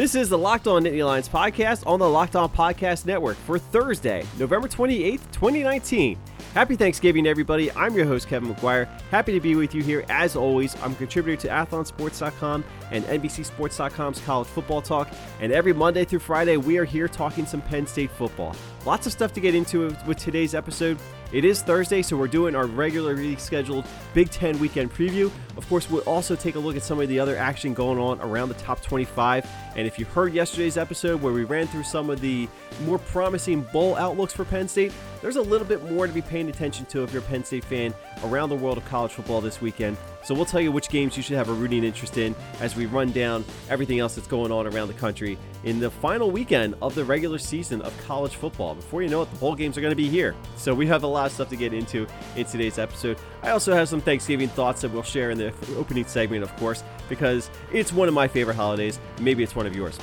This 0.00 0.14
is 0.14 0.30
the 0.30 0.38
Locked 0.38 0.66
On 0.66 0.82
Nittany 0.82 1.04
Lions 1.04 1.28
podcast 1.28 1.86
on 1.86 1.98
the 1.98 2.08
Locked 2.08 2.34
On 2.34 2.48
Podcast 2.48 3.04
Network 3.04 3.36
for 3.36 3.58
Thursday, 3.58 4.24
November 4.38 4.66
28th, 4.66 5.30
2019. 5.30 6.18
Happy 6.54 6.74
Thanksgiving, 6.74 7.26
everybody. 7.26 7.70
I'm 7.72 7.94
your 7.94 8.06
host, 8.06 8.26
Kevin 8.26 8.54
McGuire. 8.54 8.86
Happy 9.10 9.32
to 9.32 9.40
be 9.40 9.56
with 9.56 9.74
you 9.74 9.82
here 9.82 10.06
as 10.08 10.36
always. 10.36 10.74
I'm 10.82 10.92
a 10.92 10.94
contributor 10.94 11.38
to 11.42 11.48
AthlonSports.com 11.48 12.64
and 12.90 13.04
NBCSports.com's 13.04 14.22
college 14.22 14.48
football 14.48 14.80
talk. 14.80 15.10
And 15.38 15.52
every 15.52 15.74
Monday 15.74 16.06
through 16.06 16.20
Friday, 16.20 16.56
we 16.56 16.78
are 16.78 16.86
here 16.86 17.06
talking 17.06 17.44
some 17.44 17.60
Penn 17.60 17.86
State 17.86 18.10
football. 18.10 18.56
Lots 18.86 19.06
of 19.06 19.12
stuff 19.12 19.34
to 19.34 19.40
get 19.40 19.54
into 19.54 19.94
with 20.06 20.16
today's 20.16 20.54
episode. 20.54 20.98
It 21.32 21.44
is 21.44 21.60
Thursday, 21.60 22.00
so 22.00 22.16
we're 22.16 22.28
doing 22.28 22.56
our 22.56 22.66
regularly 22.66 23.36
scheduled 23.36 23.84
Big 24.14 24.30
Ten 24.30 24.58
weekend 24.58 24.90
preview. 24.90 25.30
Of 25.58 25.68
course, 25.68 25.90
we'll 25.90 26.00
also 26.02 26.34
take 26.34 26.54
a 26.54 26.58
look 26.58 26.76
at 26.76 26.82
some 26.82 26.98
of 26.98 27.08
the 27.08 27.20
other 27.20 27.36
action 27.36 27.74
going 27.74 27.98
on 27.98 28.20
around 28.22 28.48
the 28.48 28.54
top 28.54 28.80
25. 28.80 29.46
And 29.76 29.86
if 29.86 29.98
you 29.98 30.06
heard 30.06 30.32
yesterday's 30.32 30.78
episode 30.78 31.20
where 31.20 31.32
we 31.32 31.44
ran 31.44 31.66
through 31.66 31.82
some 31.82 32.08
of 32.08 32.22
the 32.22 32.48
more 32.86 32.98
promising 32.98 33.60
bowl 33.70 33.96
outlooks 33.96 34.32
for 34.32 34.46
Penn 34.46 34.66
State, 34.66 34.94
there's 35.20 35.36
a 35.36 35.42
little 35.42 35.66
bit 35.66 35.88
more 35.92 36.06
to 36.06 36.12
be 36.12 36.22
paying 36.22 36.48
attention 36.48 36.86
to 36.86 37.04
if 37.04 37.12
you're 37.12 37.22
a 37.22 37.26
Penn 37.26 37.44
State 37.44 37.64
fan 37.64 37.94
around 38.24 38.48
the 38.48 38.56
world 38.56 38.78
of 38.78 38.84
college 38.86 39.12
football 39.12 39.42
this 39.42 39.60
weekend. 39.60 39.98
So 40.22 40.34
we'll 40.34 40.44
tell 40.44 40.60
you 40.60 40.70
which 40.70 40.88
games 40.88 41.16
you 41.16 41.22
should 41.22 41.36
have 41.36 41.48
a 41.48 41.52
rooting 41.52 41.84
interest 41.84 42.18
in 42.18 42.34
as 42.60 42.76
we 42.76 42.86
run 42.86 43.10
down 43.12 43.44
everything 43.68 43.98
else 43.98 44.14
that's 44.14 44.26
going 44.26 44.52
on 44.52 44.66
around 44.66 44.88
the 44.88 44.94
country 44.94 45.38
in 45.64 45.80
the 45.80 45.90
final 45.90 46.30
weekend 46.30 46.74
of 46.82 46.94
the 46.94 47.04
regular 47.04 47.38
season 47.38 47.80
of 47.82 47.96
college 48.06 48.34
football. 48.34 48.74
Before 48.74 49.02
you 49.02 49.08
know 49.08 49.22
it, 49.22 49.30
the 49.30 49.38
bowl 49.38 49.54
games 49.54 49.78
are 49.78 49.80
going 49.80 49.92
to 49.92 49.96
be 49.96 50.08
here. 50.08 50.34
So 50.56 50.74
we 50.74 50.86
have 50.86 51.02
a 51.02 51.06
lot 51.06 51.26
of 51.26 51.32
stuff 51.32 51.48
to 51.50 51.56
get 51.56 51.72
into 51.72 52.06
in 52.36 52.44
today's 52.44 52.78
episode. 52.78 53.18
I 53.42 53.50
also 53.50 53.74
have 53.74 53.88
some 53.88 54.00
Thanksgiving 54.00 54.48
thoughts 54.48 54.82
that 54.82 54.92
we'll 54.92 55.02
share 55.02 55.30
in 55.30 55.38
the 55.38 55.52
opening 55.76 56.04
segment, 56.04 56.42
of 56.42 56.54
course, 56.56 56.82
because 57.08 57.50
it's 57.72 57.92
one 57.92 58.08
of 58.08 58.14
my 58.14 58.28
favorite 58.28 58.56
holidays. 58.56 59.00
Maybe 59.20 59.42
it's 59.42 59.56
one 59.56 59.66
of 59.66 59.74
yours. 59.74 59.98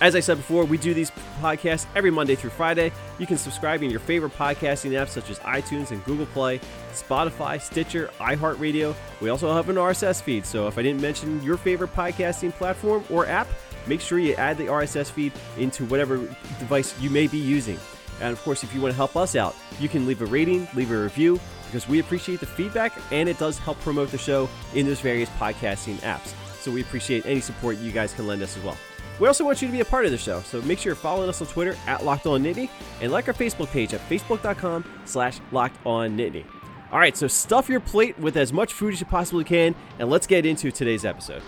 As 0.00 0.16
I 0.16 0.20
said 0.20 0.38
before, 0.38 0.64
we 0.64 0.78
do 0.78 0.94
these 0.94 1.10
podcasts 1.42 1.84
every 1.94 2.10
Monday 2.10 2.34
through 2.34 2.50
Friday. 2.50 2.90
You 3.18 3.26
can 3.26 3.36
subscribe 3.36 3.82
in 3.82 3.90
your 3.90 4.00
favorite 4.00 4.32
podcasting 4.32 4.92
apps 4.92 5.10
such 5.10 5.28
as 5.28 5.38
iTunes 5.40 5.90
and 5.90 6.02
Google 6.06 6.24
Play, 6.26 6.58
Spotify, 6.92 7.60
Stitcher, 7.60 8.10
iHeartRadio. 8.18 8.94
We 9.20 9.28
also 9.28 9.52
have 9.52 9.68
an 9.68 9.76
RSS 9.76 10.22
feed, 10.22 10.46
so 10.46 10.66
if 10.68 10.78
I 10.78 10.82
didn't 10.82 11.02
mention 11.02 11.42
your 11.42 11.58
favorite 11.58 11.94
podcasting 11.94 12.52
platform 12.52 13.04
or 13.10 13.26
app, 13.26 13.46
make 13.86 14.00
sure 14.00 14.18
you 14.18 14.32
add 14.36 14.56
the 14.56 14.66
RSS 14.66 15.10
feed 15.10 15.34
into 15.58 15.84
whatever 15.84 16.16
device 16.58 16.98
you 16.98 17.10
may 17.10 17.26
be 17.26 17.38
using. 17.38 17.78
And 18.22 18.32
of 18.32 18.42
course, 18.42 18.64
if 18.64 18.74
you 18.74 18.80
want 18.80 18.92
to 18.92 18.96
help 18.96 19.16
us 19.16 19.36
out, 19.36 19.54
you 19.80 19.88
can 19.90 20.06
leave 20.06 20.22
a 20.22 20.26
rating, 20.26 20.66
leave 20.74 20.92
a 20.92 20.96
review, 20.96 21.38
because 21.66 21.86
we 21.88 21.98
appreciate 21.98 22.40
the 22.40 22.46
feedback 22.46 22.92
and 23.10 23.28
it 23.28 23.38
does 23.38 23.58
help 23.58 23.78
promote 23.80 24.10
the 24.10 24.18
show 24.18 24.48
in 24.74 24.86
those 24.86 25.00
various 25.00 25.28
podcasting 25.30 25.96
apps. 25.96 26.32
So 26.60 26.70
we 26.70 26.80
appreciate 26.80 27.26
any 27.26 27.40
support 27.40 27.76
you 27.76 27.92
guys 27.92 28.14
can 28.14 28.26
lend 28.26 28.42
us 28.42 28.56
as 28.56 28.64
well. 28.64 28.78
We 29.20 29.26
also 29.26 29.44
want 29.44 29.60
you 29.60 29.68
to 29.68 29.72
be 29.72 29.80
a 29.80 29.84
part 29.84 30.06
of 30.06 30.12
the 30.12 30.18
show, 30.18 30.40
so 30.40 30.62
make 30.62 30.78
sure 30.78 30.90
you're 30.90 30.96
following 30.96 31.28
us 31.28 31.42
on 31.42 31.46
Twitter 31.46 31.76
at 31.86 32.06
Locked 32.06 32.26
On 32.26 32.42
Nittany 32.42 32.70
and 33.02 33.12
like 33.12 33.28
our 33.28 33.34
Facebook 33.34 33.70
page 33.70 33.92
at 33.92 34.00
facebook.com 34.08 34.82
slash 35.04 35.40
Locked 35.52 35.76
On 35.84 36.16
Nittany. 36.16 36.46
All 36.90 36.98
right, 36.98 37.14
so 37.14 37.28
stuff 37.28 37.68
your 37.68 37.80
plate 37.80 38.18
with 38.18 38.38
as 38.38 38.50
much 38.50 38.72
food 38.72 38.94
as 38.94 39.00
you 39.00 39.04
possibly 39.04 39.44
can, 39.44 39.74
and 39.98 40.08
let's 40.08 40.26
get 40.26 40.46
into 40.46 40.70
today's 40.70 41.04
episode. 41.04 41.42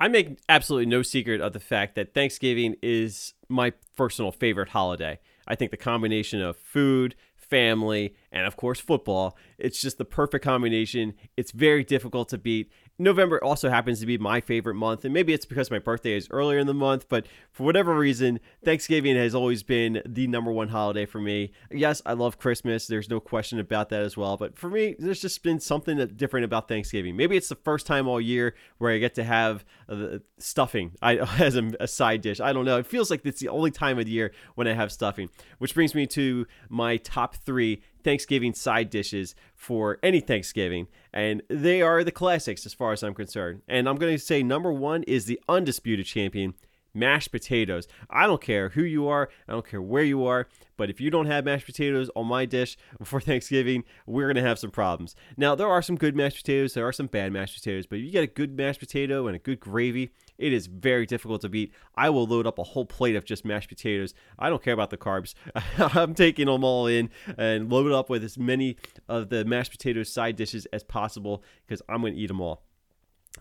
I 0.00 0.08
make 0.08 0.38
absolutely 0.48 0.86
no 0.86 1.02
secret 1.02 1.42
of 1.42 1.52
the 1.52 1.60
fact 1.60 1.94
that 1.96 2.14
Thanksgiving 2.14 2.76
is 2.82 3.34
my 3.50 3.74
personal 3.96 4.32
favorite 4.32 4.70
holiday. 4.70 5.20
I 5.46 5.56
think 5.56 5.70
the 5.70 5.76
combination 5.76 6.40
of 6.40 6.56
food, 6.56 7.14
family, 7.52 8.14
and 8.32 8.46
of 8.46 8.56
course 8.56 8.80
football. 8.80 9.36
It's 9.58 9.78
just 9.78 9.98
the 9.98 10.06
perfect 10.06 10.42
combination. 10.42 11.12
It's 11.36 11.50
very 11.50 11.84
difficult 11.84 12.30
to 12.30 12.38
beat. 12.38 12.72
November 13.02 13.42
also 13.42 13.68
happens 13.68 14.00
to 14.00 14.06
be 14.06 14.16
my 14.16 14.40
favorite 14.40 14.74
month, 14.74 15.04
and 15.04 15.12
maybe 15.12 15.32
it's 15.32 15.44
because 15.44 15.70
my 15.70 15.78
birthday 15.78 16.12
is 16.12 16.28
earlier 16.30 16.58
in 16.58 16.66
the 16.66 16.74
month, 16.74 17.06
but 17.08 17.26
for 17.50 17.64
whatever 17.64 17.94
reason, 17.96 18.38
Thanksgiving 18.64 19.16
has 19.16 19.34
always 19.34 19.62
been 19.62 20.02
the 20.06 20.26
number 20.26 20.52
one 20.52 20.68
holiday 20.68 21.04
for 21.04 21.20
me. 21.20 21.52
Yes, 21.70 22.00
I 22.06 22.12
love 22.12 22.38
Christmas, 22.38 22.86
there's 22.86 23.10
no 23.10 23.20
question 23.20 23.58
about 23.58 23.88
that 23.88 24.02
as 24.02 24.16
well, 24.16 24.36
but 24.36 24.56
for 24.56 24.70
me, 24.70 24.94
there's 24.98 25.20
just 25.20 25.42
been 25.42 25.60
something 25.60 26.06
different 26.16 26.44
about 26.44 26.68
Thanksgiving. 26.68 27.16
Maybe 27.16 27.36
it's 27.36 27.48
the 27.48 27.56
first 27.56 27.86
time 27.86 28.06
all 28.06 28.20
year 28.20 28.54
where 28.78 28.92
I 28.92 28.98
get 28.98 29.14
to 29.16 29.24
have 29.24 29.64
the 29.88 30.22
stuffing 30.38 30.92
as 31.02 31.56
a 31.56 31.86
side 31.86 32.20
dish. 32.20 32.40
I 32.40 32.52
don't 32.52 32.64
know. 32.64 32.78
It 32.78 32.86
feels 32.86 33.10
like 33.10 33.26
it's 33.26 33.40
the 33.40 33.48
only 33.48 33.70
time 33.70 33.98
of 33.98 34.04
the 34.04 34.12
year 34.12 34.32
when 34.54 34.68
I 34.68 34.74
have 34.74 34.92
stuffing, 34.92 35.28
which 35.58 35.74
brings 35.74 35.94
me 35.94 36.06
to 36.08 36.46
my 36.68 36.96
top 36.98 37.36
three 37.36 37.82
Thanksgiving 38.02 38.54
side 38.54 38.90
dishes 38.90 39.34
for 39.54 39.98
any 40.02 40.20
Thanksgiving, 40.20 40.88
and 41.12 41.42
they 41.48 41.82
are 41.82 42.04
the 42.04 42.12
classics 42.12 42.66
as 42.66 42.74
far 42.74 42.92
as 42.92 43.02
I'm 43.02 43.14
concerned. 43.14 43.62
And 43.68 43.88
I'm 43.88 43.96
going 43.96 44.14
to 44.14 44.18
say 44.18 44.42
number 44.42 44.72
one 44.72 45.02
is 45.04 45.26
the 45.26 45.40
undisputed 45.48 46.06
champion, 46.06 46.54
mashed 46.94 47.30
potatoes. 47.30 47.86
I 48.10 48.26
don't 48.26 48.40
care 48.40 48.70
who 48.70 48.82
you 48.82 49.08
are, 49.08 49.28
I 49.48 49.52
don't 49.52 49.66
care 49.66 49.82
where 49.82 50.02
you 50.02 50.24
are, 50.26 50.48
but 50.76 50.90
if 50.90 51.00
you 51.00 51.10
don't 51.10 51.26
have 51.26 51.44
mashed 51.44 51.66
potatoes 51.66 52.10
on 52.14 52.26
my 52.26 52.44
dish 52.44 52.76
before 52.98 53.20
Thanksgiving, 53.20 53.84
we're 54.06 54.26
going 54.26 54.42
to 54.42 54.48
have 54.48 54.58
some 54.58 54.70
problems. 54.70 55.14
Now, 55.36 55.54
there 55.54 55.68
are 55.68 55.82
some 55.82 55.96
good 55.96 56.16
mashed 56.16 56.38
potatoes, 56.38 56.74
there 56.74 56.86
are 56.86 56.92
some 56.92 57.06
bad 57.06 57.32
mashed 57.32 57.54
potatoes, 57.54 57.86
but 57.86 57.98
if 57.98 58.04
you 58.04 58.10
get 58.10 58.24
a 58.24 58.28
good 58.28 58.56
mashed 58.56 58.80
potato 58.80 59.26
and 59.26 59.36
a 59.36 59.38
good 59.38 59.60
gravy, 59.60 60.12
it 60.38 60.52
is 60.52 60.66
very 60.66 61.06
difficult 61.06 61.40
to 61.42 61.48
beat. 61.48 61.72
I 61.94 62.10
will 62.10 62.26
load 62.26 62.46
up 62.46 62.58
a 62.58 62.64
whole 62.64 62.84
plate 62.84 63.16
of 63.16 63.24
just 63.24 63.44
mashed 63.44 63.68
potatoes. 63.68 64.14
I 64.38 64.48
don't 64.48 64.62
care 64.62 64.74
about 64.74 64.90
the 64.90 64.96
carbs. 64.96 65.34
I'm 65.78 66.14
taking 66.14 66.46
them 66.46 66.64
all 66.64 66.86
in 66.86 67.10
and 67.38 67.70
load 67.70 67.92
up 67.92 68.10
with 68.10 68.24
as 68.24 68.36
many 68.36 68.76
of 69.08 69.28
the 69.28 69.44
mashed 69.44 69.70
potatoes 69.70 70.12
side 70.12 70.36
dishes 70.36 70.66
as 70.72 70.82
possible 70.82 71.44
because 71.66 71.82
I'm 71.88 72.00
going 72.00 72.14
to 72.14 72.18
eat 72.18 72.26
them 72.28 72.40
all. 72.40 72.64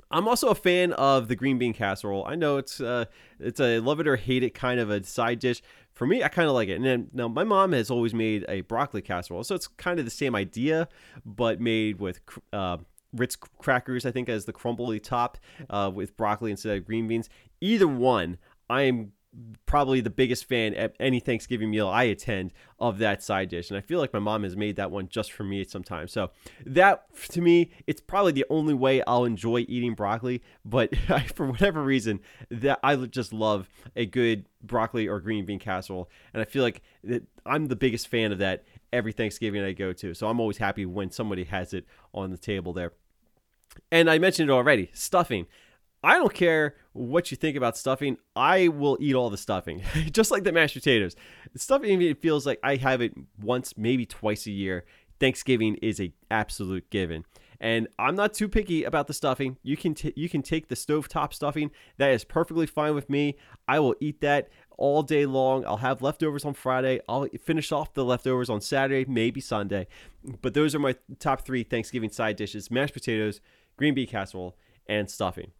I'm 0.10 0.28
also 0.28 0.50
a 0.50 0.56
fan 0.56 0.94
of 0.94 1.28
the 1.28 1.36
green 1.36 1.58
bean 1.58 1.74
casserole. 1.74 2.26
I 2.26 2.36
know 2.36 2.58
it's 2.58 2.80
uh, 2.80 3.06
it's 3.40 3.60
a 3.60 3.80
love 3.80 4.00
it 4.00 4.08
or 4.08 4.16
hate 4.16 4.44
it 4.44 4.54
kind 4.54 4.80
of 4.80 4.90
a 4.90 5.04
side 5.04 5.40
dish. 5.40 5.62
For 5.94 6.08
me, 6.08 6.24
I 6.24 6.30
kind 6.30 6.48
of 6.48 6.56
like 6.56 6.70
it. 6.70 6.76
And 6.76 6.86
then 6.86 7.10
now 7.14 7.28
my 7.28 7.44
mom 7.44 7.74
has 7.74 7.92
always 7.92 8.14
made 8.14 8.46
a 8.48 8.62
broccoli 8.62 9.02
casserole, 9.02 9.44
so 9.44 9.56
it's 9.56 9.68
kind 9.68 10.00
of 10.00 10.06
the 10.06 10.12
same 10.12 10.36
idea, 10.36 10.88
but 11.26 11.60
made 11.60 12.00
with 12.00 12.22
uh, 12.54 12.78
Ritz 13.14 13.36
crackers, 13.36 14.06
I 14.06 14.12
think, 14.12 14.30
as 14.30 14.46
the 14.46 14.54
crumbly 14.54 15.00
top 15.00 15.38
uh, 15.70 15.92
with 15.94 16.16
broccoli 16.16 16.52
instead 16.52 16.78
of 16.78 16.86
green 16.86 17.08
beans. 17.08 17.30
Either 17.60 17.88
one, 17.88 18.38
I 18.70 18.84
am 18.84 19.12
probably 19.66 20.02
the 20.02 20.10
biggest 20.10 20.46
fan 20.46 20.74
at 20.74 20.94
any 21.00 21.20
Thanksgiving 21.20 21.72
meal 21.72 21.88
I 21.88 22.04
attend 22.04 22.52
of 22.80 22.98
that 22.98 23.24
side 23.24 23.50
dish. 23.50 23.70
And 23.70 23.78
I 23.78 23.82
feel 23.82 24.00
like 24.00 24.12
my 24.14 24.20
mom 24.20 24.44
has 24.44 24.58
made 24.58 24.76
that 24.76 24.92
one 24.92 25.08
just 25.08 25.32
for 25.32 25.44
me 25.44 25.64
sometimes. 25.64 26.12
So 26.12 26.32
that 26.66 27.06
to 27.30 27.42
me, 27.42 27.72
it's 27.88 28.02
probably 28.02 28.34
the 28.34 28.46
only 28.50 28.74
way 28.74 29.02
I'll 29.08 29.24
enjoy 29.24 29.66
eating 29.70 29.94
broccoli. 29.94 30.42
But 30.66 30.96
for 31.36 31.48
whatever 31.48 31.82
reason, 31.82 32.20
that 32.50 32.80
I 32.84 32.96
just 32.98 33.32
love 33.32 33.70
a 33.96 34.06
good 34.06 34.46
broccoli 34.62 35.08
or 35.08 35.22
green 35.22 35.46
bean 35.46 35.60
casserole. 35.60 36.10
And 36.34 36.42
I 36.42 36.46
feel 36.46 36.64
like 36.64 36.82
I'm 37.46 37.68
the 37.68 37.76
biggest 37.78 38.10
fan 38.10 38.34
of 38.34 38.40
that 38.40 38.66
every 38.92 39.14
Thanksgiving 39.14 39.64
I 39.64 39.72
go 39.72 39.94
to. 39.94 40.14
So 40.14 40.28
I'm 40.28 40.42
always 40.42 40.58
happy 40.58 40.86
when 40.86 41.10
somebody 41.12 41.46
has 41.46 41.74
it 41.74 41.86
on 42.14 42.32
the 42.32 42.38
table 42.38 42.74
there. 42.74 42.92
And 43.90 44.10
I 44.10 44.20
mentioned 44.20 44.50
it 44.50 44.54
already, 44.54 44.90
stuffing. 44.94 45.48
I 46.04 46.18
don't 46.18 46.34
care 46.34 46.76
what 46.94 47.30
you 47.30 47.38
think 47.38 47.56
about 47.56 47.78
stuffing. 47.78 48.18
I 48.36 48.70
will 48.70 48.98
eat 49.00 49.14
all 49.14 49.30
the 49.30 49.38
stuffing, 49.38 49.84
just 50.12 50.32
like 50.32 50.44
the 50.44 50.52
mashed 50.52 50.74
potatoes. 50.74 51.16
Stuffing 51.56 52.02
it 52.02 52.22
feels 52.22 52.46
like 52.46 52.60
I 52.64 52.78
have 52.78 53.02
it 53.02 53.14
once, 53.40 53.78
maybe 53.78 54.06
twice 54.06 54.48
a 54.48 54.52
year. 54.52 54.86
Thanksgiving 55.20 55.76
is 55.76 56.02
a 56.02 56.12
absolute 56.32 56.90
given, 56.90 57.26
and 57.60 57.88
I'm 58.00 58.16
not 58.16 58.34
too 58.34 58.50
picky 58.50 58.84
about 58.84 59.06
the 59.06 59.14
stuffing. 59.14 59.58
You 59.62 59.78
can 59.78 59.94
t- 59.94 60.14
you 60.16 60.28
can 60.28 60.42
take 60.42 60.68
the 60.68 60.76
stovetop 60.76 61.32
stuffing. 61.32 61.70
That 61.98 62.10
is 62.10 62.24
perfectly 62.24 62.66
fine 62.66 62.96
with 62.96 63.08
me. 63.08 63.38
I 63.68 63.80
will 63.80 63.94
eat 64.02 64.22
that 64.22 64.50
all 64.80 65.04
day 65.04 65.28
long. 65.28 65.64
I'll 65.68 65.78
have 65.78 66.02
leftovers 66.02 66.44
on 66.44 66.56
Friday. 66.56 67.02
I'll 67.08 67.28
finish 67.44 67.72
off 67.72 67.94
the 67.94 68.04
leftovers 68.04 68.50
on 68.50 68.62
Saturday, 68.62 69.06
maybe 69.08 69.40
Sunday. 69.40 69.86
But 70.42 70.56
those 70.56 70.74
are 70.74 70.80
my 70.80 70.96
top 71.20 71.46
three 71.46 71.62
Thanksgiving 71.62 72.10
side 72.10 72.36
dishes: 72.36 72.72
mashed 72.72 72.96
potatoes, 72.96 73.42
green 73.78 73.94
bean 73.94 74.08
casserole, 74.08 74.58
and 74.88 75.08
stuffing. 75.08 75.52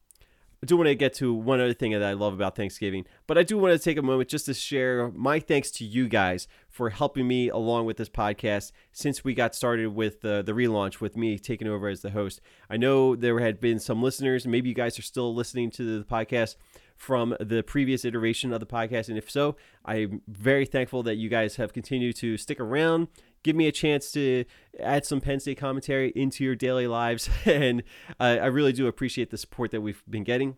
I 0.64 0.68
do 0.68 0.78
want 0.78 0.90
to 0.90 0.96
get 0.96 1.16
to 1.16 1.34
one 1.34 1.60
other 1.60 1.74
thing 1.74 1.92
that 1.94 2.04
I 2.04 2.14
love 2.14 2.34
about 2.34 2.56
Thanksgiving, 2.56 3.06
but 3.26 3.36
I 3.36 3.42
do 3.42 3.58
want 3.58 3.74
to 3.74 3.80
take 3.84 3.98
a 3.98 4.04
moment 4.04 4.30
just 4.30 4.46
to 4.46 4.54
share 4.54 5.10
my 5.10 5.40
thanks 5.40 5.72
to 5.72 5.86
you 5.86 6.08
guys 6.08 6.48
for 6.70 6.92
helping 6.92 7.28
me 7.28 7.50
along 7.50 7.88
with 7.88 7.98
this 7.98 8.10
podcast 8.10 8.72
since 8.92 9.24
we 9.24 9.34
got 9.34 9.56
started 9.56 9.96
with 9.96 10.22
the, 10.22 10.44
the 10.44 10.52
relaunch 10.52 11.02
with 11.02 11.18
me 11.18 11.40
taking 11.40 11.68
over 11.68 11.88
as 11.88 12.02
the 12.02 12.12
host. 12.12 12.42
I 12.70 12.78
know 12.78 13.16
there 13.16 13.40
had 13.40 13.60
been 13.60 13.80
some 13.80 14.04
listeners, 14.04 14.46
maybe 14.46 14.70
you 14.70 14.76
guys 14.76 15.00
are 15.00 15.04
still 15.04 15.34
listening 15.34 15.72
to 15.72 15.98
the 15.98 16.06
podcast 16.06 16.58
from 16.96 17.36
the 17.40 17.64
previous 17.64 18.06
iteration 18.06 18.54
of 18.54 18.60
the 18.60 18.68
podcast. 18.68 19.10
And 19.10 19.18
if 19.18 19.32
so, 19.32 19.56
I'm 19.84 20.22
very 20.28 20.68
thankful 20.68 21.02
that 21.04 21.16
you 21.16 21.30
guys 21.30 21.56
have 21.56 21.74
continued 21.74 22.16
to 22.18 22.38
stick 22.38 22.60
around, 22.60 23.08
give 23.44 23.56
me 23.56 23.68
a 23.68 23.72
chance 23.72 24.12
to 24.12 24.46
add 24.80 25.06
some 25.06 25.22
Penn 25.22 25.40
State 25.40 25.58
commentary 25.58 26.12
into 26.16 26.44
your 26.44 26.56
daily 26.56 26.88
lives. 26.88 27.30
And 27.46 27.84
uh, 28.20 28.38
I 28.42 28.46
really 28.48 28.72
do 28.72 28.88
appreciate 28.88 29.30
the 29.30 29.38
support 29.38 29.72
that 29.72 29.82
we've 29.82 30.04
been 30.10 30.24
getting. 30.24 30.58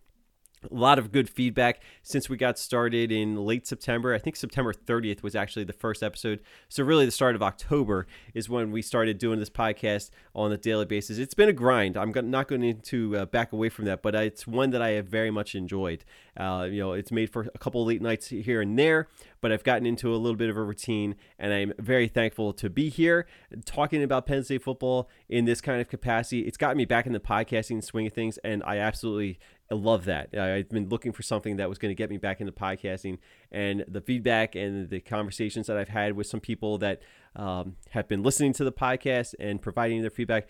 A 0.71 0.75
lot 0.75 0.99
of 0.99 1.11
good 1.11 1.29
feedback 1.29 1.81
since 2.01 2.29
we 2.29 2.37
got 2.37 2.57
started 2.57 3.11
in 3.11 3.35
late 3.45 3.67
September. 3.67 4.13
I 4.13 4.19
think 4.19 4.35
September 4.35 4.73
30th 4.73 5.23
was 5.23 5.35
actually 5.35 5.65
the 5.65 5.73
first 5.73 6.03
episode. 6.03 6.41
So, 6.69 6.83
really, 6.83 7.05
the 7.05 7.11
start 7.11 7.35
of 7.35 7.43
October 7.43 8.07
is 8.33 8.49
when 8.49 8.71
we 8.71 8.81
started 8.81 9.17
doing 9.17 9.39
this 9.39 9.49
podcast 9.49 10.09
on 10.35 10.51
a 10.51 10.57
daily 10.57 10.85
basis. 10.85 11.17
It's 11.17 11.33
been 11.33 11.49
a 11.49 11.53
grind. 11.53 11.97
I'm 11.97 12.11
not 12.29 12.47
going 12.47 12.81
to 12.81 13.17
uh, 13.17 13.25
back 13.25 13.53
away 13.53 13.69
from 13.69 13.85
that, 13.85 14.01
but 14.01 14.15
it's 14.15 14.47
one 14.47 14.71
that 14.71 14.81
I 14.81 14.91
have 14.91 15.07
very 15.07 15.31
much 15.31 15.55
enjoyed. 15.55 16.03
Uh, 16.35 16.67
you 16.69 16.79
know, 16.79 16.93
it's 16.93 17.11
made 17.11 17.29
for 17.29 17.47
a 17.53 17.57
couple 17.57 17.85
late 17.85 18.01
nights 18.01 18.27
here 18.27 18.61
and 18.61 18.77
there, 18.77 19.07
but 19.41 19.51
I've 19.51 19.63
gotten 19.63 19.85
into 19.85 20.13
a 20.13 20.17
little 20.17 20.37
bit 20.37 20.49
of 20.49 20.57
a 20.57 20.63
routine, 20.63 21.15
and 21.37 21.53
I'm 21.53 21.73
very 21.77 22.07
thankful 22.07 22.53
to 22.53 22.69
be 22.69 22.89
here 22.89 23.27
talking 23.65 24.01
about 24.01 24.25
Penn 24.25 24.43
State 24.43 24.63
football 24.63 25.09
in 25.29 25.45
this 25.45 25.61
kind 25.61 25.79
of 25.79 25.89
capacity. 25.89 26.41
It's 26.41 26.57
gotten 26.57 26.77
me 26.77 26.85
back 26.85 27.05
in 27.05 27.13
the 27.13 27.19
podcasting 27.19 27.83
swing 27.83 28.07
of 28.07 28.13
things, 28.13 28.37
and 28.39 28.63
I 28.65 28.77
absolutely 28.77 29.39
I 29.73 29.75
love 29.75 30.05
that. 30.05 30.37
I've 30.37 30.69
been 30.69 30.87
looking 30.87 31.11
for 31.11 31.23
something 31.23 31.55
that 31.55 31.67
was 31.67 31.79
going 31.79 31.89
to 31.89 31.95
get 31.95 32.11
me 32.11 32.17
back 32.17 32.39
into 32.39 32.53
podcasting, 32.53 33.17
and 33.51 33.83
the 33.87 34.01
feedback 34.01 34.53
and 34.53 34.87
the 34.87 34.99
conversations 34.99 35.65
that 35.65 35.77
I've 35.77 35.89
had 35.89 36.13
with 36.13 36.27
some 36.27 36.39
people 36.39 36.77
that 36.77 37.01
um, 37.35 37.77
have 37.89 38.07
been 38.07 38.21
listening 38.21 38.53
to 38.53 38.63
the 38.63 38.71
podcast 38.71 39.33
and 39.39 39.59
providing 39.59 40.01
their 40.01 40.11
feedback. 40.11 40.47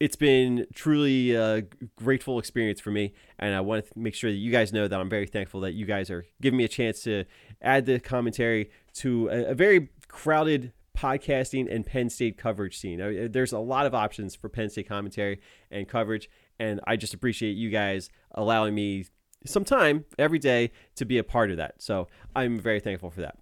It's 0.00 0.16
been 0.16 0.66
truly 0.74 1.34
a 1.34 1.64
grateful 1.96 2.38
experience 2.38 2.80
for 2.80 2.90
me, 2.90 3.12
and 3.38 3.54
I 3.54 3.60
want 3.60 3.84
to 3.84 3.98
make 3.98 4.14
sure 4.14 4.30
that 4.30 4.38
you 4.38 4.50
guys 4.50 4.72
know 4.72 4.88
that 4.88 4.98
I'm 4.98 5.10
very 5.10 5.26
thankful 5.26 5.60
that 5.60 5.72
you 5.72 5.84
guys 5.84 6.10
are 6.10 6.24
giving 6.40 6.56
me 6.56 6.64
a 6.64 6.68
chance 6.68 7.02
to 7.02 7.26
add 7.60 7.84
the 7.84 8.00
commentary 8.00 8.70
to 8.94 9.28
a, 9.28 9.50
a 9.50 9.54
very 9.54 9.90
crowded 10.08 10.72
podcasting 10.96 11.70
and 11.70 11.84
Penn 11.84 12.08
State 12.08 12.38
coverage 12.38 12.78
scene. 12.78 13.30
There's 13.30 13.52
a 13.52 13.58
lot 13.58 13.84
of 13.84 13.94
options 13.94 14.34
for 14.34 14.48
Penn 14.48 14.70
State 14.70 14.88
commentary 14.88 15.40
and 15.70 15.86
coverage, 15.86 16.30
and 16.62 16.80
I 16.86 16.96
just 16.96 17.12
appreciate 17.12 17.56
you 17.56 17.70
guys 17.70 18.08
allowing 18.32 18.74
me 18.74 19.06
some 19.44 19.64
time 19.64 20.04
every 20.18 20.38
day 20.38 20.70
to 20.94 21.04
be 21.04 21.18
a 21.18 21.24
part 21.24 21.50
of 21.50 21.56
that. 21.56 21.82
So 21.82 22.06
I'm 22.36 22.58
very 22.58 22.78
thankful 22.78 23.10
for 23.10 23.20
that. 23.22 23.36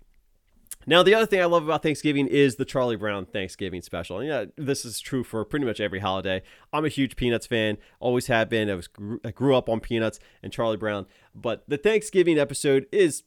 Now, 0.87 1.03
the 1.03 1.15
other 1.15 1.27
thing 1.27 1.43
I 1.43 1.45
love 1.45 1.65
about 1.65 1.83
Thanksgiving 1.83 2.27
is 2.27 2.57
the 2.57 2.65
Charlie 2.65 2.97
Brown 2.97 3.27
Thanksgiving 3.27 3.83
special. 3.83 4.19
And 4.19 4.29
yeah, 4.29 4.45
this 4.57 4.87
is 4.87 4.99
true 4.99 5.23
for 5.23 5.45
pretty 5.45 5.67
much 5.67 5.79
every 5.79 5.99
holiday. 5.99 6.43
I'm 6.73 6.87
a 6.87 6.89
huge 6.89 7.17
Peanuts 7.17 7.47
fan, 7.47 7.77
always 8.01 8.29
have 8.29 8.49
been. 8.49 8.71
I 8.71 8.75
was 8.75 8.89
I 9.23 9.31
grew 9.31 9.55
up 9.55 9.69
on 9.69 9.81
Peanuts 9.81 10.19
and 10.43 10.51
Charlie 10.51 10.79
Brown, 10.79 11.05
but 11.35 11.65
the 11.69 11.77
Thanksgiving 11.77 12.39
episode 12.39 12.87
is 12.91 13.25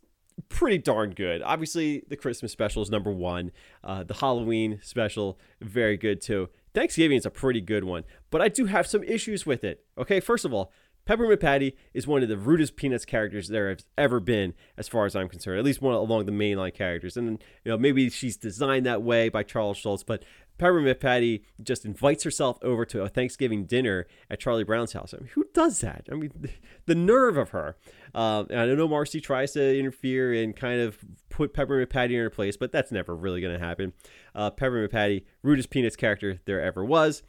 pretty 0.50 0.80
darn 0.80 1.12
good. 1.12 1.44
Obviously, 1.44 2.04
the 2.08 2.18
Christmas 2.18 2.52
special 2.52 2.82
is 2.82 2.90
number 2.90 3.12
one. 3.12 3.52
Uh, 3.84 4.04
the 4.04 4.16
Halloween 4.16 4.80
special, 4.82 5.38
very 5.62 5.96
good 5.96 6.22
too. 6.22 6.50
Thanksgiving 6.74 7.18
is 7.18 7.26
a 7.26 7.32
pretty 7.32 7.62
good 7.62 7.84
one, 7.84 8.04
but 8.32 8.42
I 8.42 8.48
do 8.48 8.66
have 8.66 8.88
some 8.88 9.04
issues 9.04 9.46
with 9.46 9.64
it. 9.64 9.86
Okay, 9.98 10.20
first 10.20 10.44
of 10.44 10.54
all, 10.54 10.72
Peppermint 11.06 11.42
Patty 11.42 11.76
is 11.94 12.08
one 12.08 12.24
of 12.24 12.30
the 12.30 12.38
rudest 12.38 12.76
Peanuts 12.76 13.04
characters 13.04 13.50
there 13.50 13.70
has 13.70 13.86
ever 13.98 14.20
been, 14.20 14.54
as 14.78 14.88
far 14.88 15.06
as 15.06 15.16
I'm 15.16 15.28
concerned. 15.28 15.60
At 15.60 15.66
least 15.66 15.82
one 15.82 15.94
along 15.94 16.26
the 16.26 16.32
mainline 16.32 16.74
characters, 16.74 17.18
and 17.18 17.44
you 17.66 17.72
know 17.72 17.78
maybe 17.78 18.10
she's 18.10 18.38
designed 18.38 18.86
that 18.86 19.04
way 19.04 19.28
by 19.30 19.44
Charles 19.44 19.78
Schulz, 19.78 20.04
but 20.04 20.24
Peppermint 20.58 21.00
Patty 21.00 21.44
just 21.62 21.84
invites 21.84 22.24
herself 22.24 22.58
over 22.62 22.86
to 22.86 23.02
a 23.02 23.10
Thanksgiving 23.10 23.66
dinner 23.66 24.06
at 24.30 24.40
Charlie 24.40 24.64
Brown's 24.64 24.94
house. 24.94 25.14
I 25.14 25.18
mean, 25.18 25.30
who 25.34 25.46
does 25.54 25.82
that? 25.82 26.08
I 26.12 26.16
mean, 26.16 26.32
the 26.86 26.96
nerve 26.96 27.38
of 27.38 27.50
her. 27.50 27.76
Um, 28.14 28.48
and 28.50 28.60
I 28.60 28.66
know 28.68 28.88
Marcy 28.88 29.20
tries 29.20 29.54
to 29.54 29.80
interfere 29.80 30.34
and 30.34 30.56
kind 30.56 30.80
of 30.80 31.00
put 31.30 31.54
Peppermint 31.54 31.90
Patty 31.90 32.16
in 32.16 32.22
her 32.22 32.30
place, 32.30 32.56
but 32.56 32.72
that's 32.72 32.92
never 32.92 33.16
really 33.16 33.42
going 33.42 33.58
to 33.58 33.66
happen. 33.66 33.94
Uh, 34.36 34.52
Peppermint 34.52 34.92
Patty, 34.92 35.26
rudest 35.42 35.70
Peanuts 35.70 35.96
character 35.96 36.40
there 36.46 36.62
ever 36.62 36.86
was. 36.86 37.24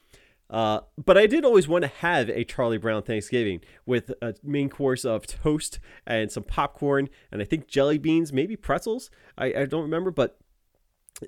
Uh, 0.51 0.81
but 1.03 1.17
I 1.17 1.27
did 1.27 1.45
always 1.45 1.67
want 1.67 1.83
to 1.83 1.89
have 1.89 2.29
a 2.29 2.45
Charlie 2.45 2.79
Brown 2.79 3.03
Thanksgiving 3.03 3.61
with 3.87 4.13
a 4.21 4.35
main 4.43 4.69
course 4.69 5.05
of 5.05 5.27
toast 5.27 5.79
and 6.07 6.31
some 6.31 6.45
popcorn 6.45 7.09
and 7.33 7.41
I 7.41 7.45
think 7.45 7.67
jelly 7.67 7.99
beans, 7.99 8.33
maybe 8.33 8.57
pretzels. 8.57 9.11
I, 9.39 9.47
I 9.47 9.65
don't 9.65 9.83
remember, 9.83 10.11
but 10.11 10.39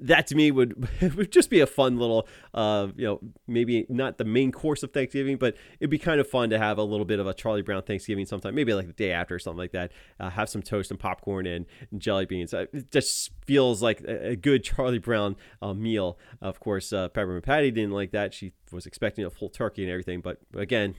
that 0.00 0.26
to 0.26 0.34
me 0.34 0.50
would 0.50 0.88
would 1.16 1.30
just 1.30 1.48
be 1.48 1.60
a 1.60 1.66
fun 1.66 1.96
little 1.96 2.26
uh 2.54 2.88
you 2.96 3.06
know 3.06 3.20
maybe 3.46 3.86
not 3.88 4.18
the 4.18 4.24
main 4.24 4.50
course 4.50 4.82
of 4.82 4.92
thanksgiving 4.92 5.36
but 5.36 5.56
it'd 5.78 5.90
be 5.90 5.98
kind 5.98 6.20
of 6.20 6.28
fun 6.28 6.50
to 6.50 6.58
have 6.58 6.76
a 6.76 6.82
little 6.82 7.04
bit 7.04 7.20
of 7.20 7.26
a 7.26 7.32
charlie 7.32 7.62
brown 7.62 7.82
thanksgiving 7.82 8.26
sometime 8.26 8.54
maybe 8.54 8.74
like 8.74 8.88
the 8.88 8.92
day 8.92 9.12
after 9.12 9.36
or 9.36 9.38
something 9.38 9.58
like 9.58 9.72
that. 9.72 9.92
Uh, 10.18 10.30
have 10.30 10.48
some 10.48 10.62
toast 10.62 10.90
and 10.90 10.98
popcorn 10.98 11.46
and, 11.46 11.66
jelly 11.98 12.26
beans. 12.26 12.52
Uh, 12.52 12.66
it 12.72 12.90
just 12.90 13.30
feels 13.44 13.82
like 13.82 14.00
a, 14.02 14.30
a 14.30 14.36
good 14.36 14.64
charlie 14.64 14.98
brown 14.98 15.36
uh, 15.62 15.72
meal. 15.72 16.18
Of 16.40 16.58
course 16.58 16.92
uh, 16.92 17.08
peppermint 17.08 17.44
patty 17.44 17.70
didn't 17.70 17.92
like 17.92 18.10
that. 18.10 18.34
She 18.34 18.52
was 18.72 18.86
expecting 18.86 19.24
a 19.24 19.30
full 19.30 19.48
turkey 19.48 19.82
and 19.82 19.90
everything 19.90 20.20
but 20.20 20.38
again 20.56 20.96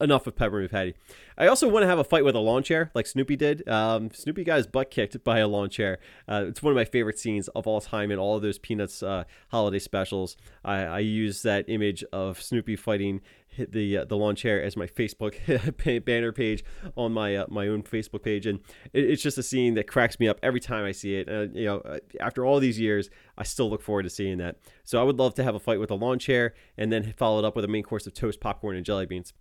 enough 0.00 0.26
of 0.26 0.36
peppermint 0.36 0.70
patty. 0.70 0.94
I 1.38 1.46
also 1.46 1.68
want 1.68 1.82
to 1.82 1.86
have 1.86 1.98
a 1.98 2.04
fight 2.04 2.24
with 2.24 2.34
a 2.34 2.40
lawn 2.40 2.62
chair, 2.62 2.90
like 2.94 3.06
Snoopy 3.06 3.36
did. 3.36 3.68
Um, 3.68 4.10
Snoopy 4.10 4.44
got 4.44 4.56
his 4.56 4.66
butt 4.66 4.90
kicked 4.90 5.22
by 5.22 5.38
a 5.38 5.48
lawn 5.48 5.68
chair. 5.68 5.98
Uh, 6.28 6.46
it's 6.48 6.62
one 6.62 6.70
of 6.70 6.76
my 6.76 6.84
favorite 6.84 7.18
scenes 7.18 7.48
of 7.48 7.66
all 7.66 7.80
time 7.80 8.10
in 8.10 8.18
all 8.18 8.36
of 8.36 8.42
those 8.42 8.58
Peanuts 8.58 9.02
uh, 9.02 9.24
holiday 9.50 9.78
specials. 9.78 10.36
I, 10.64 10.76
I, 10.82 10.98
use 11.00 11.42
that 11.42 11.68
image 11.68 12.04
of 12.12 12.40
Snoopy 12.40 12.76
fighting 12.76 13.20
the 13.58 13.98
uh, 13.98 14.04
the 14.04 14.16
lawn 14.16 14.34
chair 14.34 14.62
as 14.62 14.76
my 14.76 14.86
Facebook 14.86 16.04
banner 16.04 16.32
page 16.32 16.64
on 16.96 17.12
my 17.12 17.36
uh, 17.36 17.46
my 17.48 17.68
own 17.68 17.82
Facebook 17.82 18.22
page, 18.22 18.46
and 18.46 18.60
it, 18.92 19.04
it's 19.10 19.22
just 19.22 19.38
a 19.38 19.42
scene 19.42 19.74
that 19.74 19.86
cracks 19.86 20.18
me 20.20 20.28
up 20.28 20.38
every 20.42 20.60
time 20.60 20.84
I 20.84 20.92
see 20.92 21.16
it. 21.16 21.28
And 21.28 21.54
you 21.56 21.64
know, 21.64 21.78
uh, 21.78 21.98
after 22.20 22.44
all 22.44 22.60
these 22.60 22.78
years, 22.78 23.10
I 23.38 23.44
still 23.44 23.70
look 23.70 23.82
forward 23.82 24.04
to 24.04 24.10
seeing 24.10 24.38
that. 24.38 24.56
So 24.84 25.00
I 25.00 25.04
would 25.04 25.18
love 25.18 25.34
to 25.34 25.44
have 25.44 25.54
a 25.54 25.60
fight 25.60 25.80
with 25.80 25.90
a 25.90 25.94
lawn 25.94 26.18
chair, 26.18 26.54
and 26.76 26.92
then 26.92 27.14
follow 27.16 27.38
it 27.38 27.44
up 27.44 27.56
with 27.56 27.64
a 27.64 27.68
main 27.68 27.82
course 27.82 28.06
of 28.06 28.14
toast, 28.14 28.40
popcorn, 28.40 28.76
and 28.76 28.84
jelly 28.84 29.06
beans. 29.06 29.32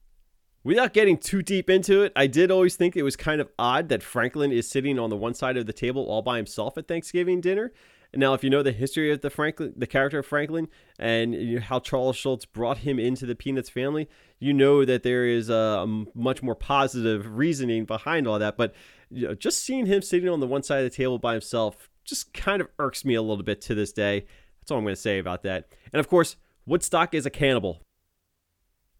Without 0.65 0.93
getting 0.93 1.15
too 1.15 1.43
deep 1.43 1.69
into 1.69 2.01
it, 2.01 2.11
I 2.15 2.25
did 2.25 2.49
always 2.49 2.75
think 2.75 2.95
it 2.95 3.03
was 3.03 3.15
kind 3.15 3.39
of 3.39 3.47
odd 3.59 3.87
that 3.89 4.01
Franklin 4.01 4.51
is 4.51 4.67
sitting 4.67 4.97
on 4.97 5.11
the 5.11 5.15
one 5.15 5.35
side 5.35 5.57
of 5.57 5.67
the 5.67 5.73
table 5.73 6.03
all 6.05 6.23
by 6.23 6.37
himself 6.37 6.75
at 6.75 6.87
Thanksgiving 6.87 7.39
dinner. 7.39 7.71
Now, 8.15 8.33
if 8.33 8.43
you 8.43 8.49
know 8.49 8.63
the 8.63 8.71
history 8.71 9.11
of 9.11 9.21
the 9.21 9.29
Franklin, 9.29 9.73
the 9.77 9.85
character 9.85 10.19
of 10.19 10.25
Franklin, 10.25 10.67
and 10.97 11.59
how 11.59 11.79
Charles 11.79 12.15
Schulz 12.15 12.45
brought 12.45 12.79
him 12.79 12.97
into 12.97 13.27
the 13.27 13.35
Peanuts 13.35 13.69
family, 13.69 14.09
you 14.39 14.53
know 14.53 14.85
that 14.85 15.03
there 15.03 15.27
is 15.27 15.51
a 15.51 15.85
much 16.15 16.41
more 16.41 16.55
positive 16.55 17.37
reasoning 17.37 17.85
behind 17.85 18.27
all 18.27 18.39
that. 18.39 18.57
But 18.57 18.73
you 19.11 19.27
know, 19.27 19.35
just 19.35 19.63
seeing 19.63 19.85
him 19.85 20.01
sitting 20.01 20.29
on 20.29 20.39
the 20.39 20.47
one 20.47 20.63
side 20.63 20.83
of 20.83 20.89
the 20.89 20.97
table 20.97 21.19
by 21.19 21.33
himself 21.33 21.91
just 22.05 22.33
kind 22.33 22.59
of 22.59 22.69
irks 22.79 23.05
me 23.05 23.13
a 23.13 23.21
little 23.21 23.43
bit 23.43 23.61
to 23.61 23.75
this 23.75 23.93
day. 23.93 24.25
That's 24.61 24.71
all 24.71 24.79
I'm 24.79 24.83
going 24.83 24.95
to 24.95 25.01
say 25.01 25.19
about 25.19 25.43
that. 25.43 25.67
And 25.93 25.99
of 25.99 26.07
course, 26.07 26.37
Woodstock 26.65 27.13
is 27.13 27.27
a 27.27 27.29
cannibal. 27.29 27.84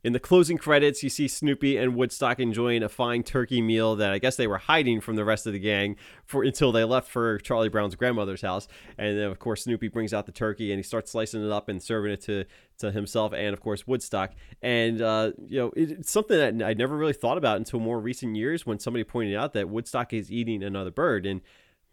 In 0.06 0.14
the 0.14 0.20
closing 0.20 0.60
credits, 0.60 1.02
you 1.02 1.10
see 1.10 1.28
Snoopy 1.28 1.78
and 1.78 1.96
Woodstock 1.96 2.40
enjoying 2.40 2.84
a 2.84 2.90
fine 2.90 3.24
turkey 3.24 3.60
meal 3.60 3.96
that 3.96 4.12
I 4.12 4.20
guess 4.20 4.36
they 4.36 4.46
were 4.46 4.60
hiding 4.60 5.02
from 5.02 5.16
the 5.16 5.26
rest 5.26 5.48
of 5.48 5.54
the 5.54 5.58
gang 5.58 5.96
for 6.26 6.44
until 6.44 6.72
they 6.72 6.84
left 6.84 7.10
for 7.10 7.40
Charlie 7.40 7.70
Brown's 7.70 7.96
grandmother's 7.96 8.44
house. 8.44 8.68
And 9.00 9.18
then, 9.18 9.32
of 9.32 9.40
course, 9.40 9.64
Snoopy 9.64 9.88
brings 9.88 10.14
out 10.14 10.28
the 10.28 10.32
turkey 10.32 10.72
and 10.72 10.78
he 10.78 10.84
starts 10.84 11.10
slicing 11.10 11.44
it 11.44 11.52
up 11.52 11.70
and 11.70 11.82
serving 11.82 12.12
it 12.12 12.22
to, 12.22 12.46
to 12.78 12.92
himself 12.92 13.34
and, 13.34 13.52
of 13.52 13.62
course, 13.62 13.88
Woodstock. 13.88 14.34
And, 14.62 15.02
uh, 15.02 15.32
you 15.48 15.60
know, 15.60 15.74
it's 15.76 16.12
something 16.12 16.38
that 16.38 16.64
I 16.64 16.76
never 16.76 16.96
really 16.96 17.12
thought 17.12 17.40
about 17.40 17.58
until 17.58 17.80
more 17.80 18.00
recent 18.00 18.36
years 18.36 18.64
when 18.64 18.78
somebody 18.78 19.04
pointed 19.04 19.36
out 19.36 19.54
that 19.54 19.70
Woodstock 19.70 20.14
is 20.14 20.32
eating 20.32 20.62
another 20.62 20.92
bird. 20.92 21.26
And 21.26 21.42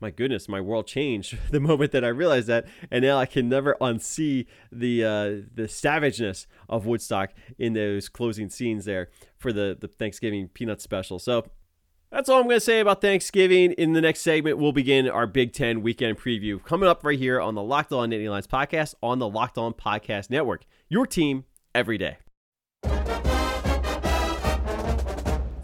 my 0.02 0.10
goodness, 0.10 0.48
my 0.48 0.60
world 0.60 0.86
changed 0.86 1.38
the 1.50 1.60
moment 1.60 1.92
that 1.92 2.04
I 2.04 2.08
realized 2.08 2.48
that, 2.48 2.66
and 2.90 3.02
now 3.02 3.16
I 3.16 3.24
can 3.24 3.48
never 3.48 3.76
unsee 3.80 4.46
the 4.70 5.04
uh, 5.04 5.36
the 5.54 5.68
savageness 5.68 6.46
of 6.68 6.84
Woodstock 6.84 7.30
in 7.58 7.72
those 7.72 8.08
closing 8.10 8.50
scenes 8.50 8.84
there 8.84 9.08
for 9.38 9.52
the 9.52 9.78
the 9.80 9.88
Thanksgiving 9.88 10.48
peanut 10.48 10.82
special. 10.82 11.18
So 11.18 11.46
that's 12.10 12.28
all 12.28 12.40
I'm 12.40 12.44
going 12.44 12.56
to 12.56 12.60
say 12.60 12.80
about 12.80 13.00
Thanksgiving. 13.00 13.72
In 13.72 13.94
the 13.94 14.02
next 14.02 14.20
segment, 14.20 14.58
we'll 14.58 14.72
begin 14.72 15.08
our 15.08 15.26
Big 15.26 15.54
Ten 15.54 15.80
weekend 15.80 16.18
preview 16.18 16.62
coming 16.62 16.88
up 16.88 17.04
right 17.04 17.18
here 17.18 17.40
on 17.40 17.54
the 17.54 17.62
Locked 17.62 17.92
On 17.92 18.10
Nittany 18.10 18.28
Lions 18.28 18.46
podcast 18.46 18.94
on 19.02 19.20
the 19.20 19.28
Locked 19.28 19.56
On 19.56 19.72
Podcast 19.72 20.28
Network. 20.28 20.66
Your 20.88 21.06
team 21.06 21.44
every 21.74 21.96
day. 21.96 22.18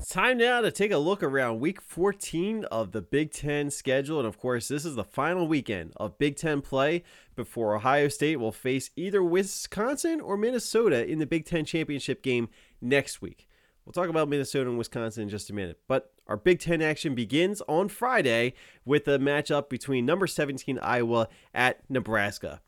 Time 0.09 0.39
now 0.39 0.61
to 0.61 0.71
take 0.71 0.91
a 0.91 0.99
look 0.99 1.23
around 1.23 1.61
week 1.61 1.83
14 1.83 2.65
of 2.67 2.93
the 2.93 3.03
Big 3.03 3.31
Ten 3.31 3.71
schedule. 3.71 4.19
And 4.19 4.27
of 4.27 4.39
course, 4.39 4.69
this 4.69 4.85
is 4.85 4.95
the 4.95 5.05
final 5.05 5.47
weekend 5.47 5.93
of 5.97 6.19
Big 6.19 6.37
Ten 6.37 6.63
play 6.63 7.03
before 7.37 7.77
Ohio 7.77 8.09
State 8.09 8.37
will 8.37 8.53
face 8.53 8.91
either 8.97 9.23
Wisconsin 9.23 10.21
or 10.21 10.37
Minnesota 10.37 11.07
in 11.07 11.19
the 11.19 11.27
Big 11.27 11.45
Ten 11.45 11.65
championship 11.65 12.23
game 12.23 12.49
next 12.81 13.21
week. 13.21 13.47
We'll 13.85 13.93
talk 13.93 14.09
about 14.09 14.29
Minnesota 14.29 14.71
and 14.71 14.79
Wisconsin 14.79 15.25
in 15.25 15.29
just 15.29 15.51
a 15.51 15.55
minute. 15.55 15.79
But 15.87 16.13
our 16.27 16.37
Big 16.37 16.61
Ten 16.61 16.81
action 16.81 17.15
begins 17.15 17.61
on 17.69 17.89
Friday 17.89 18.55
with 18.85 19.07
a 19.09 19.19
matchup 19.19 19.69
between 19.69 20.07
number 20.07 20.27
17 20.27 20.79
Iowa 20.79 21.29
at 21.53 21.81
Nebraska 21.91 22.61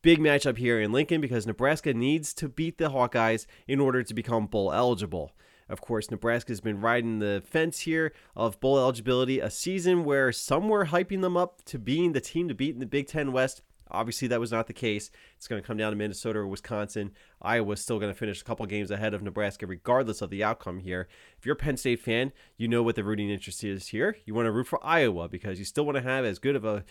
big 0.00 0.20
matchup 0.20 0.56
here 0.56 0.80
in 0.80 0.92
Lincoln 0.92 1.20
because 1.20 1.44
Nebraska 1.44 1.92
needs 1.92 2.32
to 2.34 2.48
beat 2.48 2.78
the 2.78 2.90
Hawkeyes 2.90 3.46
in 3.66 3.80
order 3.80 4.04
to 4.04 4.14
become 4.14 4.46
bowl 4.46 4.72
eligible. 4.72 5.32
Of 5.68 5.80
course, 5.80 6.10
Nebraska's 6.10 6.60
been 6.60 6.80
riding 6.80 7.18
the 7.18 7.42
fence 7.44 7.80
here 7.80 8.12
of 8.34 8.58
bowl 8.60 8.78
eligibility, 8.78 9.40
a 9.40 9.50
season 9.50 10.04
where 10.04 10.32
some 10.32 10.68
were 10.68 10.86
hyping 10.86 11.20
them 11.20 11.36
up 11.36 11.64
to 11.66 11.78
being 11.78 12.12
the 12.12 12.20
team 12.20 12.48
to 12.48 12.54
beat 12.54 12.74
in 12.74 12.80
the 12.80 12.86
Big 12.86 13.06
Ten 13.06 13.32
West. 13.32 13.62
Obviously, 13.90 14.28
that 14.28 14.40
was 14.40 14.52
not 14.52 14.66
the 14.66 14.74
case. 14.74 15.10
It's 15.36 15.48
going 15.48 15.62
to 15.62 15.66
come 15.66 15.78
down 15.78 15.92
to 15.92 15.96
Minnesota 15.96 16.40
or 16.40 16.46
Wisconsin. 16.46 17.12
Iowa's 17.40 17.80
still 17.80 17.98
going 17.98 18.12
to 18.12 18.18
finish 18.18 18.40
a 18.40 18.44
couple 18.44 18.66
games 18.66 18.90
ahead 18.90 19.14
of 19.14 19.22
Nebraska, 19.22 19.66
regardless 19.66 20.20
of 20.20 20.28
the 20.28 20.44
outcome 20.44 20.80
here. 20.80 21.08
If 21.38 21.46
you're 21.46 21.54
a 21.54 21.56
Penn 21.56 21.78
State 21.78 22.00
fan, 22.00 22.32
you 22.58 22.68
know 22.68 22.82
what 22.82 22.96
the 22.96 23.04
rooting 23.04 23.30
interest 23.30 23.64
is 23.64 23.88
here. 23.88 24.18
You 24.26 24.34
want 24.34 24.44
to 24.44 24.52
root 24.52 24.66
for 24.66 24.84
Iowa 24.84 25.28
because 25.28 25.58
you 25.58 25.64
still 25.64 25.86
want 25.86 25.96
to 25.96 26.02
have 26.02 26.24
as 26.26 26.38
good 26.38 26.54
of 26.54 26.66
a 26.66 26.84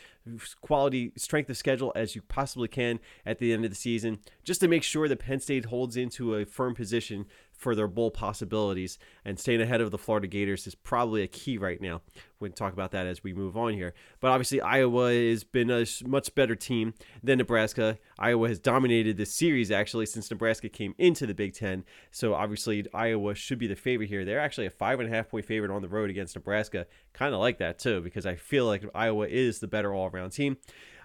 quality 0.61 1.11
strength 1.17 1.49
of 1.51 1.57
schedule 1.57 1.91
as 1.95 2.15
you 2.15 2.23
possibly 2.23 2.67
can 2.67 2.99
at 3.25 3.37
the 3.37 3.53
end 3.53 3.63
of 3.63 3.69
the 3.69 3.75
season, 3.75 4.17
just 4.43 4.61
to 4.61 4.67
make 4.67 4.83
sure 4.83 5.07
that 5.07 5.19
Penn 5.19 5.39
State 5.39 5.65
holds 5.65 5.97
into 5.97 6.33
a 6.33 6.45
firm 6.45 6.73
position 6.73 7.27
for 7.57 7.75
their 7.75 7.87
bowl 7.87 8.11
possibilities. 8.11 8.97
And 9.25 9.37
staying 9.37 9.61
ahead 9.61 9.81
of 9.81 9.91
the 9.91 9.97
Florida 9.97 10.27
Gators 10.27 10.67
is 10.67 10.75
probably 10.75 11.23
a 11.23 11.27
key 11.27 11.57
right 11.57 11.81
now. 11.81 12.01
We 12.39 12.49
can 12.49 12.55
talk 12.55 12.71
about 12.71 12.91
that 12.91 13.07
as 13.07 13.23
we 13.23 13.33
move 13.33 13.57
on 13.57 13.73
here. 13.73 13.95
But 14.19 14.29
obviously, 14.29 14.61
Iowa 14.61 15.11
has 15.11 15.43
been 15.43 15.71
a 15.71 15.85
much 16.05 16.33
better 16.35 16.55
team 16.55 16.93
than 17.23 17.39
Nebraska. 17.39 17.97
Iowa 18.19 18.47
has 18.47 18.59
dominated 18.59 19.17
this 19.17 19.33
series 19.33 19.71
actually 19.71 20.05
since 20.05 20.29
Nebraska 20.29 20.69
came 20.69 20.93
into 20.99 21.25
the 21.25 21.33
Big 21.33 21.55
Ten. 21.55 21.83
So 22.11 22.35
obviously, 22.35 22.85
Iowa 22.93 23.33
should 23.33 23.57
be 23.57 23.67
the 23.67 23.75
favorite 23.75 24.09
here. 24.09 24.23
They're 24.23 24.39
actually 24.39 24.67
a 24.67 24.71
five 24.71 24.99
and 24.99 25.11
a 25.11 25.15
half 25.15 25.29
point 25.29 25.45
favorite 25.45 25.71
on 25.71 25.81
the 25.81 25.89
road 25.89 26.11
against 26.11 26.35
Nebraska. 26.35 26.85
Kind 27.13 27.33
of 27.33 27.39
like 27.39 27.57
that 27.57 27.79
too, 27.79 28.01
because 28.01 28.27
I 28.27 28.35
feel 28.35 28.65
like 28.67 28.85
Iowa 28.93 29.27
is 29.27 29.59
the 29.59 29.67
better 29.67 29.93
all 29.93 30.07
around 30.07 30.29
team. 30.29 30.57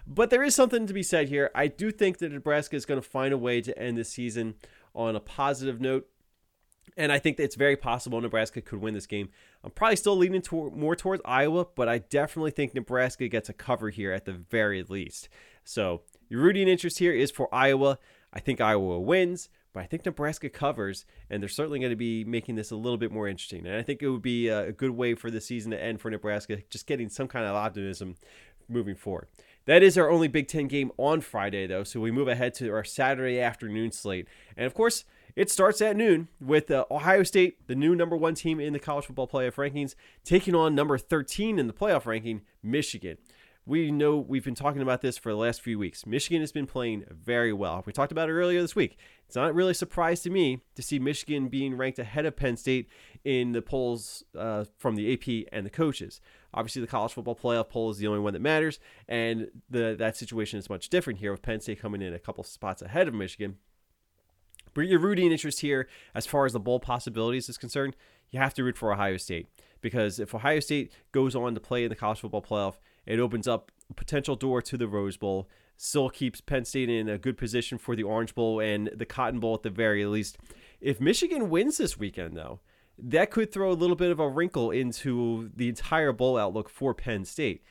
But 0.05 0.29
there 0.29 0.43
is 0.43 0.53
something 0.53 0.85
to 0.85 0.93
be 0.93 1.03
said 1.03 1.29
here. 1.29 1.49
I 1.55 1.67
do 1.67 1.89
think 1.89 2.19
that 2.19 2.31
Nebraska 2.31 2.75
is 2.75 2.85
going 2.85 3.01
to 3.01 3.07
find 3.07 3.33
a 3.33 3.37
way 3.37 3.61
to 3.61 3.77
end 3.79 3.97
the 3.97 4.03
season 4.03 4.55
on 4.93 5.15
a 5.15 5.19
positive 5.19 5.81
note. 5.81 6.07
And 6.95 7.11
I 7.11 7.17
think 7.19 7.37
that 7.37 7.43
it's 7.43 7.55
very 7.55 7.75
possible 7.75 8.21
Nebraska 8.21 8.61
could 8.61 8.79
win 8.79 8.93
this 8.93 9.07
game. 9.07 9.29
I'm 9.63 9.71
probably 9.71 9.95
still 9.95 10.15
leaning 10.15 10.41
to, 10.43 10.71
more 10.71 10.95
towards 10.95 11.21
Iowa, 11.25 11.65
but 11.75 11.89
I 11.89 11.97
definitely 11.97 12.51
think 12.51 12.75
Nebraska 12.75 13.27
gets 13.27 13.49
a 13.49 13.53
cover 13.53 13.89
here 13.89 14.11
at 14.11 14.25
the 14.25 14.33
very 14.33 14.83
least. 14.83 15.29
So 15.63 16.01
your 16.29 16.41
rooting 16.41 16.67
interest 16.67 16.99
here 16.99 17.13
is 17.13 17.31
for 17.31 17.53
Iowa. 17.53 17.97
I 18.31 18.39
think 18.39 18.61
Iowa 18.61 18.99
wins, 18.99 19.49
but 19.73 19.81
I 19.81 19.85
think 19.85 20.05
Nebraska 20.05 20.49
covers, 20.49 21.05
and 21.29 21.41
they're 21.41 21.49
certainly 21.49 21.79
going 21.79 21.91
to 21.91 21.95
be 21.95 22.23
making 22.23 22.55
this 22.55 22.69
a 22.69 22.75
little 22.75 22.97
bit 22.97 23.11
more 23.11 23.27
interesting. 23.27 23.65
And 23.65 23.75
I 23.75 23.81
think 23.81 24.01
it 24.01 24.09
would 24.09 24.21
be 24.21 24.49
a 24.49 24.71
good 24.71 24.91
way 24.91 25.15
for 25.15 25.31
the 25.31 25.41
season 25.41 25.71
to 25.71 25.81
end 25.81 25.99
for 25.99 26.11
Nebraska, 26.11 26.57
just 26.69 26.85
getting 26.85 27.09
some 27.09 27.27
kind 27.27 27.45
of 27.45 27.55
optimism 27.55 28.15
moving 28.69 28.95
forward. 28.95 29.27
That 29.65 29.81
is 29.81 29.97
our 29.97 30.09
only 30.09 30.27
Big 30.27 30.47
Ten 30.47 30.67
game 30.67 30.91
on 30.97 31.21
Friday, 31.21 31.67
though, 31.67 31.83
so 31.83 31.99
we 31.99 32.11
move 32.11 32.27
ahead 32.27 32.53
to 32.55 32.71
our 32.71 32.83
Saturday 32.83 33.39
afternoon 33.39 33.91
slate. 33.91 34.27
And 34.57 34.65
of 34.65 34.73
course, 34.73 35.05
it 35.35 35.49
starts 35.49 35.81
at 35.81 35.95
noon 35.95 36.27
with 36.39 36.69
uh, 36.69 36.85
Ohio 36.91 37.23
State, 37.23 37.67
the 37.67 37.75
new 37.75 37.95
number 37.95 38.15
one 38.15 38.35
team 38.35 38.59
in 38.59 38.73
the 38.73 38.79
college 38.79 39.05
football 39.05 39.27
playoff 39.27 39.55
rankings, 39.55 39.95
taking 40.23 40.53
on 40.53 40.75
number 40.75 40.97
13 40.97 41.57
in 41.57 41.67
the 41.67 41.73
playoff 41.73 42.05
ranking, 42.05 42.41
Michigan. 42.61 43.17
We 43.65 43.91
know 43.91 44.17
we've 44.17 44.43
been 44.43 44.55
talking 44.55 44.81
about 44.81 45.01
this 45.01 45.17
for 45.17 45.29
the 45.29 45.37
last 45.37 45.61
few 45.61 45.79
weeks. 45.79 46.05
Michigan 46.05 46.41
has 46.41 46.51
been 46.51 46.67
playing 46.67 47.05
very 47.09 47.53
well. 47.53 47.81
We 47.85 47.93
talked 47.93 48.11
about 48.11 48.27
it 48.27 48.33
earlier 48.33 48.61
this 48.61 48.75
week. 48.75 48.97
It's 49.25 49.37
not 49.37 49.55
really 49.55 49.71
a 49.71 49.75
surprise 49.75 50.21
to 50.23 50.29
me 50.29 50.59
to 50.75 50.81
see 50.81 50.99
Michigan 50.99 51.47
being 51.47 51.77
ranked 51.77 51.97
ahead 51.97 52.25
of 52.25 52.35
Penn 52.35 52.57
State 52.57 52.89
in 53.23 53.53
the 53.53 53.61
polls 53.61 54.23
uh, 54.37 54.65
from 54.77 54.95
the 54.95 55.13
AP 55.13 55.47
and 55.53 55.65
the 55.65 55.69
coaches. 55.69 56.19
Obviously, 56.53 56.81
the 56.81 56.87
college 56.87 57.13
football 57.13 57.37
playoff 57.37 57.69
poll 57.69 57.89
is 57.89 57.97
the 57.97 58.07
only 58.07 58.19
one 58.19 58.33
that 58.33 58.41
matters, 58.41 58.79
and 59.07 59.49
the, 59.69 59.95
that 59.97 60.17
situation 60.17 60.59
is 60.59 60.69
much 60.69 60.89
different 60.89 61.19
here 61.19 61.31
with 61.31 61.41
Penn 61.41 61.61
State 61.61 61.79
coming 61.79 62.01
in 62.01 62.13
a 62.13 62.19
couple 62.19 62.43
spots 62.43 62.81
ahead 62.81 63.07
of 63.07 63.13
Michigan. 63.13 63.57
But 64.73 64.87
your 64.87 64.99
rooting 64.99 65.31
interest 65.31 65.61
here, 65.61 65.87
as 66.15 66.25
far 66.25 66.45
as 66.45 66.53
the 66.53 66.59
bowl 66.59 66.79
possibilities 66.79 67.49
is 67.49 67.57
concerned, 67.57 67.95
you 68.31 68.39
have 68.39 68.53
to 68.55 68.63
root 68.63 68.77
for 68.77 68.91
Ohio 68.91 69.17
State 69.17 69.47
because 69.81 70.19
if 70.19 70.33
Ohio 70.33 70.59
State 70.59 70.91
goes 71.11 71.35
on 71.35 71.53
to 71.53 71.59
play 71.59 71.83
in 71.83 71.89
the 71.89 71.95
college 71.95 72.19
football 72.19 72.41
playoff, 72.41 72.75
it 73.05 73.19
opens 73.19 73.47
up 73.47 73.71
a 73.89 73.93
potential 73.93 74.35
door 74.35 74.61
to 74.63 74.77
the 74.77 74.87
Rose 74.87 75.17
Bowl. 75.17 75.47
Still 75.77 76.09
keeps 76.09 76.41
Penn 76.41 76.65
State 76.65 76.89
in 76.89 77.09
a 77.09 77.17
good 77.17 77.37
position 77.37 77.77
for 77.77 77.95
the 77.95 78.03
Orange 78.03 78.33
Bowl 78.33 78.59
and 78.59 78.89
the 78.95 79.05
Cotton 79.05 79.39
Bowl 79.39 79.53
at 79.53 79.63
the 79.63 79.69
very 79.69 80.05
least. 80.05 80.37
If 80.79 80.99
Michigan 80.99 81.49
wins 81.49 81.77
this 81.77 81.97
weekend, 81.97 82.35
though, 82.35 82.61
that 82.97 83.31
could 83.31 83.51
throw 83.51 83.71
a 83.71 83.73
little 83.73 83.95
bit 83.95 84.11
of 84.11 84.19
a 84.19 84.29
wrinkle 84.29 84.71
into 84.71 85.51
the 85.55 85.69
entire 85.69 86.13
bowl 86.13 86.37
outlook 86.37 86.69
for 86.69 86.93
Penn 86.93 87.25
State. 87.25 87.63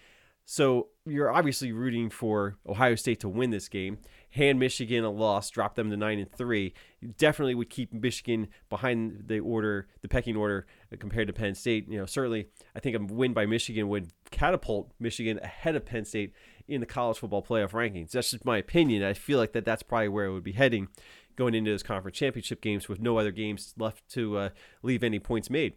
So 0.45 0.89
you're 1.07 1.33
obviously 1.33 1.73
rooting 1.73 2.11
for 2.11 2.59
Ohio 2.67 2.97
State 2.97 3.21
to 3.21 3.29
win 3.29 3.51
this 3.51 3.69
game. 3.69 3.99
Hand 4.33 4.59
Michigan 4.59 5.05
a 5.05 5.11
loss, 5.11 5.51
drop 5.51 5.75
them 5.75 5.91
to 5.91 5.97
nine 5.97 6.19
and 6.19 6.33
three. 6.33 6.73
Definitely 7.19 7.55
would 7.55 7.69
keep 7.69 7.93
Michigan 7.93 8.49
behind 8.71 9.25
the 9.27 9.41
order, 9.41 9.89
the 10.01 10.09
pecking 10.09 10.37
order 10.37 10.67
compared 10.99 11.27
to 11.27 11.35
Penn 11.35 11.55
State. 11.55 11.87
You 11.89 11.99
know, 11.99 12.07
certainly 12.07 12.49
I 12.75 12.81
think 12.81 12.97
a 12.97 13.13
win 13.13 13.35
by 13.35 13.45
Michigan 13.45 13.89
would 13.89 14.11
catapult 14.31 14.91
Michigan 14.99 15.39
ahead 15.43 15.77
of 15.77 15.85
Penn 15.85 16.07
State 16.07 16.33
in 16.67 16.81
the 16.81 16.87
college 16.87 17.19
football 17.19 17.43
playoff 17.43 17.73
rankings. 17.73 18.13
That's 18.13 18.31
just 18.31 18.47
my 18.47 18.57
opinion. 18.57 19.03
I 19.03 19.13
feel 19.13 19.39
like 19.39 19.53
that 19.53 19.67
that's 19.67 19.83
probably 19.83 20.09
where 20.09 20.25
it 20.25 20.33
would 20.33 20.45
be 20.45 20.53
heading 20.53 20.89
going 21.37 21.55
into 21.55 21.71
those 21.71 21.83
conference 21.83 22.17
championship 22.17 22.63
games 22.63 22.89
with 22.89 23.01
no 23.01 23.19
other 23.19 23.33
games 23.33 23.75
left 23.77 24.09
to 24.11 24.39
uh, 24.39 24.49
leave 24.83 25.03
any 25.03 25.19
points 25.19 25.51
made. 25.51 25.75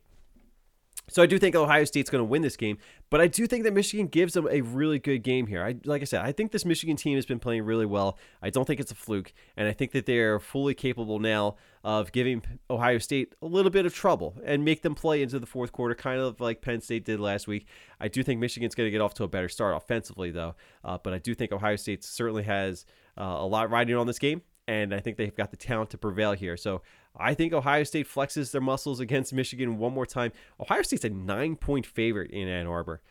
So 1.08 1.22
I 1.22 1.28
do 1.28 1.38
think 1.38 1.56
Ohio 1.56 1.86
State's 1.86 2.10
going 2.10 2.22
to 2.22 2.26
win 2.26 2.42
this 2.42 2.58
game, 2.58 2.78
but 3.12 3.22
I 3.22 3.28
do 3.28 3.46
think 3.46 3.64
that 3.64 3.74
Michigan 3.74 4.08
gives 4.08 4.34
them 4.34 4.48
a 4.50 4.62
really 4.62 4.98
good 4.98 5.20
game 5.20 5.46
here. 5.46 5.64
I 5.64 5.76
like 5.86 6.02
I 6.02 6.06
said, 6.06 6.22
I 6.22 6.32
think 6.32 6.52
this 6.52 6.66
Michigan 6.66 6.96
team 6.96 7.16
has 7.16 7.26
been 7.26 7.40
playing 7.40 7.64
really 7.64 7.86
well. 7.86 8.18
I 8.42 8.50
don't 8.50 8.66
think 8.66 8.80
it's 8.80 8.92
a 8.92 8.96
fluke, 8.96 9.32
and 9.56 9.68
I 9.68 9.74
think 9.74 9.92
that 9.92 10.08
they're 10.08 10.40
fully 10.40 10.74
capable 10.74 11.20
now 11.20 11.58
of 11.84 12.12
giving 12.12 12.42
Ohio 12.72 12.98
State 12.98 13.36
a 13.42 13.46
little 13.46 13.70
bit 13.70 13.86
of 13.86 13.94
trouble 13.94 14.36
and 14.44 14.66
make 14.66 14.82
them 14.82 14.96
play 14.96 15.22
into 15.22 15.38
the 15.38 15.46
fourth 15.46 15.72
quarter, 15.72 15.94
kind 15.94 16.20
of 16.20 16.42
like 16.42 16.62
Penn 16.62 16.82
State 16.82 17.06
did 17.06 17.20
last 17.20 17.48
week. 17.48 17.68
I 18.00 18.08
do 18.08 18.24
think 18.24 18.40
Michigan's 18.40 18.74
going 18.74 18.88
to 18.88 18.92
get 18.92 19.02
off 19.02 19.14
to 19.16 19.24
a 19.24 19.28
better 19.28 19.50
start 19.50 19.78
offensively, 19.78 20.32
though, 20.32 20.56
uh, 20.84 20.98
but 21.04 21.14
I 21.14 21.20
do 21.20 21.36
think 21.36 21.52
Ohio 21.52 21.76
State 21.76 22.04
certainly 22.04 22.44
has 22.44 22.86
uh, 23.18 23.24
a 23.24 23.46
lot 23.46 23.70
riding 23.70 23.96
on 23.96 24.08
this 24.08 24.20
game 24.20 24.42
and 24.68 24.94
I 24.94 25.00
think 25.00 25.18
they've 25.18 25.36
got 25.36 25.52
the 25.52 25.58
talent 25.58 25.92
to 25.92 25.98
prevail 25.98 26.34
here. 26.34 26.58
So 26.58 26.82
I 27.16 27.34
think 27.34 27.54
Ohio 27.54 27.84
State 27.84 28.08
flexes 28.08 28.52
their 28.52 28.62
muscles 28.62 29.00
against 29.00 29.34
Michigan 29.34 29.78
one 29.78 29.94
more 29.94 30.06
time. 30.06 30.32
Ohio 30.60 30.82
State's 30.82 31.06
a 31.06 31.10
nine 31.10 31.56
point 31.56 31.86
favorite 31.86 32.32
in 32.32 32.48
Ann 32.48 32.68
Arbor. 32.68 33.02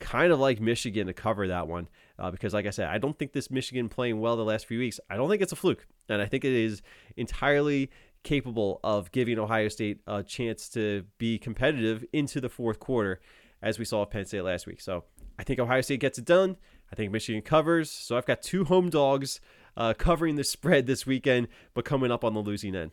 Kind 0.00 0.32
of 0.32 0.40
like 0.40 0.60
Michigan 0.60 1.06
to 1.06 1.12
cover 1.12 1.46
that 1.48 1.68
one 1.68 1.88
uh, 2.18 2.30
because, 2.30 2.52
like 2.52 2.66
I 2.66 2.70
said, 2.70 2.88
I 2.88 2.98
don't 2.98 3.16
think 3.16 3.32
this 3.32 3.50
Michigan 3.50 3.88
playing 3.88 4.20
well 4.20 4.36
the 4.36 4.44
last 4.44 4.66
few 4.66 4.78
weeks. 4.78 4.98
I 5.08 5.16
don't 5.16 5.28
think 5.28 5.42
it's 5.42 5.52
a 5.52 5.56
fluke, 5.56 5.86
and 6.08 6.20
I 6.20 6.26
think 6.26 6.44
it 6.44 6.52
is 6.52 6.82
entirely 7.16 7.90
capable 8.24 8.80
of 8.82 9.12
giving 9.12 9.38
Ohio 9.38 9.68
State 9.68 10.00
a 10.06 10.22
chance 10.22 10.68
to 10.70 11.04
be 11.18 11.38
competitive 11.38 12.04
into 12.12 12.40
the 12.40 12.48
fourth 12.48 12.80
quarter, 12.80 13.20
as 13.62 13.78
we 13.78 13.84
saw 13.84 14.00
with 14.00 14.10
Penn 14.10 14.24
State 14.24 14.42
last 14.42 14.66
week. 14.66 14.80
So 14.80 15.04
I 15.38 15.44
think 15.44 15.60
Ohio 15.60 15.80
State 15.82 16.00
gets 16.00 16.18
it 16.18 16.24
done. 16.24 16.56
I 16.90 16.96
think 16.96 17.12
Michigan 17.12 17.42
covers. 17.42 17.90
So 17.90 18.16
I've 18.16 18.26
got 18.26 18.42
two 18.42 18.64
home 18.64 18.90
dogs 18.90 19.40
uh, 19.76 19.94
covering 19.94 20.36
the 20.36 20.44
spread 20.44 20.86
this 20.86 21.06
weekend, 21.06 21.48
but 21.74 21.84
coming 21.84 22.10
up 22.10 22.24
on 22.24 22.34
the 22.34 22.40
losing 22.40 22.74
end. 22.74 22.92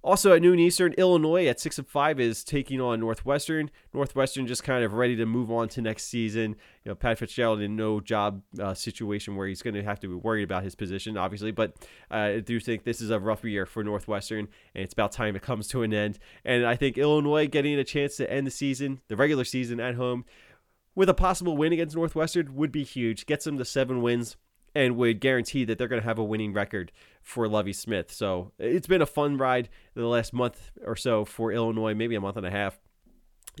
Also 0.00 0.32
at 0.32 0.40
noon 0.40 0.60
Eastern, 0.60 0.92
Illinois 0.92 1.46
at 1.46 1.58
six 1.58 1.76
and 1.76 1.88
five 1.88 2.20
is 2.20 2.44
taking 2.44 2.80
on 2.80 3.00
Northwestern. 3.00 3.68
Northwestern 3.92 4.46
just 4.46 4.62
kind 4.62 4.84
of 4.84 4.92
ready 4.92 5.16
to 5.16 5.26
move 5.26 5.50
on 5.50 5.68
to 5.70 5.82
next 5.82 6.04
season. 6.04 6.54
You 6.84 6.90
know, 6.90 6.94
Pat 6.94 7.18
Fitzgerald 7.18 7.60
in 7.60 7.74
no 7.74 7.98
job 7.98 8.42
uh, 8.60 8.74
situation 8.74 9.34
where 9.34 9.48
he's 9.48 9.60
going 9.60 9.74
to 9.74 9.82
have 9.82 9.98
to 10.00 10.08
be 10.08 10.14
worried 10.14 10.44
about 10.44 10.62
his 10.62 10.76
position, 10.76 11.16
obviously. 11.16 11.50
But 11.50 11.74
uh, 12.12 12.14
I 12.14 12.40
do 12.40 12.60
think 12.60 12.84
this 12.84 13.00
is 13.00 13.10
a 13.10 13.18
rough 13.18 13.44
year 13.44 13.66
for 13.66 13.82
Northwestern, 13.82 14.46
and 14.72 14.84
it's 14.84 14.92
about 14.92 15.10
time 15.10 15.34
it 15.34 15.42
comes 15.42 15.66
to 15.68 15.82
an 15.82 15.92
end. 15.92 16.20
And 16.44 16.64
I 16.64 16.76
think 16.76 16.96
Illinois 16.96 17.48
getting 17.48 17.76
a 17.76 17.84
chance 17.84 18.16
to 18.18 18.32
end 18.32 18.46
the 18.46 18.52
season, 18.52 19.00
the 19.08 19.16
regular 19.16 19.44
season 19.44 19.80
at 19.80 19.96
home, 19.96 20.24
with 20.94 21.08
a 21.08 21.14
possible 21.14 21.56
win 21.56 21.72
against 21.72 21.96
Northwestern 21.96 22.54
would 22.54 22.70
be 22.70 22.84
huge. 22.84 23.26
Gets 23.26 23.44
them 23.44 23.58
to 23.58 23.64
seven 23.64 24.00
wins 24.00 24.36
and 24.78 24.96
would 24.96 25.18
guarantee 25.18 25.64
that 25.64 25.76
they're 25.76 25.88
going 25.88 26.00
to 26.00 26.06
have 26.06 26.20
a 26.20 26.24
winning 26.24 26.52
record 26.52 26.92
for 27.20 27.48
Lovie 27.48 27.72
Smith. 27.72 28.12
So 28.12 28.52
it's 28.60 28.86
been 28.86 29.02
a 29.02 29.06
fun 29.06 29.36
ride 29.36 29.68
the 29.94 30.06
last 30.06 30.32
month 30.32 30.70
or 30.84 30.94
so 30.94 31.24
for 31.24 31.50
Illinois, 31.50 31.94
maybe 31.94 32.14
a 32.14 32.20
month 32.20 32.36
and 32.36 32.46
a 32.46 32.50
half. 32.50 32.78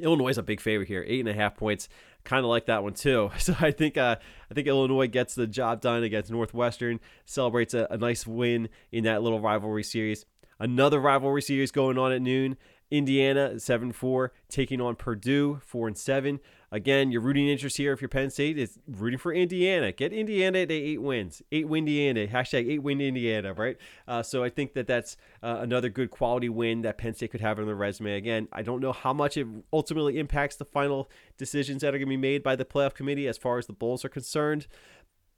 Illinois 0.00 0.28
is 0.28 0.38
a 0.38 0.44
big 0.44 0.60
favorite 0.60 0.86
here, 0.86 1.04
eight 1.08 1.18
and 1.18 1.28
a 1.28 1.34
half 1.34 1.56
points. 1.56 1.88
Kind 2.22 2.44
of 2.44 2.50
like 2.50 2.66
that 2.66 2.84
one 2.84 2.94
too. 2.94 3.32
So 3.40 3.56
I 3.58 3.72
think 3.72 3.96
uh, 3.96 4.14
I 4.48 4.54
think 4.54 4.68
Illinois 4.68 5.08
gets 5.08 5.34
the 5.34 5.48
job 5.48 5.80
done 5.80 6.04
against 6.04 6.30
Northwestern, 6.30 7.00
celebrates 7.26 7.74
a, 7.74 7.88
a 7.90 7.96
nice 7.96 8.24
win 8.24 8.68
in 8.92 9.02
that 9.02 9.20
little 9.20 9.40
rivalry 9.40 9.82
series. 9.82 10.24
Another 10.60 11.00
rivalry 11.00 11.42
series 11.42 11.72
going 11.72 11.98
on 11.98 12.12
at 12.12 12.22
noon. 12.22 12.56
Indiana 12.92 13.58
seven 13.58 13.90
four 13.90 14.32
taking 14.48 14.80
on 14.80 14.94
Purdue 14.94 15.60
four 15.66 15.88
and 15.88 15.98
seven. 15.98 16.38
Again, 16.70 17.10
your 17.10 17.22
rooting 17.22 17.48
interest 17.48 17.78
here 17.78 17.92
if 17.92 18.02
you're 18.02 18.08
Penn 18.10 18.28
State 18.28 18.58
is 18.58 18.78
rooting 18.86 19.18
for 19.18 19.32
Indiana. 19.32 19.90
Get 19.90 20.12
Indiana 20.12 20.66
to 20.66 20.74
eight 20.74 21.00
wins. 21.00 21.40
Eight 21.50 21.66
win 21.66 21.88
Indiana. 21.88 22.26
Hashtag 22.26 22.68
eight 22.68 22.82
win 22.82 23.00
Indiana, 23.00 23.54
right? 23.54 23.78
Uh, 24.06 24.22
so 24.22 24.44
I 24.44 24.50
think 24.50 24.74
that 24.74 24.86
that's 24.86 25.16
uh, 25.42 25.58
another 25.60 25.88
good 25.88 26.10
quality 26.10 26.50
win 26.50 26.82
that 26.82 26.98
Penn 26.98 27.14
State 27.14 27.30
could 27.30 27.40
have 27.40 27.58
on 27.58 27.64
their 27.64 27.74
resume. 27.74 28.16
Again, 28.16 28.48
I 28.52 28.62
don't 28.62 28.80
know 28.80 28.92
how 28.92 29.14
much 29.14 29.38
it 29.38 29.46
ultimately 29.72 30.18
impacts 30.18 30.56
the 30.56 30.66
final 30.66 31.10
decisions 31.38 31.80
that 31.80 31.88
are 31.94 31.98
going 31.98 32.08
to 32.08 32.10
be 32.10 32.16
made 32.18 32.42
by 32.42 32.54
the 32.54 32.66
playoff 32.66 32.94
committee 32.94 33.26
as 33.28 33.38
far 33.38 33.56
as 33.56 33.66
the 33.66 33.72
Bulls 33.72 34.04
are 34.04 34.10
concerned. 34.10 34.66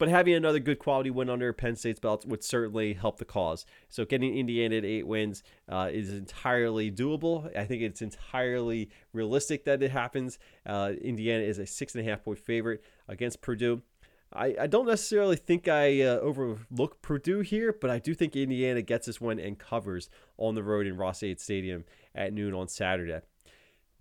But 0.01 0.09
having 0.09 0.33
another 0.33 0.61
good 0.61 0.79
quality 0.79 1.11
win 1.11 1.29
under 1.29 1.53
Penn 1.53 1.77
State's 1.77 2.01
belt 2.01 2.25
would 2.25 2.43
certainly 2.43 2.95
help 2.95 3.19
the 3.19 3.27
cause. 3.27 3.67
So 3.91 4.07
getting 4.07 4.35
Indiana 4.35 4.81
to 4.81 4.89
eight 4.89 5.07
wins 5.07 5.43
uh, 5.69 5.91
is 5.93 6.11
entirely 6.11 6.91
doable. 6.91 7.55
I 7.55 7.67
think 7.67 7.83
it's 7.83 8.01
entirely 8.01 8.89
realistic 9.13 9.67
that 9.67 9.83
it 9.83 9.91
happens. 9.91 10.39
Uh, 10.65 10.95
Indiana 11.03 11.45
is 11.45 11.59
a 11.59 11.67
six 11.67 11.95
and 11.95 12.07
a 12.07 12.11
half 12.11 12.25
point 12.25 12.39
favorite 12.39 12.83
against 13.09 13.43
Purdue. 13.43 13.83
I, 14.33 14.55
I 14.61 14.67
don't 14.69 14.87
necessarily 14.87 15.37
think 15.37 15.69
I 15.69 16.01
uh, 16.01 16.19
overlook 16.21 17.03
Purdue 17.03 17.41
here, 17.41 17.77
but 17.79 17.91
I 17.91 17.99
do 17.99 18.15
think 18.15 18.35
Indiana 18.35 18.81
gets 18.81 19.07
this 19.07 19.21
one 19.21 19.39
and 19.39 19.59
covers 19.59 20.09
on 20.39 20.55
the 20.55 20.63
road 20.63 20.87
in 20.87 20.97
Ross-Ade 20.97 21.41
Stadium 21.41 21.85
at 22.15 22.33
noon 22.33 22.55
on 22.55 22.69
Saturday. 22.69 23.21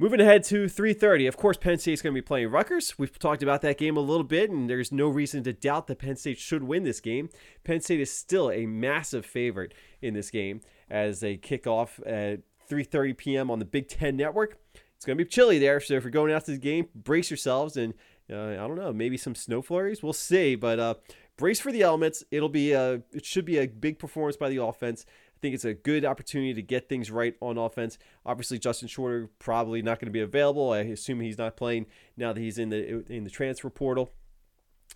Moving 0.02 0.22
ahead 0.22 0.46
to 0.46 0.70
3:30, 0.70 1.28
of 1.28 1.36
course, 1.36 1.58
Penn 1.58 1.78
State's 1.78 2.02
going 2.02 2.16
to 2.16 2.22
be 2.22 2.26
playing 2.26 2.50
Rutgers. 2.52 2.98
We've 2.98 3.20
talked 3.20 3.44
about 3.44 3.62
that 3.64 3.78
game 3.78 3.98
a 3.98 4.00
little 4.00 4.24
bit, 4.24 4.50
and 4.50 4.70
there's 4.70 4.94
no 4.94 5.10
reason 5.10 5.44
to 5.44 5.52
doubt 5.52 5.88
that 5.88 6.00
Penn 6.00 6.16
State 6.16 6.38
should 6.38 6.64
win 6.64 6.84
this 6.84 7.02
game. 7.02 7.30
Penn 7.66 7.82
State 7.82 8.00
is 8.00 8.10
still 8.10 8.50
a 8.50 8.66
massive 8.66 9.26
favorite 9.26 9.74
in 10.02 10.14
this 10.14 10.32
game 10.32 10.62
as 10.90 11.20
they 11.20 11.36
kick 11.36 11.68
off 11.68 12.00
at 12.06 12.40
3:30 12.70 13.18
p.m. 13.18 13.52
on 13.52 13.60
the 13.60 13.66
Big 13.66 13.90
Ten 13.90 14.16
Network. 14.16 14.58
It's 14.96 15.06
going 15.06 15.18
to 15.18 15.26
be 15.26 15.30
chilly 15.30 15.60
there, 15.60 15.82
so 15.82 15.96
if 15.96 16.04
you're 16.04 16.12
going 16.12 16.32
out 16.32 16.46
to 16.46 16.52
the 16.52 16.58
game, 16.58 16.88
brace 16.96 17.30
yourselves 17.30 17.76
and 17.76 17.94
uh, 18.32 18.52
I 18.52 18.56
don't 18.56 18.78
know, 18.78 18.94
maybe 18.94 19.18
some 19.18 19.36
snow 19.36 19.62
flurries. 19.62 20.02
We'll 20.02 20.14
see, 20.14 20.56
but 20.56 20.80
uh, 20.80 20.94
brace 21.36 21.60
for 21.60 21.74
the 21.74 21.82
elements. 21.82 22.24
It'll 22.32 22.48
be 22.48 22.72
a, 22.72 23.02
it 23.12 23.26
should 23.26 23.46
be 23.46 23.58
a 23.58 23.68
big 23.68 24.00
performance 24.00 24.38
by 24.38 24.50
the 24.50 24.64
offense. 24.64 25.06
I 25.40 25.42
think 25.42 25.56
it's 25.56 25.64
a 25.64 25.74
good 25.74 26.04
opportunity 26.04 26.54
to 26.54 26.62
get 26.62 26.90
things 26.90 27.10
right 27.10 27.34
on 27.40 27.58
offense. 27.58 27.98
Obviously, 28.26 28.60
Justin 28.60 28.90
Shorter 28.90 29.30
probably 29.40 29.82
not 29.82 29.98
going 29.98 30.08
to 30.08 30.12
be 30.12 30.20
available. 30.20 30.74
I 30.74 30.80
assume 30.80 31.22
he's 31.22 31.38
not 31.38 31.56
playing 31.56 31.86
now 32.18 32.34
that 32.34 32.42
he's 32.42 32.58
in 32.58 32.70
the 32.70 33.06
in 33.10 33.24
the 33.24 33.30
transfer 33.30 33.70
portal. 33.70 34.12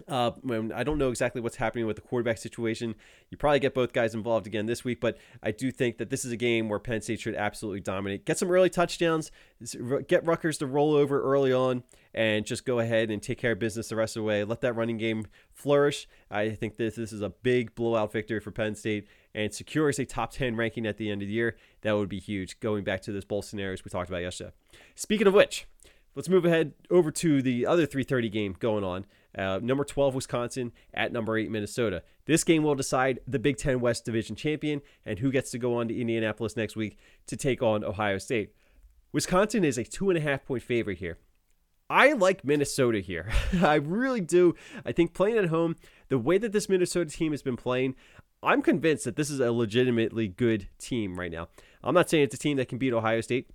Uh, 0.08 0.32
I 0.74 0.84
don't 0.84 0.98
know 0.98 1.10
exactly 1.10 1.40
what's 1.40 1.58
happening 1.58 1.86
with 1.86 1.96
the 1.96 2.02
quarterback 2.02 2.40
situation. 2.40 2.96
You 3.30 3.38
probably 3.38 3.60
get 3.60 3.76
both 3.76 3.94
guys 3.94 4.16
involved 4.16 4.48
again 4.48 4.66
this 4.66 4.84
week, 4.84 5.00
but 5.00 5.18
I 5.44 5.52
do 5.52 5.72
think 5.72 5.98
that 6.00 6.10
this 6.10 6.26
is 6.26 6.32
a 6.32 6.38
game 6.38 6.68
where 6.68 6.80
Penn 6.80 7.02
State 7.02 7.20
should 7.20 7.36
absolutely 7.36 7.80
dominate. 7.80 8.26
Get 8.26 8.40
some 8.40 8.50
early 8.50 8.70
touchdowns, 8.70 9.32
get 10.08 10.26
Rutgers 10.26 10.58
to 10.60 10.66
roll 10.66 10.96
over 10.96 11.22
early 11.22 11.54
on, 11.54 11.84
and 12.14 12.46
just 12.46 12.66
go 12.66 12.80
ahead 12.80 13.12
and 13.12 13.22
take 13.22 13.38
care 13.38 13.52
of 13.52 13.60
business 13.60 13.90
the 13.90 13.96
rest 13.96 14.18
of 14.18 14.22
the 14.22 14.28
way. 14.28 14.44
Let 14.44 14.62
that 14.62 14.74
running 14.74 14.98
game 14.98 15.28
flourish. 15.52 16.08
I 16.30 16.50
think 16.50 16.78
this 16.78 16.96
this 16.96 17.14
is 17.14 17.22
a 17.22 17.30
big 17.30 17.76
blowout 17.76 18.12
victory 18.12 18.40
for 18.40 18.52
Penn 18.52 18.76
State 18.76 19.08
and 19.36 19.54
secures 19.54 20.00
a 20.00 20.06
top 20.06 20.32
10 20.32 20.56
ranking 20.56 20.86
at 20.86 20.98
the 20.98 21.12
end 21.12 21.22
of 21.22 21.28
the 21.28 21.34
year. 21.34 21.56
That 21.82 21.94
would 21.94 22.10
be 22.10 22.20
huge. 22.20 22.60
Going 22.60 22.84
back 22.84 23.02
to 23.04 23.12
those 23.12 23.26
bowl 23.26 23.42
scenarios 23.42 23.84
we 23.86 23.90
talked 23.90 24.10
about 24.10 24.22
yesterday. 24.22 24.52
Speaking 24.96 25.28
of 25.28 25.34
which, 25.34 25.68
let's 26.16 26.30
move 26.30 26.46
ahead 26.46 26.74
over 26.90 27.12
to 27.12 27.42
the 27.44 27.66
other 27.68 27.86
3:30 27.86 28.32
game 28.32 28.56
going 28.60 28.84
on. 28.84 29.06
Uh, 29.38 29.60
number 29.62 29.84
12 29.84 30.16
Wisconsin 30.16 30.72
at 30.94 31.12
number 31.12 31.38
8 31.38 31.50
Minnesota. 31.50 32.04
This 32.26 32.44
game 32.44 32.64
will 32.64 32.76
decide 32.76 33.20
the 33.28 33.40
Big 33.40 33.58
Ten 33.58 33.80
West 33.80 34.06
Division 34.06 34.36
champion 34.36 34.82
and 35.06 35.20
who 35.20 35.32
gets 35.32 35.52
to 35.52 35.58
go 35.58 35.76
on 35.76 35.88
to 35.88 36.00
Indianapolis 36.00 36.56
next 36.56 36.76
week 36.76 36.98
to 37.28 37.36
take 37.36 37.62
on 37.62 37.84
Ohio 37.84 38.18
State. 38.18 38.54
Wisconsin 39.12 39.64
is 39.64 39.78
a 39.78 39.84
two 39.84 40.10
and 40.10 40.18
a 40.18 40.22
half 40.22 40.46
point 40.46 40.64
favorite 40.64 41.00
here. 41.00 41.18
I 41.90 42.14
like 42.14 42.44
Minnesota 42.44 43.00
here. 43.00 43.32
I 43.62 43.76
really 43.76 44.22
do. 44.22 44.56
I 44.86 44.92
think 44.92 45.14
playing 45.14 45.38
at 45.38 45.46
home, 45.46 45.76
the 46.10 46.18
way 46.18 46.38
that 46.38 46.52
this 46.52 46.70
Minnesota 46.70 47.10
team 47.10 47.32
has 47.32 47.42
been 47.42 47.58
playing, 47.58 47.96
I'm 48.42 48.62
convinced 48.62 49.06
that 49.06 49.16
this 49.16 49.30
is 49.30 49.40
a 49.40 49.52
legitimately 49.52 50.28
good 50.28 50.68
team 50.80 51.20
right 51.20 51.32
now. 51.32 51.50
I'm 51.84 51.94
not 51.94 52.10
saying 52.10 52.24
it's 52.24 52.36
a 52.36 52.40
team 52.40 52.58
that 52.58 52.68
can 52.68 52.78
beat 52.78 52.94
Ohio 52.94 53.22
State. 53.22 53.50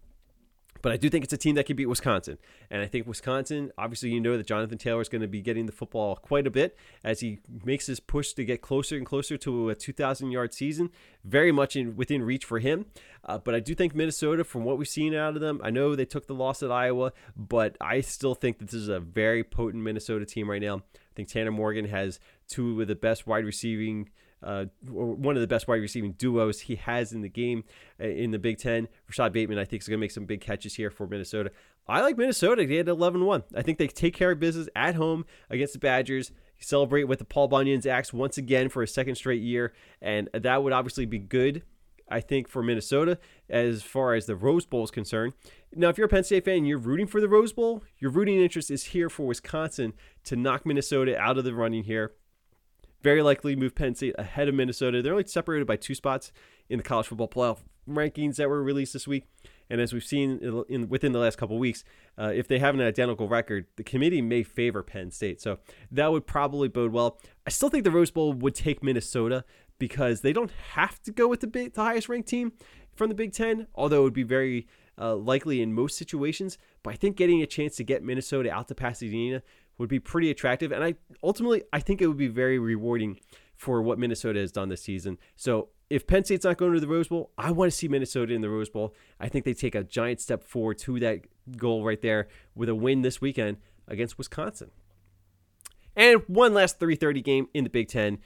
But 0.83 0.93
I 0.93 0.97
do 0.97 1.11
think 1.11 1.25
it's 1.25 1.33
a 1.33 1.39
team 1.39 1.55
that 1.57 1.67
can 1.67 1.77
beat 1.77 1.87
Wisconsin. 1.87 2.39
And 2.71 2.83
I 2.83 2.87
think 2.87 3.07
Wisconsin, 3.07 3.73
obviously, 3.77 4.11
you 4.11 4.21
know 4.21 4.37
that 4.37 4.47
Jonathan 4.47 4.79
Taylor 4.79 5.01
is 5.01 5.09
going 5.09 5.23
to 5.23 5.29
be 5.29 5.41
getting 5.41 5.67
the 5.67 5.73
football 5.73 6.17
quite 6.17 6.47
a 6.47 6.51
bit 6.51 6.77
as 7.05 7.21
he 7.21 7.39
makes 7.65 7.87
his 7.87 8.01
push 8.01 8.33
to 8.35 8.45
get 8.45 8.61
closer 8.61 8.97
and 8.97 9.05
closer 9.05 9.37
to 9.39 9.71
a 9.71 9.75
2,000 9.75 10.31
yard 10.31 10.55
season. 10.55 10.91
Very 11.25 11.53
much 11.53 11.77
in, 11.77 11.97
within 11.97 12.23
reach 12.23 12.45
for 12.45 12.59
him. 12.59 12.87
Uh, 13.25 13.39
but 13.39 13.55
I 13.55 13.61
do 13.61 13.75
think 13.75 13.95
Minnesota, 13.95 14.45
from 14.45 14.65
what 14.65 14.79
we've 14.79 14.89
seen 14.89 15.15
out 15.15 15.35
of 15.35 15.41
them, 15.41 15.61
I 15.63 15.71
know 15.71 15.95
they 15.95 16.05
took 16.05 16.27
the 16.27 16.35
loss 16.35 16.63
at 16.63 16.71
Iowa, 16.71 17.13
but 17.37 17.77
I 17.81 18.01
still 18.01 18.35
think 18.35 18.59
that 18.59 18.67
this 18.67 18.81
is 18.81 18.89
a 18.89 19.01
very 19.01 19.45
potent 19.45 19.83
Minnesota 19.83 20.25
team 20.25 20.49
right 20.49 20.63
now. 20.63 20.77
I 20.77 21.15
think 21.15 21.29
Tanner 21.29 21.51
Morgan 21.51 21.87
has 21.87 22.21
two 22.49 22.81
of 22.81 22.89
the 22.89 22.95
best 22.95 23.27
wide 23.27 23.45
receiving 23.45 24.11
uh, 24.43 24.67
one 24.89 25.37
of 25.37 25.41
the 25.41 25.47
best 25.47 25.67
wide 25.67 25.81
receiving 25.81 26.13
duos 26.13 26.61
he 26.61 26.77
has 26.77 27.13
in 27.13 27.23
the 27.23 27.29
game 27.29 27.65
uh, 28.01 28.07
in 28.07 28.31
the 28.31 28.39
Big 28.39 28.59
Ten. 28.59 28.89
Rashod 29.09 29.33
Bateman, 29.33 29.59
I 29.59 29.65
think, 29.65 29.83
is 29.83 29.89
going 29.89 29.99
to 29.99 30.01
make 30.01 30.11
some 30.11 30.27
big 30.27 30.41
catches 30.41 30.75
here 30.75 30.91
for 30.91 31.07
Minnesota. 31.07 31.51
I 31.89 32.03
like 32.03 32.19
Minnesota. 32.19 32.67
They 32.67 32.77
had 32.77 32.89
11 32.89 33.25
1. 33.25 33.45
I 33.57 33.63
think 33.63 33.79
they 33.79 33.89
take 33.89 34.15
care 34.15 34.31
of 34.31 34.41
business 34.41 34.69
at 34.77 34.95
home 34.95 35.25
against 35.49 35.73
the 35.73 35.79
Badgers. 35.79 36.33
Celebrate 36.61 37.05
with 37.05 37.19
the 37.19 37.25
Paul 37.25 37.49
Bunyan's 37.49 37.87
axe 37.87 38.13
once 38.13 38.37
again 38.37 38.69
for 38.69 38.83
a 38.83 38.89
second 38.89 39.15
straight 39.15 39.43
year. 39.43 39.73
And 40.03 40.29
that 40.35 40.63
would 40.63 40.73
obviously 40.73 41.07
be 41.07 41.19
good, 41.19 41.63
I 42.09 42.21
think, 42.21 42.49
for 42.49 42.63
Minnesota 42.63 43.19
as 43.49 43.83
far 43.83 44.15
as 44.15 44.27
the 44.27 44.37
Rose 44.37 44.67
Bowl 44.67 44.85
is 44.85 44.91
concerned. 44.91 45.33
Now, 45.75 45.89
if 45.89 45.97
you're 45.97 46.07
a 46.07 46.11
Penn 46.11 46.25
State 46.25 46.45
fan 46.45 46.59
and 46.59 46.69
you're 46.69 46.79
rooting 46.79 47.07
for 47.07 47.21
the 47.21 47.29
Rose 47.29 47.53
Bowl, 47.53 47.83
your 47.99 48.11
rooting 48.11 48.39
interest 48.39 48.71
is 48.71 48.85
here 48.85 49.09
for 49.09 49.27
Wisconsin 49.27 49.95
to 50.25 50.37
knock 50.37 50.67
Minnesota 50.67 51.19
out 51.19 51.39
of 51.39 51.45
the 51.45 51.55
running 51.55 51.85
here 51.85 52.13
very 53.03 53.23
likely 53.23 53.57
move 53.57 53.75
Penn 53.75 53.95
State 53.95 54.15
ahead 54.19 54.49
of 54.49 54.55
Minnesota. 54.55 55.03
They're 55.03 55.13
only 55.13 55.27
separated 55.27 55.67
by 55.67 55.77
two 55.77 55.95
spots 55.95 56.33
in 56.69 56.79
the 56.79 56.83
college 56.83 57.07
football 57.07 57.29
playoff 57.29 57.59
rankings 57.89 58.37
that 58.37 58.49
were 58.49 58.63
released 58.63 58.93
this 58.93 59.07
week. 59.07 59.25
And 59.71 59.81
as 59.81 59.93
we've 59.93 60.05
seen 60.05 60.39
in, 60.39 60.65
in 60.69 60.89
within 60.89 61.13
the 61.13 61.19
last 61.19 61.37
couple 61.37 61.59
weeks, 61.59 61.85
uh, 62.19 62.33
if 62.35 62.49
they 62.49 62.59
have 62.59 62.75
an 62.75 62.81
identical 62.81 63.29
record, 63.29 63.67
the 63.77 63.85
committee 63.85 64.23
may 64.23 64.43
favor 64.43 64.83
Penn 64.83 65.11
State. 65.11 65.41
So 65.41 65.59
that 65.91 66.11
would 66.11 66.27
probably 66.27 66.69
bode 66.69 66.93
well. 66.93 67.19
I 67.47 67.51
still 67.51 67.69
think 67.69 67.85
the 67.85 67.91
Rose 67.91 68.11
Bowl 68.11 68.33
would 68.33 68.55
take 68.55 68.83
Minnesota 68.83 69.45
because 69.79 70.23
they 70.23 70.33
don't 70.33 70.51
have 70.73 71.01
to 71.03 71.13
go 71.13 71.29
with 71.29 71.41
the, 71.41 71.47
big, 71.47 71.75
the 71.75 71.83
highest 71.83 72.09
ranked 72.09 72.29
team 72.29 72.53
from 72.95 73.09
the 73.09 73.15
Big 73.15 73.33
Ten, 73.33 73.69
although 73.75 74.01
it 74.01 74.05
would 74.05 74.13
be 74.13 74.25
very 74.25 74.67
uh, 74.99 75.15
likely 75.15 75.63
in 75.63 75.73
most 75.73 75.97
situations. 75.97 76.59
But 76.83 76.95
I 76.95 76.97
think 76.97 77.17
getting 77.17 77.43
a 77.43 77.47
chance 77.47 77.77
to 77.77 77.85
get 77.85 78.03
Minnesota 78.03 78.51
out 78.51 78.69
to 78.69 78.75
Pasadena 78.75 79.43
would 79.79 79.89
be 79.89 80.01
pretty 80.01 80.31
attractive. 80.31 80.73
And 80.73 80.85
I 80.85 80.95
ultimately 81.23 81.63
I 81.73 81.81
think 81.81 82.03
it 82.03 82.07
would 82.07 82.17
be 82.17 82.29
very 82.29 82.59
rewarding 82.59 83.19
for 83.57 83.83
what 83.83 83.99
Minnesota 83.99 84.39
has 84.39 84.53
done 84.53 84.69
this 84.69 84.83
season. 84.83 85.19
So 85.37 85.71
if 85.91 86.07
Penn 86.07 86.25
State's 86.25 86.45
not 86.45 86.59
going 86.59 86.75
to 86.75 86.81
the 86.81 86.87
Rose 86.87 87.09
Bowl, 87.09 87.31
I 87.39 87.51
want 87.51 87.71
to 87.71 87.77
see 87.77 87.89
Minnesota 87.89 88.35
in 88.35 88.41
the 88.41 88.51
Rose 88.51 88.69
Bowl. 88.69 88.95
I 89.19 89.29
think 89.29 89.45
they 89.45 89.55
take 89.55 89.75
a 89.75 89.83
giant 89.83 90.21
step 90.21 90.45
forward 90.45 90.79
to 90.79 91.01
that 91.01 91.23
goal 91.57 91.85
right 91.85 92.01
there 92.01 92.29
with 92.55 92.69
a 92.69 92.75
win 92.75 93.03
this 93.03 93.21
weekend 93.21 93.57
against 93.89 94.19
Wisconsin. 94.19 94.71
And 95.97 96.23
one 96.29 96.55
last 96.55 96.79
3:30 96.79 97.25
game 97.25 97.49
in 97.55 97.65
the 97.65 97.71
Big 97.71 97.89
10 97.89 98.19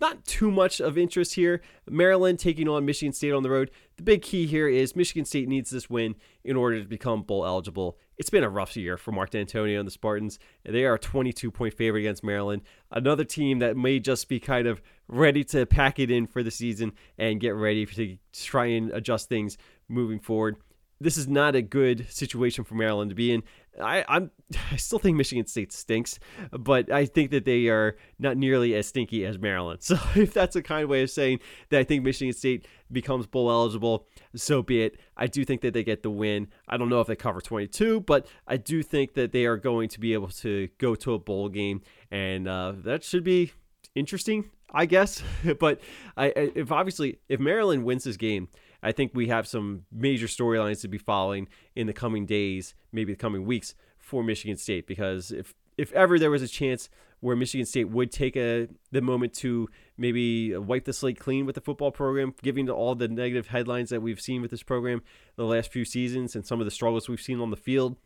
not 0.00 0.24
too 0.24 0.50
much 0.50 0.80
of 0.80 0.98
interest 0.98 1.34
here. 1.34 1.60
Maryland 1.88 2.38
taking 2.38 2.68
on 2.68 2.84
Michigan 2.84 3.12
State 3.12 3.32
on 3.32 3.42
the 3.42 3.50
road. 3.50 3.70
The 3.96 4.02
big 4.02 4.22
key 4.22 4.46
here 4.46 4.68
is 4.68 4.96
Michigan 4.96 5.24
State 5.24 5.48
needs 5.48 5.70
this 5.70 5.88
win 5.88 6.16
in 6.42 6.56
order 6.56 6.80
to 6.80 6.88
become 6.88 7.22
bowl 7.22 7.46
eligible. 7.46 7.96
It's 8.16 8.30
been 8.30 8.44
a 8.44 8.48
rough 8.48 8.76
year 8.76 8.96
for 8.96 9.10
Mark 9.10 9.30
Dantonio 9.30 9.78
and 9.78 9.86
the 9.86 9.92
Spartans. 9.92 10.38
They 10.64 10.84
are 10.84 10.94
a 10.94 10.98
22 10.98 11.50
point 11.50 11.74
favorite 11.74 12.00
against 12.00 12.22
Maryland. 12.22 12.62
Another 12.90 13.24
team 13.24 13.58
that 13.58 13.76
may 13.76 13.98
just 13.98 14.28
be 14.28 14.38
kind 14.38 14.66
of 14.66 14.80
ready 15.08 15.42
to 15.44 15.66
pack 15.66 15.98
it 15.98 16.10
in 16.10 16.26
for 16.26 16.42
the 16.42 16.50
season 16.50 16.92
and 17.18 17.40
get 17.40 17.54
ready 17.54 17.86
to 17.86 18.16
try 18.32 18.66
and 18.66 18.90
adjust 18.92 19.28
things 19.28 19.58
moving 19.88 20.20
forward 20.20 20.56
this 21.00 21.16
is 21.16 21.28
not 21.28 21.54
a 21.54 21.62
good 21.62 22.06
situation 22.10 22.64
for 22.64 22.74
Maryland 22.74 23.10
to 23.10 23.14
be 23.14 23.32
in. 23.32 23.42
I, 23.80 24.04
I'm 24.08 24.30
I 24.72 24.76
still 24.76 24.98
think 24.98 25.16
Michigan 25.16 25.46
State 25.46 25.72
stinks, 25.72 26.18
but 26.52 26.90
I 26.90 27.06
think 27.06 27.30
that 27.30 27.44
they 27.44 27.68
are 27.68 27.96
not 28.18 28.36
nearly 28.36 28.74
as 28.74 28.86
stinky 28.86 29.24
as 29.24 29.38
Maryland. 29.38 29.80
So 29.84 29.98
if 30.14 30.32
that's 30.32 30.56
a 30.56 30.62
kind 30.62 30.88
way 30.88 31.02
of 31.02 31.10
saying 31.10 31.40
that 31.68 31.78
I 31.80 31.84
think 31.84 32.04
Michigan 32.04 32.32
State 32.32 32.66
becomes 32.90 33.26
bowl 33.26 33.50
eligible, 33.50 34.06
so 34.34 34.62
be 34.62 34.82
it. 34.82 34.98
I 35.16 35.26
do 35.26 35.44
think 35.44 35.60
that 35.62 35.74
they 35.74 35.84
get 35.84 36.02
the 36.02 36.10
win. 36.10 36.48
I 36.68 36.76
don't 36.76 36.88
know 36.88 37.00
if 37.00 37.06
they 37.06 37.16
cover 37.16 37.40
22, 37.40 38.00
but 38.00 38.26
I 38.46 38.56
do 38.56 38.82
think 38.82 39.14
that 39.14 39.32
they 39.32 39.44
are 39.46 39.56
going 39.56 39.88
to 39.90 40.00
be 40.00 40.12
able 40.12 40.28
to 40.28 40.68
go 40.78 40.94
to 40.96 41.14
a 41.14 41.18
bowl 41.18 41.48
game, 41.48 41.82
and 42.10 42.48
uh, 42.48 42.72
that 42.84 43.04
should 43.04 43.24
be 43.24 43.52
interesting, 43.94 44.50
I 44.72 44.86
guess. 44.86 45.22
but 45.60 45.80
I, 46.16 46.26
if 46.36 46.72
obviously 46.72 47.18
if 47.28 47.40
Maryland 47.40 47.84
wins 47.84 48.04
this 48.04 48.16
game 48.16 48.48
I 48.84 48.92
think 48.92 49.12
we 49.14 49.28
have 49.28 49.48
some 49.48 49.84
major 49.90 50.26
storylines 50.26 50.82
to 50.82 50.88
be 50.88 50.98
following 50.98 51.48
in 51.74 51.86
the 51.86 51.92
coming 51.92 52.26
days, 52.26 52.74
maybe 52.92 53.12
the 53.12 53.18
coming 53.18 53.46
weeks 53.46 53.74
for 53.98 54.22
Michigan 54.22 54.58
State. 54.58 54.86
Because 54.86 55.32
if 55.32 55.54
if 55.76 55.90
ever 55.92 56.18
there 56.18 56.30
was 56.30 56.42
a 56.42 56.48
chance 56.48 56.88
where 57.20 57.34
Michigan 57.34 57.64
State 57.64 57.88
would 57.88 58.12
take 58.12 58.36
a 58.36 58.68
the 58.92 59.00
moment 59.00 59.32
to 59.32 59.68
maybe 59.96 60.54
wipe 60.56 60.84
the 60.84 60.92
slate 60.92 61.18
clean 61.18 61.46
with 61.46 61.54
the 61.54 61.62
football 61.62 61.90
program, 61.90 62.34
giving 62.42 62.66
to 62.66 62.74
all 62.74 62.94
the 62.94 63.08
negative 63.08 63.48
headlines 63.48 63.88
that 63.88 64.02
we've 64.02 64.20
seen 64.20 64.42
with 64.42 64.50
this 64.50 64.62
program 64.62 65.02
the 65.36 65.44
last 65.44 65.72
few 65.72 65.86
seasons 65.86 66.36
and 66.36 66.46
some 66.46 66.60
of 66.60 66.66
the 66.66 66.70
struggles 66.70 67.08
we've 67.08 67.20
seen 67.20 67.40
on 67.40 67.50
the 67.50 67.56
field. 67.56 67.96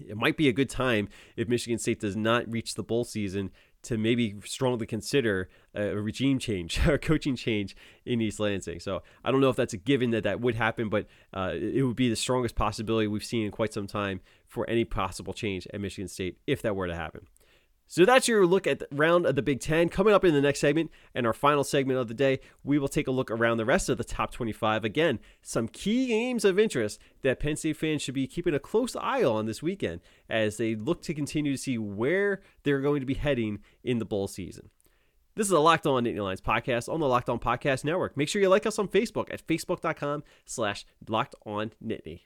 It 0.00 0.16
might 0.16 0.36
be 0.36 0.48
a 0.48 0.52
good 0.52 0.68
time 0.68 1.08
if 1.36 1.48
Michigan 1.48 1.78
State 1.78 2.00
does 2.00 2.16
not 2.16 2.50
reach 2.50 2.74
the 2.74 2.82
bowl 2.82 3.04
season 3.04 3.50
to 3.82 3.96
maybe 3.96 4.34
strongly 4.44 4.86
consider 4.86 5.48
a 5.74 5.96
regime 5.96 6.38
change 6.38 6.78
a 6.86 6.98
coaching 6.98 7.36
change 7.36 7.76
in 8.04 8.20
East 8.20 8.40
Lansing. 8.40 8.80
So 8.80 9.02
I 9.24 9.30
don't 9.30 9.40
know 9.40 9.50
if 9.50 9.56
that's 9.56 9.74
a 9.74 9.76
given 9.76 10.10
that 10.10 10.24
that 10.24 10.40
would 10.40 10.54
happen, 10.54 10.88
but 10.88 11.06
uh, 11.34 11.52
it 11.54 11.82
would 11.82 11.96
be 11.96 12.08
the 12.08 12.16
strongest 12.16 12.54
possibility 12.54 13.06
we've 13.06 13.24
seen 13.24 13.44
in 13.44 13.50
quite 13.50 13.72
some 13.72 13.86
time 13.86 14.20
for 14.46 14.68
any 14.68 14.84
possible 14.84 15.32
change 15.32 15.66
at 15.72 15.80
Michigan 15.80 16.08
State 16.08 16.38
if 16.46 16.62
that 16.62 16.74
were 16.74 16.86
to 16.86 16.94
happen. 16.94 17.26
So 17.88 18.04
that's 18.04 18.26
your 18.26 18.46
look 18.46 18.66
at 18.66 18.80
the 18.80 18.88
round 18.90 19.26
of 19.26 19.36
the 19.36 19.42
Big 19.42 19.60
Ten. 19.60 19.88
Coming 19.88 20.12
up 20.12 20.24
in 20.24 20.34
the 20.34 20.40
next 20.40 20.60
segment 20.60 20.90
and 21.14 21.24
our 21.26 21.32
final 21.32 21.62
segment 21.62 22.00
of 22.00 22.08
the 22.08 22.14
day, 22.14 22.40
we 22.64 22.78
will 22.78 22.88
take 22.88 23.06
a 23.06 23.12
look 23.12 23.30
around 23.30 23.58
the 23.58 23.64
rest 23.64 23.88
of 23.88 23.96
the 23.96 24.04
top 24.04 24.32
25. 24.32 24.84
Again, 24.84 25.20
some 25.40 25.68
key 25.68 26.08
games 26.08 26.44
of 26.44 26.58
interest 26.58 27.00
that 27.22 27.38
Penn 27.38 27.54
State 27.54 27.76
fans 27.76 28.02
should 28.02 28.14
be 28.14 28.26
keeping 28.26 28.54
a 28.54 28.58
close 28.58 28.96
eye 28.96 29.22
on 29.22 29.46
this 29.46 29.62
weekend 29.62 30.00
as 30.28 30.56
they 30.56 30.74
look 30.74 31.00
to 31.02 31.14
continue 31.14 31.52
to 31.52 31.58
see 31.58 31.78
where 31.78 32.42
they're 32.64 32.80
going 32.80 33.00
to 33.00 33.06
be 33.06 33.14
heading 33.14 33.60
in 33.84 33.98
the 33.98 34.04
bowl 34.04 34.26
season. 34.26 34.70
This 35.36 35.46
is 35.46 35.52
a 35.52 35.60
Locked 35.60 35.86
On 35.86 36.02
Nittany 36.02 36.22
Lions 36.22 36.40
podcast 36.40 36.92
on 36.92 36.98
the 36.98 37.06
Locked 37.06 37.28
On 37.28 37.38
Podcast 37.38 37.84
Network. 37.84 38.16
Make 38.16 38.28
sure 38.28 38.42
you 38.42 38.48
like 38.48 38.66
us 38.66 38.78
on 38.78 38.88
Facebook 38.88 39.32
at 39.32 39.46
facebook.com 39.46 40.24
slash 40.44 40.86
Locked 41.08 41.34
On 41.44 41.72
Nittany. 41.84 42.22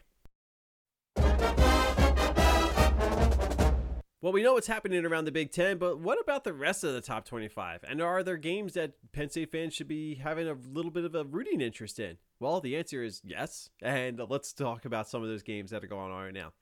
Well, 4.22 4.34
we 4.34 4.42
know 4.42 4.52
what's 4.52 4.66
happening 4.66 5.06
around 5.06 5.24
the 5.24 5.32
Big 5.32 5.50
Ten, 5.50 5.78
but 5.78 5.98
what 5.98 6.20
about 6.20 6.44
the 6.44 6.52
rest 6.52 6.84
of 6.84 6.92
the 6.92 7.00
top 7.00 7.24
25? 7.24 7.82
And 7.88 8.02
are 8.02 8.22
there 8.22 8.36
games 8.36 8.74
that 8.74 8.92
Penn 9.12 9.30
State 9.30 9.50
fans 9.50 9.72
should 9.72 9.88
be 9.88 10.16
having 10.16 10.46
a 10.46 10.58
little 10.70 10.90
bit 10.90 11.06
of 11.06 11.14
a 11.14 11.24
rooting 11.24 11.62
interest 11.62 11.98
in? 11.98 12.18
Well, 12.38 12.60
the 12.60 12.76
answer 12.76 13.02
is 13.02 13.22
yes. 13.24 13.70
And 13.80 14.20
let's 14.28 14.52
talk 14.52 14.84
about 14.84 15.08
some 15.08 15.22
of 15.22 15.30
those 15.30 15.42
games 15.42 15.70
that 15.70 15.82
are 15.82 15.86
going 15.86 16.12
on 16.12 16.24
right 16.24 16.34
now. 16.34 16.52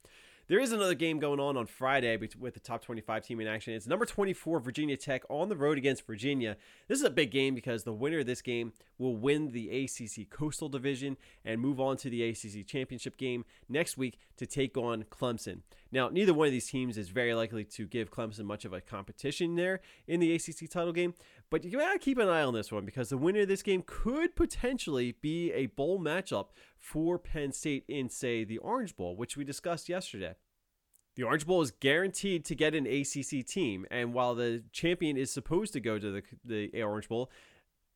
There 0.48 0.60
is 0.60 0.72
another 0.72 0.94
game 0.94 1.18
going 1.18 1.40
on 1.40 1.58
on 1.58 1.66
Friday 1.66 2.16
with 2.16 2.54
the 2.54 2.60
top 2.60 2.82
25 2.82 3.22
team 3.22 3.38
in 3.38 3.46
action. 3.46 3.74
It's 3.74 3.86
number 3.86 4.06
24 4.06 4.60
Virginia 4.60 4.96
Tech 4.96 5.22
on 5.28 5.50
the 5.50 5.56
road 5.58 5.76
against 5.76 6.06
Virginia. 6.06 6.56
This 6.88 6.98
is 6.98 7.04
a 7.04 7.10
big 7.10 7.30
game 7.30 7.54
because 7.54 7.84
the 7.84 7.92
winner 7.92 8.20
of 8.20 8.26
this 8.26 8.40
game 8.40 8.72
will 8.96 9.14
win 9.14 9.52
the 9.52 9.68
ACC 9.84 10.30
Coastal 10.30 10.70
Division 10.70 11.18
and 11.44 11.60
move 11.60 11.78
on 11.78 11.98
to 11.98 12.08
the 12.08 12.22
ACC 12.26 12.66
Championship 12.66 13.18
game 13.18 13.44
next 13.68 13.98
week 13.98 14.18
to 14.38 14.46
take 14.46 14.78
on 14.78 15.04
Clemson. 15.10 15.60
Now, 15.92 16.08
neither 16.08 16.32
one 16.32 16.46
of 16.46 16.52
these 16.52 16.68
teams 16.68 16.96
is 16.96 17.10
very 17.10 17.34
likely 17.34 17.64
to 17.64 17.86
give 17.86 18.10
Clemson 18.10 18.44
much 18.44 18.64
of 18.64 18.72
a 18.72 18.80
competition 18.80 19.54
there 19.54 19.80
in 20.06 20.18
the 20.18 20.34
ACC 20.34 20.70
title 20.70 20.92
game, 20.92 21.12
but 21.50 21.64
you 21.64 21.78
gotta 21.78 21.98
keep 21.98 22.16
an 22.16 22.28
eye 22.28 22.42
on 22.42 22.54
this 22.54 22.72
one 22.72 22.86
because 22.86 23.10
the 23.10 23.18
winner 23.18 23.40
of 23.40 23.48
this 23.48 23.62
game 23.62 23.82
could 23.86 24.34
potentially 24.34 25.12
be 25.20 25.52
a 25.52 25.66
bowl 25.66 25.98
matchup 25.98 26.46
for 26.78 27.18
Penn 27.18 27.52
State 27.52 27.84
in, 27.88 28.08
say, 28.08 28.44
the 28.44 28.58
Orange 28.58 28.96
Bowl, 28.96 29.16
which 29.16 29.36
we 29.36 29.44
discussed 29.44 29.88
yesterday. 29.88 30.34
The 31.16 31.24
Orange 31.24 31.46
Bowl 31.46 31.60
is 31.62 31.72
guaranteed 31.72 32.44
to 32.44 32.54
get 32.54 32.74
an 32.74 32.86
ACC 32.86 33.44
team, 33.44 33.86
and 33.90 34.14
while 34.14 34.34
the 34.34 34.62
champion 34.72 35.16
is 35.16 35.32
supposed 35.32 35.72
to 35.72 35.80
go 35.80 35.98
to 35.98 36.10
the, 36.10 36.22
the 36.44 36.82
Orange 36.82 37.08
Bowl, 37.08 37.30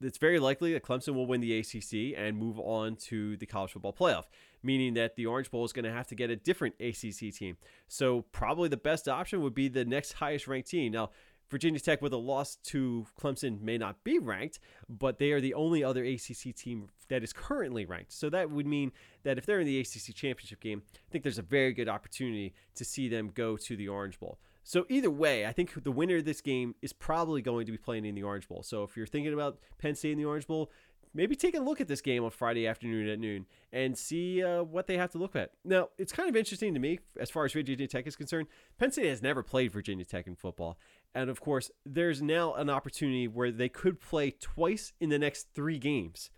it's 0.00 0.18
very 0.18 0.40
likely 0.40 0.72
that 0.72 0.82
Clemson 0.82 1.14
will 1.14 1.26
win 1.26 1.40
the 1.40 1.58
ACC 1.58 2.18
and 2.18 2.36
move 2.36 2.58
on 2.58 2.96
to 2.96 3.36
the 3.36 3.46
college 3.46 3.72
football 3.72 3.92
playoff, 3.92 4.24
meaning 4.62 4.94
that 4.94 5.14
the 5.16 5.26
Orange 5.26 5.50
Bowl 5.50 5.64
is 5.64 5.72
going 5.72 5.84
to 5.84 5.92
have 5.92 6.08
to 6.08 6.14
get 6.14 6.30
a 6.30 6.36
different 6.36 6.74
ACC 6.80 7.32
team. 7.32 7.56
So, 7.88 8.22
probably 8.32 8.68
the 8.68 8.76
best 8.76 9.08
option 9.08 9.42
would 9.42 9.54
be 9.54 9.68
the 9.68 9.84
next 9.84 10.14
highest 10.14 10.48
ranked 10.48 10.68
team. 10.68 10.92
Now, 10.92 11.10
Virginia 11.52 11.78
Tech 11.78 12.00
with 12.00 12.14
a 12.14 12.16
loss 12.16 12.56
to 12.64 13.06
Clemson 13.20 13.60
may 13.60 13.76
not 13.76 14.02
be 14.04 14.18
ranked, 14.18 14.58
but 14.88 15.18
they 15.18 15.32
are 15.32 15.40
the 15.40 15.52
only 15.52 15.84
other 15.84 16.02
ACC 16.02 16.56
team 16.56 16.88
that 17.08 17.22
is 17.22 17.34
currently 17.34 17.84
ranked. 17.84 18.10
So 18.10 18.30
that 18.30 18.50
would 18.50 18.66
mean 18.66 18.90
that 19.22 19.36
if 19.36 19.44
they're 19.44 19.60
in 19.60 19.66
the 19.66 19.78
ACC 19.78 20.14
championship 20.14 20.60
game, 20.60 20.82
I 20.94 21.12
think 21.12 21.24
there's 21.24 21.36
a 21.36 21.42
very 21.42 21.74
good 21.74 21.90
opportunity 21.90 22.54
to 22.74 22.86
see 22.86 23.06
them 23.06 23.30
go 23.34 23.58
to 23.58 23.76
the 23.76 23.86
Orange 23.86 24.18
Bowl. 24.18 24.38
So 24.64 24.86
either 24.88 25.10
way, 25.10 25.44
I 25.44 25.52
think 25.52 25.84
the 25.84 25.92
winner 25.92 26.16
of 26.16 26.24
this 26.24 26.40
game 26.40 26.74
is 26.80 26.94
probably 26.94 27.42
going 27.42 27.66
to 27.66 27.72
be 27.72 27.76
playing 27.76 28.06
in 28.06 28.14
the 28.14 28.22
Orange 28.22 28.48
Bowl. 28.48 28.62
So 28.62 28.82
if 28.82 28.96
you're 28.96 29.06
thinking 29.06 29.34
about 29.34 29.58
Penn 29.76 29.94
State 29.94 30.12
in 30.12 30.18
the 30.18 30.24
Orange 30.24 30.46
Bowl, 30.46 30.70
maybe 31.14 31.36
take 31.36 31.54
a 31.54 31.60
look 31.60 31.80
at 31.80 31.88
this 31.88 32.00
game 32.00 32.24
on 32.24 32.30
Friday 32.30 32.66
afternoon 32.66 33.08
at 33.08 33.18
noon 33.18 33.46
and 33.72 33.96
see 33.96 34.42
uh, 34.42 34.62
what 34.62 34.86
they 34.86 34.96
have 34.96 35.10
to 35.10 35.18
look 35.18 35.36
at. 35.36 35.50
Now, 35.64 35.88
it's 35.98 36.12
kind 36.12 36.28
of 36.28 36.36
interesting 36.36 36.74
to 36.74 36.80
me 36.80 37.00
as 37.18 37.30
far 37.30 37.44
as 37.44 37.52
Virginia 37.52 37.86
Tech 37.86 38.06
is 38.06 38.16
concerned. 38.16 38.48
Penn 38.78 38.90
State 38.90 39.06
has 39.06 39.22
never 39.22 39.42
played 39.42 39.72
Virginia 39.72 40.04
Tech 40.04 40.26
in 40.26 40.34
football. 40.34 40.78
And 41.14 41.28
of 41.28 41.40
course, 41.40 41.70
there's 41.84 42.22
now 42.22 42.54
an 42.54 42.70
opportunity 42.70 43.28
where 43.28 43.50
they 43.50 43.68
could 43.68 44.00
play 44.00 44.30
twice 44.30 44.92
in 45.00 45.10
the 45.10 45.18
next 45.18 45.48
three 45.54 45.78
games. 45.78 46.30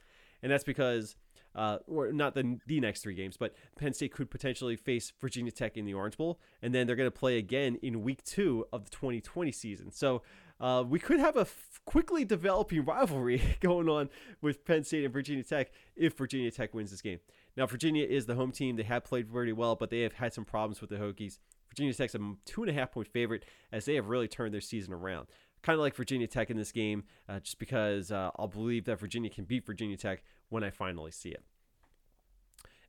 And 0.42 0.50
that's 0.50 0.64
because, 0.64 1.16
uh, 1.54 1.78
or 1.86 2.12
not 2.12 2.34
the, 2.34 2.58
the 2.66 2.80
next 2.80 3.02
three 3.02 3.14
games, 3.14 3.36
but 3.36 3.54
Penn 3.78 3.92
State 3.92 4.12
could 4.12 4.30
potentially 4.30 4.76
face 4.76 5.12
Virginia 5.20 5.52
Tech 5.52 5.76
in 5.76 5.84
the 5.84 5.94
Orange 5.94 6.16
Bowl. 6.16 6.40
And 6.60 6.74
then 6.74 6.86
they're 6.86 6.96
going 6.96 7.10
to 7.10 7.16
play 7.16 7.38
again 7.38 7.78
in 7.82 8.02
week 8.02 8.24
two 8.24 8.66
of 8.72 8.84
the 8.84 8.90
2020 8.90 9.52
season. 9.52 9.92
So 9.92 10.22
uh, 10.60 10.84
we 10.86 10.98
could 10.98 11.20
have 11.20 11.36
a 11.36 11.42
f- 11.42 11.80
quickly 11.84 12.24
developing 12.24 12.84
rivalry 12.84 13.40
going 13.60 13.88
on 13.88 14.10
with 14.40 14.64
Penn 14.64 14.84
State 14.84 15.04
and 15.04 15.12
Virginia 15.12 15.44
Tech 15.44 15.70
if 15.96 16.16
Virginia 16.16 16.50
Tech 16.50 16.74
wins 16.74 16.90
this 16.90 17.02
game. 17.02 17.20
Now, 17.56 17.66
Virginia 17.66 18.04
is 18.04 18.26
the 18.26 18.34
home 18.34 18.50
team. 18.50 18.76
They 18.76 18.82
have 18.82 19.04
played 19.04 19.32
pretty 19.32 19.52
well, 19.52 19.76
but 19.76 19.90
they 19.90 20.00
have 20.00 20.14
had 20.14 20.32
some 20.32 20.44
problems 20.44 20.80
with 20.80 20.90
the 20.90 20.96
Hokies. 20.96 21.38
Virginia 21.74 21.92
Tech's 21.92 22.14
a 22.14 22.18
two 22.44 22.62
and 22.62 22.70
a 22.70 22.72
half 22.72 22.92
point 22.92 23.08
favorite 23.08 23.44
as 23.72 23.84
they 23.84 23.96
have 23.96 24.08
really 24.08 24.28
turned 24.28 24.54
their 24.54 24.60
season 24.60 24.94
around. 24.94 25.26
Kind 25.62 25.74
of 25.74 25.80
like 25.80 25.96
Virginia 25.96 26.28
Tech 26.28 26.50
in 26.50 26.56
this 26.56 26.70
game, 26.70 27.02
uh, 27.28 27.40
just 27.40 27.58
because 27.58 28.12
uh, 28.12 28.30
I'll 28.36 28.46
believe 28.46 28.84
that 28.84 29.00
Virginia 29.00 29.28
can 29.28 29.44
beat 29.44 29.66
Virginia 29.66 29.96
Tech 29.96 30.22
when 30.50 30.62
I 30.62 30.70
finally 30.70 31.10
see 31.10 31.30
it. 31.30 31.42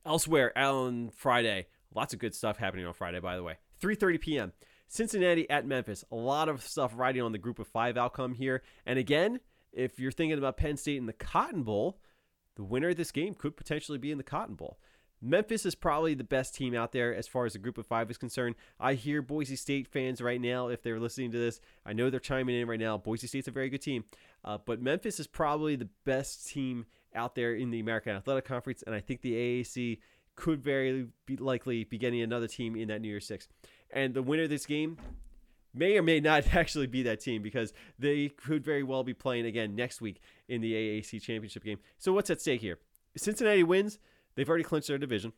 Elsewhere 0.04 0.56
on 0.56 1.10
Friday, 1.10 1.66
lots 1.94 2.14
of 2.14 2.20
good 2.20 2.32
stuff 2.32 2.58
happening 2.58 2.86
on 2.86 2.94
Friday, 2.94 3.18
by 3.18 3.34
the 3.34 3.42
way. 3.42 3.56
3:30 3.82 4.20
p.m. 4.20 4.52
Cincinnati 4.86 5.50
at 5.50 5.66
Memphis. 5.66 6.04
A 6.12 6.16
lot 6.16 6.48
of 6.48 6.62
stuff 6.62 6.92
riding 6.94 7.22
on 7.22 7.32
the 7.32 7.38
group 7.38 7.58
of 7.58 7.66
five 7.66 7.96
outcome 7.96 8.34
here. 8.34 8.62
And 8.86 9.00
again, 9.00 9.40
if 9.72 9.98
you're 9.98 10.12
thinking 10.12 10.38
about 10.38 10.58
Penn 10.58 10.76
State 10.76 10.98
in 10.98 11.06
the 11.06 11.12
Cotton 11.12 11.64
Bowl, 11.64 11.98
the 12.54 12.62
winner 12.62 12.90
of 12.90 12.96
this 12.96 13.10
game 13.10 13.34
could 13.34 13.56
potentially 13.56 13.98
be 13.98 14.12
in 14.12 14.18
the 14.18 14.24
Cotton 14.24 14.54
Bowl. 14.54 14.78
Memphis 15.22 15.64
is 15.64 15.74
probably 15.74 16.14
the 16.14 16.24
best 16.24 16.54
team 16.54 16.74
out 16.74 16.92
there 16.92 17.14
as 17.14 17.26
far 17.26 17.46
as 17.46 17.54
the 17.54 17.58
group 17.58 17.78
of 17.78 17.86
five 17.86 18.10
is 18.10 18.18
concerned. 18.18 18.54
I 18.78 18.94
hear 18.94 19.22
Boise 19.22 19.56
State 19.56 19.88
fans 19.88 20.20
right 20.20 20.40
now, 20.40 20.68
if 20.68 20.82
they're 20.82 21.00
listening 21.00 21.30
to 21.32 21.38
this, 21.38 21.60
I 21.84 21.92
know 21.92 22.10
they're 22.10 22.20
chiming 22.20 22.60
in 22.60 22.68
right 22.68 22.80
now. 22.80 22.98
Boise 22.98 23.26
State's 23.26 23.48
a 23.48 23.52
very 23.52 23.70
good 23.70 23.82
team, 23.82 24.04
uh, 24.44 24.58
but 24.64 24.80
Memphis 24.80 25.18
is 25.18 25.26
probably 25.26 25.76
the 25.76 25.88
best 26.04 26.46
team 26.48 26.86
out 27.14 27.34
there 27.34 27.54
in 27.54 27.70
the 27.70 27.80
American 27.80 28.14
Athletic 28.14 28.44
Conference, 28.44 28.82
and 28.86 28.94
I 28.94 29.00
think 29.00 29.22
the 29.22 29.32
AAC 29.32 29.98
could 30.36 30.62
very 30.62 31.06
be 31.24 31.36
likely 31.36 31.84
be 31.84 31.98
getting 31.98 32.20
another 32.20 32.46
team 32.46 32.76
in 32.76 32.88
that 32.88 33.00
New 33.00 33.08
Year's 33.08 33.26
Six. 33.26 33.48
And 33.90 34.12
the 34.12 34.22
winner 34.22 34.44
of 34.44 34.50
this 34.50 34.66
game 34.66 34.98
may 35.74 35.96
or 35.96 36.02
may 36.02 36.20
not 36.20 36.46
actually 36.54 36.86
be 36.86 37.02
that 37.04 37.20
team 37.20 37.42
because 37.42 37.72
they 37.98 38.28
could 38.28 38.64
very 38.64 38.82
well 38.82 39.02
be 39.02 39.14
playing 39.14 39.46
again 39.46 39.74
next 39.74 40.00
week 40.00 40.20
in 40.48 40.60
the 40.60 40.72
AAC 40.72 41.22
championship 41.22 41.64
game. 41.64 41.78
So 41.98 42.12
what's 42.12 42.30
at 42.30 42.40
stake 42.40 42.60
here? 42.60 42.78
Cincinnati 43.16 43.62
wins, 43.62 43.98
they've 44.36 44.48
already 44.48 44.64
clinched 44.64 44.88
their 44.88 44.98
division. 44.98 45.32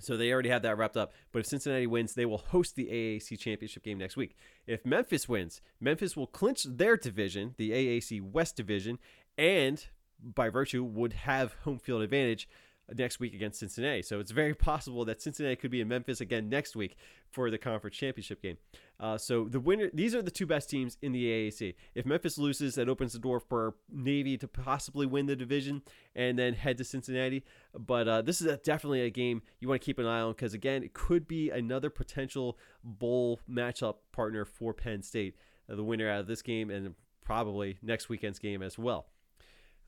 So 0.00 0.16
they 0.16 0.32
already 0.32 0.48
have 0.48 0.62
that 0.62 0.76
wrapped 0.76 0.96
up. 0.96 1.12
But 1.32 1.40
if 1.40 1.46
Cincinnati 1.46 1.86
wins, 1.86 2.14
they 2.14 2.26
will 2.26 2.38
host 2.38 2.74
the 2.74 2.86
AAC 2.86 3.38
championship 3.38 3.84
game 3.84 3.98
next 3.98 4.16
week. 4.16 4.36
If 4.66 4.84
Memphis 4.84 5.28
wins, 5.28 5.60
Memphis 5.80 6.16
will 6.16 6.26
clinch 6.26 6.64
their 6.64 6.96
division, 6.96 7.54
the 7.58 7.70
AAC 7.70 8.20
West 8.20 8.56
division, 8.56 8.98
and 9.38 9.86
by 10.20 10.48
virtue 10.48 10.82
would 10.82 11.12
have 11.12 11.54
home 11.64 11.78
field 11.78 12.02
advantage 12.02 12.48
next 12.92 13.20
week 13.20 13.34
against 13.34 13.60
Cincinnati. 13.60 14.02
So 14.02 14.20
it's 14.20 14.30
very 14.30 14.54
possible 14.54 15.04
that 15.06 15.22
Cincinnati 15.22 15.56
could 15.56 15.70
be 15.70 15.80
in 15.80 15.88
Memphis 15.88 16.20
again 16.20 16.48
next 16.48 16.76
week 16.76 16.96
for 17.30 17.50
the 17.50 17.58
conference 17.58 17.96
championship 17.96 18.42
game. 18.42 18.58
Uh, 19.00 19.18
so 19.18 19.44
the 19.48 19.60
winner, 19.60 19.90
these 19.92 20.14
are 20.14 20.22
the 20.22 20.30
two 20.30 20.46
best 20.46 20.70
teams 20.70 20.96
in 21.02 21.12
the 21.12 21.24
AAC. 21.24 21.74
If 21.94 22.06
Memphis 22.06 22.38
loses, 22.38 22.74
that 22.76 22.88
opens 22.88 23.12
the 23.12 23.18
door 23.18 23.40
for 23.40 23.74
Navy 23.90 24.36
to 24.38 24.48
possibly 24.48 25.06
win 25.06 25.26
the 25.26 25.36
division 25.36 25.82
and 26.14 26.38
then 26.38 26.54
head 26.54 26.78
to 26.78 26.84
Cincinnati. 26.84 27.44
But 27.76 28.08
uh, 28.08 28.22
this 28.22 28.40
is 28.40 28.46
a, 28.46 28.56
definitely 28.58 29.02
a 29.02 29.10
game 29.10 29.42
you 29.60 29.68
want 29.68 29.80
to 29.80 29.84
keep 29.84 29.98
an 29.98 30.06
eye 30.06 30.20
on 30.20 30.32
because 30.32 30.54
again, 30.54 30.82
it 30.82 30.92
could 30.92 31.26
be 31.26 31.50
another 31.50 31.90
potential 31.90 32.58
bowl 32.82 33.40
matchup 33.50 33.96
partner 34.12 34.44
for 34.44 34.72
Penn 34.72 35.02
State. 35.02 35.36
Uh, 35.70 35.76
the 35.76 35.84
winner 35.84 36.08
out 36.10 36.20
of 36.20 36.26
this 36.26 36.42
game 36.42 36.70
and 36.70 36.94
probably 37.24 37.78
next 37.82 38.08
weekend's 38.08 38.38
game 38.38 38.62
as 38.62 38.78
well. 38.78 39.06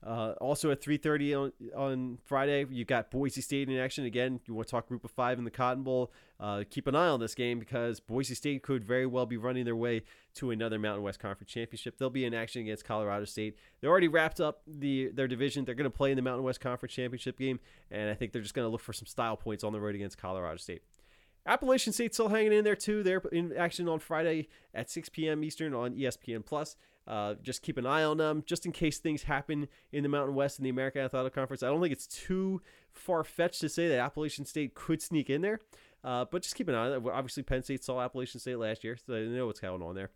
Uh, 0.05 0.33
also 0.39 0.69
at 0.69 0.79
3:30 0.79 1.35
on, 1.35 1.51
on 1.75 2.17
Friday, 2.23 2.65
you 2.69 2.85
got 2.85 3.09
Boise 3.09 3.41
State 3.41 3.67
in 3.67 3.77
action 3.77 4.05
again. 4.05 4.39
You 4.45 4.53
want 4.53 4.67
to 4.67 4.71
talk 4.71 4.87
Group 4.87 5.03
of 5.03 5.11
Five 5.11 5.39
in 5.39 5.43
the 5.43 5.51
Cotton 5.51 5.83
Bowl? 5.83 6.11
Uh, 6.39 6.63
keep 6.69 6.85
an 6.85 6.95
eye 6.95 7.07
on 7.07 7.19
this 7.19 7.33
game 7.33 7.57
because 7.57 7.99
Boise 7.99 8.35
State 8.35 8.61
could 8.61 8.83
very 8.83 9.07
well 9.07 9.25
be 9.25 9.37
running 9.37 9.65
their 9.65 9.75
way 9.75 10.03
to 10.35 10.51
another 10.51 10.77
Mountain 10.77 11.03
West 11.03 11.19
Conference 11.19 11.51
championship. 11.51 11.97
They'll 11.97 12.11
be 12.11 12.25
in 12.25 12.33
action 12.35 12.61
against 12.61 12.85
Colorado 12.85 13.25
State. 13.25 13.57
They're 13.81 13.89
already 13.89 14.07
wrapped 14.07 14.39
up 14.39 14.61
the 14.67 15.09
their 15.13 15.27
division. 15.27 15.65
They're 15.65 15.75
going 15.75 15.89
to 15.89 15.97
play 15.97 16.11
in 16.11 16.15
the 16.15 16.21
Mountain 16.21 16.43
West 16.43 16.61
Conference 16.61 16.93
championship 16.93 17.39
game, 17.39 17.59
and 17.89 18.09
I 18.09 18.13
think 18.13 18.33
they're 18.33 18.43
just 18.43 18.53
going 18.53 18.67
to 18.67 18.71
look 18.71 18.81
for 18.81 18.93
some 18.93 19.07
style 19.07 19.35
points 19.35 19.63
on 19.63 19.73
the 19.73 19.79
road 19.79 19.95
against 19.95 20.19
Colorado 20.19 20.57
State. 20.57 20.83
Appalachian 21.47 21.93
State 21.93 22.13
still 22.13 22.27
hanging 22.27 22.53
in 22.53 22.63
there 22.63 22.75
too. 22.75 23.01
They're 23.01 23.21
in 23.31 23.53
action 23.57 23.87
on 23.87 23.99
Friday 23.99 24.49
at 24.75 24.91
6 24.91 25.09
p.m. 25.09 25.43
Eastern 25.43 25.73
on 25.73 25.95
ESPN 25.95 26.45
Plus. 26.45 26.75
Uh, 27.07 27.35
just 27.41 27.61
keep 27.61 27.77
an 27.77 27.85
eye 27.85 28.03
on 28.03 28.17
them, 28.17 28.43
just 28.45 28.65
in 28.65 28.71
case 28.71 28.97
things 28.97 29.23
happen 29.23 29.67
in 29.91 30.03
the 30.03 30.09
Mountain 30.09 30.35
West 30.35 30.59
and 30.59 30.65
the 30.65 30.69
American 30.69 31.01
Athletic 31.01 31.33
Conference. 31.33 31.63
I 31.63 31.67
don't 31.67 31.81
think 31.81 31.93
it's 31.93 32.07
too 32.07 32.61
far 32.91 33.23
fetched 33.23 33.61
to 33.61 33.69
say 33.69 33.87
that 33.87 33.99
Appalachian 33.99 34.45
State 34.45 34.75
could 34.75 35.01
sneak 35.01 35.29
in 35.29 35.41
there, 35.41 35.61
uh, 36.03 36.25
but 36.29 36.41
just 36.41 36.55
keep 36.55 36.67
an 36.67 36.75
eye 36.75 36.87
on 36.87 36.93
it. 36.93 37.09
Obviously, 37.09 37.43
Penn 37.43 37.63
State 37.63 37.83
saw 37.83 38.01
Appalachian 38.01 38.39
State 38.39 38.57
last 38.57 38.83
year, 38.83 38.97
so 38.97 39.13
they 39.13 39.25
know 39.25 39.45
what's 39.47 39.61
going 39.61 39.81
on 39.81 39.95
there. 39.95 40.09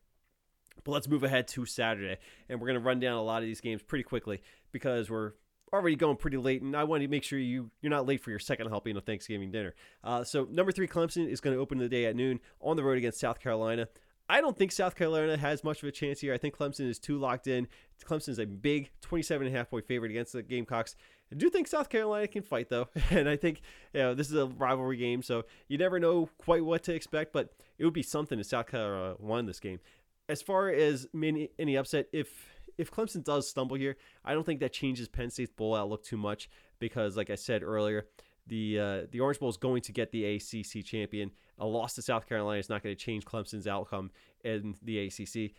But 0.83 0.91
let's 0.91 1.07
move 1.07 1.23
ahead 1.23 1.47
to 1.49 1.65
Saturday, 1.65 2.17
and 2.49 2.59
we're 2.59 2.67
going 2.67 2.79
to 2.79 2.85
run 2.85 2.99
down 2.99 3.17
a 3.17 3.23
lot 3.23 3.41
of 3.41 3.47
these 3.47 3.61
games 3.61 3.81
pretty 3.81 4.03
quickly 4.03 4.41
because 4.71 5.09
we're 5.09 5.33
already 5.73 5.95
going 5.95 6.17
pretty 6.17 6.37
late, 6.37 6.61
and 6.61 6.75
I 6.75 6.83
want 6.83 7.03
to 7.03 7.07
make 7.07 7.23
sure 7.23 7.39
you 7.39 7.71
you're 7.81 7.89
not 7.89 8.05
late 8.05 8.21
for 8.21 8.29
your 8.29 8.39
second 8.39 8.67
helping 8.67 8.97
of 8.97 9.05
Thanksgiving 9.05 9.51
dinner. 9.51 9.75
Uh, 10.03 10.23
so 10.23 10.47
number 10.51 10.71
three, 10.71 10.87
Clemson 10.87 11.29
is 11.29 11.39
going 11.39 11.55
to 11.55 11.61
open 11.61 11.77
the 11.77 11.87
day 11.87 12.05
at 12.05 12.15
noon 12.15 12.39
on 12.59 12.75
the 12.75 12.83
road 12.83 12.97
against 12.97 13.19
South 13.19 13.39
Carolina. 13.39 13.87
I 14.31 14.39
don't 14.39 14.57
think 14.57 14.71
South 14.71 14.95
Carolina 14.95 15.35
has 15.35 15.61
much 15.61 15.83
of 15.83 15.89
a 15.89 15.91
chance 15.91 16.21
here. 16.21 16.33
I 16.33 16.37
think 16.37 16.55
Clemson 16.55 16.87
is 16.87 16.99
too 16.99 17.17
locked 17.17 17.47
in. 17.47 17.67
Clemson 18.05 18.29
is 18.29 18.39
a 18.39 18.45
big 18.45 18.89
27 19.01 19.45
and 19.45 19.53
a 19.53 19.59
half 19.59 19.69
point 19.69 19.85
favorite 19.85 20.09
against 20.09 20.31
the 20.31 20.41
Gamecocks. 20.41 20.95
I 21.33 21.35
do 21.35 21.49
think 21.49 21.67
South 21.67 21.89
Carolina 21.89 22.29
can 22.29 22.41
fight 22.41 22.69
though, 22.69 22.87
and 23.09 23.27
I 23.27 23.35
think 23.35 23.59
you 23.93 23.99
know, 23.99 24.13
this 24.13 24.29
is 24.29 24.35
a 24.37 24.45
rivalry 24.45 24.95
game, 24.95 25.21
so 25.21 25.43
you 25.67 25.77
never 25.77 25.99
know 25.99 26.29
quite 26.37 26.63
what 26.63 26.81
to 26.83 26.93
expect. 26.93 27.33
But 27.33 27.49
it 27.77 27.83
would 27.83 27.93
be 27.93 28.03
something 28.03 28.39
if 28.39 28.45
South 28.45 28.67
Carolina 28.67 29.15
won 29.19 29.47
this 29.47 29.59
game. 29.59 29.81
As 30.29 30.41
far 30.41 30.69
as 30.69 31.07
many, 31.11 31.49
any 31.59 31.75
upset, 31.75 32.07
if 32.13 32.47
if 32.77 32.89
Clemson 32.89 33.25
does 33.25 33.49
stumble 33.49 33.75
here, 33.75 33.97
I 34.23 34.33
don't 34.33 34.45
think 34.45 34.61
that 34.61 34.71
changes 34.71 35.09
Penn 35.09 35.29
State's 35.29 35.51
bowl 35.51 35.75
outlook 35.75 36.05
too 36.05 36.17
much 36.17 36.49
because, 36.79 37.17
like 37.17 37.29
I 37.29 37.35
said 37.35 37.63
earlier, 37.63 38.07
the 38.47 38.79
uh, 38.79 39.01
the 39.11 39.19
Orange 39.19 39.39
Bowl 39.39 39.49
is 39.49 39.57
going 39.57 39.81
to 39.83 39.91
get 39.91 40.11
the 40.11 40.35
ACC 40.35 40.85
champion. 40.85 41.31
A 41.61 41.65
loss 41.65 41.93
to 41.93 42.01
South 42.01 42.27
Carolina 42.27 42.59
is 42.59 42.69
not 42.69 42.83
going 42.83 42.95
to 42.95 42.99
change 42.99 43.23
Clemson's 43.23 43.67
outcome 43.67 44.11
in 44.43 44.75
the 44.81 44.99
ACC. 45.05 45.51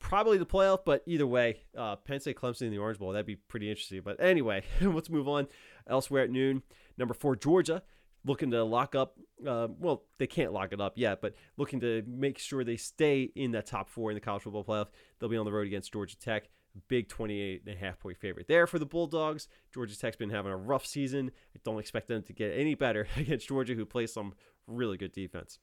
Probably 0.00 0.38
the 0.38 0.46
playoff, 0.46 0.80
but 0.84 1.02
either 1.06 1.26
way, 1.26 1.60
uh, 1.78 1.94
Penn 1.96 2.18
State, 2.18 2.36
Clemson, 2.36 2.62
in 2.62 2.70
the 2.70 2.78
Orange 2.78 2.98
Bowl, 2.98 3.12
that'd 3.12 3.26
be 3.26 3.36
pretty 3.36 3.70
interesting. 3.70 4.00
But 4.02 4.20
anyway, 4.20 4.64
let's 4.80 5.10
move 5.10 5.28
on. 5.28 5.46
Elsewhere 5.86 6.24
at 6.24 6.30
noon, 6.30 6.62
number 6.98 7.14
four, 7.14 7.36
Georgia, 7.36 7.82
looking 8.24 8.50
to 8.50 8.64
lock 8.64 8.96
up. 8.96 9.18
Uh, 9.46 9.68
well, 9.78 10.04
they 10.18 10.26
can't 10.26 10.52
lock 10.52 10.72
it 10.72 10.80
up 10.80 10.94
yet, 10.96 11.20
but 11.20 11.34
looking 11.56 11.80
to 11.80 12.02
make 12.08 12.38
sure 12.38 12.64
they 12.64 12.76
stay 12.76 13.30
in 13.36 13.52
that 13.52 13.66
top 13.66 13.88
four 13.88 14.10
in 14.10 14.14
the 14.16 14.20
college 14.20 14.42
football 14.42 14.64
playoff. 14.64 14.88
They'll 15.18 15.28
be 15.28 15.36
on 15.36 15.44
the 15.44 15.52
road 15.52 15.66
against 15.66 15.92
Georgia 15.92 16.18
Tech 16.18 16.48
big 16.88 17.08
28 17.08 17.62
and 17.66 17.76
a 17.76 17.78
half 17.78 17.98
point 17.98 18.18
favorite 18.18 18.48
there 18.48 18.66
for 18.66 18.78
the 18.78 18.86
Bulldogs. 18.86 19.48
Georgia 19.72 19.98
Tech's 19.98 20.16
been 20.16 20.30
having 20.30 20.52
a 20.52 20.56
rough 20.56 20.86
season. 20.86 21.30
I 21.54 21.60
don't 21.64 21.78
expect 21.78 22.08
them 22.08 22.22
to 22.22 22.32
get 22.32 22.52
any 22.56 22.74
better 22.74 23.08
against 23.16 23.48
Georgia, 23.48 23.74
who 23.74 23.84
plays 23.84 24.12
some 24.12 24.34
really 24.66 24.96
good 24.96 25.12
defense. 25.12 25.58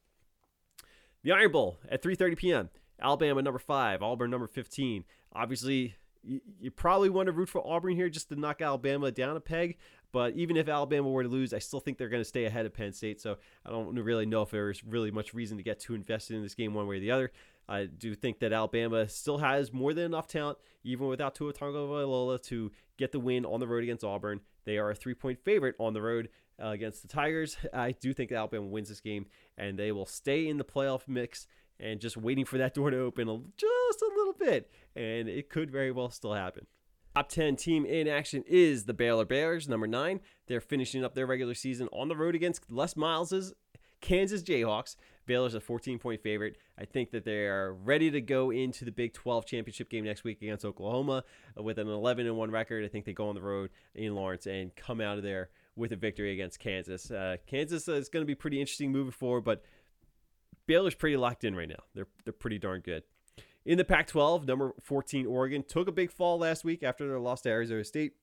The 1.23 1.31
Iron 1.31 1.51
Bowl 1.51 1.77
at 1.89 2.01
3:30 2.01 2.37
p.m. 2.37 2.69
Alabama 3.01 3.41
number 3.41 3.59
five, 3.59 4.01
Auburn 4.01 4.29
number 4.29 4.47
15. 4.47 5.05
Obviously, 5.33 5.95
you, 6.21 6.41
you 6.59 6.71
probably 6.71 7.09
want 7.09 7.27
to 7.27 7.31
root 7.31 7.49
for 7.49 7.65
Auburn 7.65 7.95
here 7.95 8.09
just 8.09 8.29
to 8.29 8.35
knock 8.35 8.61
Alabama 8.61 9.11
down 9.11 9.35
a 9.35 9.39
peg. 9.39 9.77
But 10.11 10.33
even 10.33 10.57
if 10.57 10.67
Alabama 10.67 11.07
were 11.07 11.23
to 11.23 11.29
lose, 11.29 11.53
I 11.53 11.59
still 11.59 11.79
think 11.79 11.97
they're 11.97 12.09
going 12.09 12.21
to 12.21 12.27
stay 12.27 12.45
ahead 12.45 12.65
of 12.65 12.73
Penn 12.73 12.93
State. 12.93 13.21
So 13.21 13.37
I 13.65 13.69
don't 13.69 13.95
really 13.95 14.25
know 14.25 14.41
if 14.41 14.49
there's 14.49 14.83
really 14.83 15.11
much 15.11 15.33
reason 15.33 15.57
to 15.57 15.63
get 15.63 15.79
too 15.79 15.93
invested 15.93 16.35
in 16.35 16.41
this 16.41 16.55
game 16.55 16.73
one 16.73 16.87
way 16.87 16.97
or 16.97 16.99
the 16.99 17.11
other. 17.11 17.31
I 17.69 17.85
do 17.85 18.15
think 18.15 18.39
that 18.39 18.51
Alabama 18.51 19.07
still 19.07 19.37
has 19.37 19.71
more 19.71 19.93
than 19.93 20.05
enough 20.05 20.27
talent, 20.27 20.57
even 20.83 21.07
without 21.07 21.35
Tua 21.35 21.53
Tagovailoa, 21.53 22.41
to 22.43 22.71
get 22.97 23.11
the 23.11 23.19
win 23.19 23.45
on 23.45 23.59
the 23.59 23.67
road 23.67 23.83
against 23.83 24.03
Auburn. 24.03 24.41
They 24.65 24.79
are 24.79 24.89
a 24.89 24.95
three-point 24.95 25.39
favorite 25.45 25.75
on 25.79 25.93
the 25.93 26.01
road 26.01 26.29
uh, 26.61 26.69
against 26.69 27.03
the 27.03 27.07
Tigers. 27.07 27.57
I 27.71 27.91
do 27.91 28.11
think 28.11 28.31
that 28.31 28.37
Alabama 28.37 28.65
wins 28.65 28.89
this 28.89 29.01
game, 29.01 29.27
and 29.55 29.77
they 29.77 29.91
will 29.91 30.07
stay 30.07 30.47
in 30.47 30.57
the 30.57 30.63
playoff 30.65 31.07
mix 31.07 31.45
and 31.79 31.99
just 31.99 32.17
waiting 32.17 32.43
for 32.43 32.57
that 32.57 32.73
door 32.73 32.89
to 32.89 32.99
open 32.99 33.27
just 33.55 34.01
a 34.01 34.11
little 34.17 34.33
bit, 34.33 34.71
and 34.95 35.29
it 35.29 35.49
could 35.51 35.69
very 35.69 35.91
well 35.91 36.09
still 36.09 36.33
happen. 36.33 36.65
Top 37.15 37.29
10 37.29 37.55
team 37.55 37.85
in 37.85 38.07
action 38.07 38.43
is 38.47 38.85
the 38.85 38.93
Baylor 38.93 39.25
Bears, 39.25 39.69
number 39.69 39.87
nine. 39.87 40.21
They're 40.47 40.61
finishing 40.61 41.03
up 41.03 41.13
their 41.13 41.27
regular 41.27 41.53
season 41.53 41.87
on 41.91 42.07
the 42.07 42.15
road 42.15 42.33
against 42.33 42.71
Les 42.71 42.95
Miles's 42.95 43.53
Kansas 44.01 44.43
Jayhawks. 44.43 44.95
Baylor's 45.29 45.53
a 45.53 45.61
14 45.61 45.99
point 45.99 46.23
favorite. 46.23 46.57
I 46.75 46.85
think 46.85 47.11
that 47.11 47.23
they 47.23 47.45
are 47.45 47.75
ready 47.75 48.09
to 48.09 48.19
go 48.19 48.49
into 48.49 48.83
the 48.83 48.91
Big 48.91 49.13
12 49.13 49.45
championship 49.45 49.87
game 49.87 50.03
next 50.03 50.23
week 50.23 50.41
against 50.41 50.65
Oklahoma 50.65 51.23
with 51.55 51.77
an 51.77 51.87
11 51.87 52.25
and 52.25 52.35
1 52.35 52.49
record. 52.49 52.83
I 52.83 52.87
think 52.87 53.05
they 53.05 53.13
go 53.13 53.29
on 53.29 53.35
the 53.35 53.41
road 53.41 53.69
in 53.93 54.15
Lawrence 54.15 54.47
and 54.47 54.75
come 54.75 54.99
out 54.99 55.17
of 55.17 55.23
there 55.23 55.49
with 55.75 55.91
a 55.91 55.95
victory 55.95 56.33
against 56.33 56.59
Kansas. 56.59 57.11
Uh, 57.11 57.37
Kansas 57.45 57.87
is 57.87 58.09
going 58.09 58.23
to 58.23 58.27
be 58.27 58.33
pretty 58.33 58.59
interesting 58.59 58.91
moving 58.91 59.11
forward, 59.11 59.41
but 59.41 59.61
Baylor's 60.65 60.95
pretty 60.95 61.15
locked 61.15 61.43
in 61.43 61.55
right 61.55 61.69
now. 61.69 61.83
They're 61.93 62.07
they're 62.23 62.33
pretty 62.33 62.57
darn 62.57 62.81
good. 62.81 63.03
In 63.65 63.77
the 63.77 63.85
Pac-12, 63.85 64.47
number 64.47 64.73
14 64.81 65.27
Oregon 65.27 65.61
took 65.61 65.87
a 65.87 65.91
big 65.91 66.11
fall 66.11 66.39
last 66.39 66.63
week 66.63 66.81
after 66.81 67.07
their 67.07 67.19
loss 67.19 67.41
to 67.41 67.49
Arizona 67.49 67.83
State. 67.83 68.13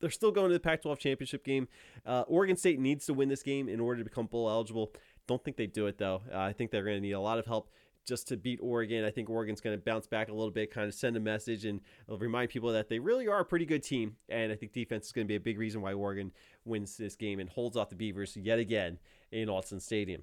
They're 0.00 0.10
still 0.10 0.30
going 0.30 0.48
to 0.50 0.54
the 0.54 0.60
Pac-12 0.60 0.98
championship 0.98 1.44
game. 1.44 1.66
Uh, 2.04 2.22
Oregon 2.28 2.56
State 2.56 2.78
needs 2.78 3.06
to 3.06 3.14
win 3.14 3.28
this 3.28 3.42
game 3.42 3.68
in 3.68 3.80
order 3.80 3.98
to 3.98 4.04
become 4.04 4.26
bowl 4.26 4.48
eligible. 4.48 4.92
Don't 5.26 5.42
think 5.44 5.56
they 5.56 5.66
do 5.66 5.86
it 5.86 5.98
though. 5.98 6.22
Uh, 6.32 6.38
I 6.38 6.52
think 6.52 6.70
they're 6.70 6.84
going 6.84 6.96
to 6.96 7.00
need 7.00 7.12
a 7.12 7.20
lot 7.20 7.38
of 7.38 7.46
help 7.46 7.70
just 8.06 8.28
to 8.28 8.36
beat 8.36 8.60
Oregon. 8.62 9.04
I 9.04 9.10
think 9.10 9.28
Oregon's 9.28 9.60
going 9.60 9.76
to 9.76 9.82
bounce 9.82 10.06
back 10.06 10.28
a 10.28 10.32
little 10.32 10.52
bit, 10.52 10.72
kind 10.72 10.86
of 10.86 10.94
send 10.94 11.16
a 11.16 11.20
message, 11.20 11.64
and 11.64 11.80
remind 12.08 12.50
people 12.50 12.72
that 12.72 12.88
they 12.88 12.98
really 12.98 13.26
are 13.26 13.40
a 13.40 13.44
pretty 13.44 13.66
good 13.66 13.82
team. 13.82 14.16
And 14.28 14.52
I 14.52 14.54
think 14.54 14.72
defense 14.72 15.06
is 15.06 15.12
going 15.12 15.26
to 15.26 15.28
be 15.28 15.36
a 15.36 15.40
big 15.40 15.58
reason 15.58 15.82
why 15.82 15.92
Oregon 15.92 16.30
wins 16.64 16.96
this 16.96 17.16
game 17.16 17.40
and 17.40 17.50
holds 17.50 17.76
off 17.76 17.90
the 17.90 17.96
Beavers 17.96 18.36
yet 18.36 18.58
again 18.58 18.98
in 19.32 19.48
Autzen 19.48 19.82
Stadium. 19.82 20.22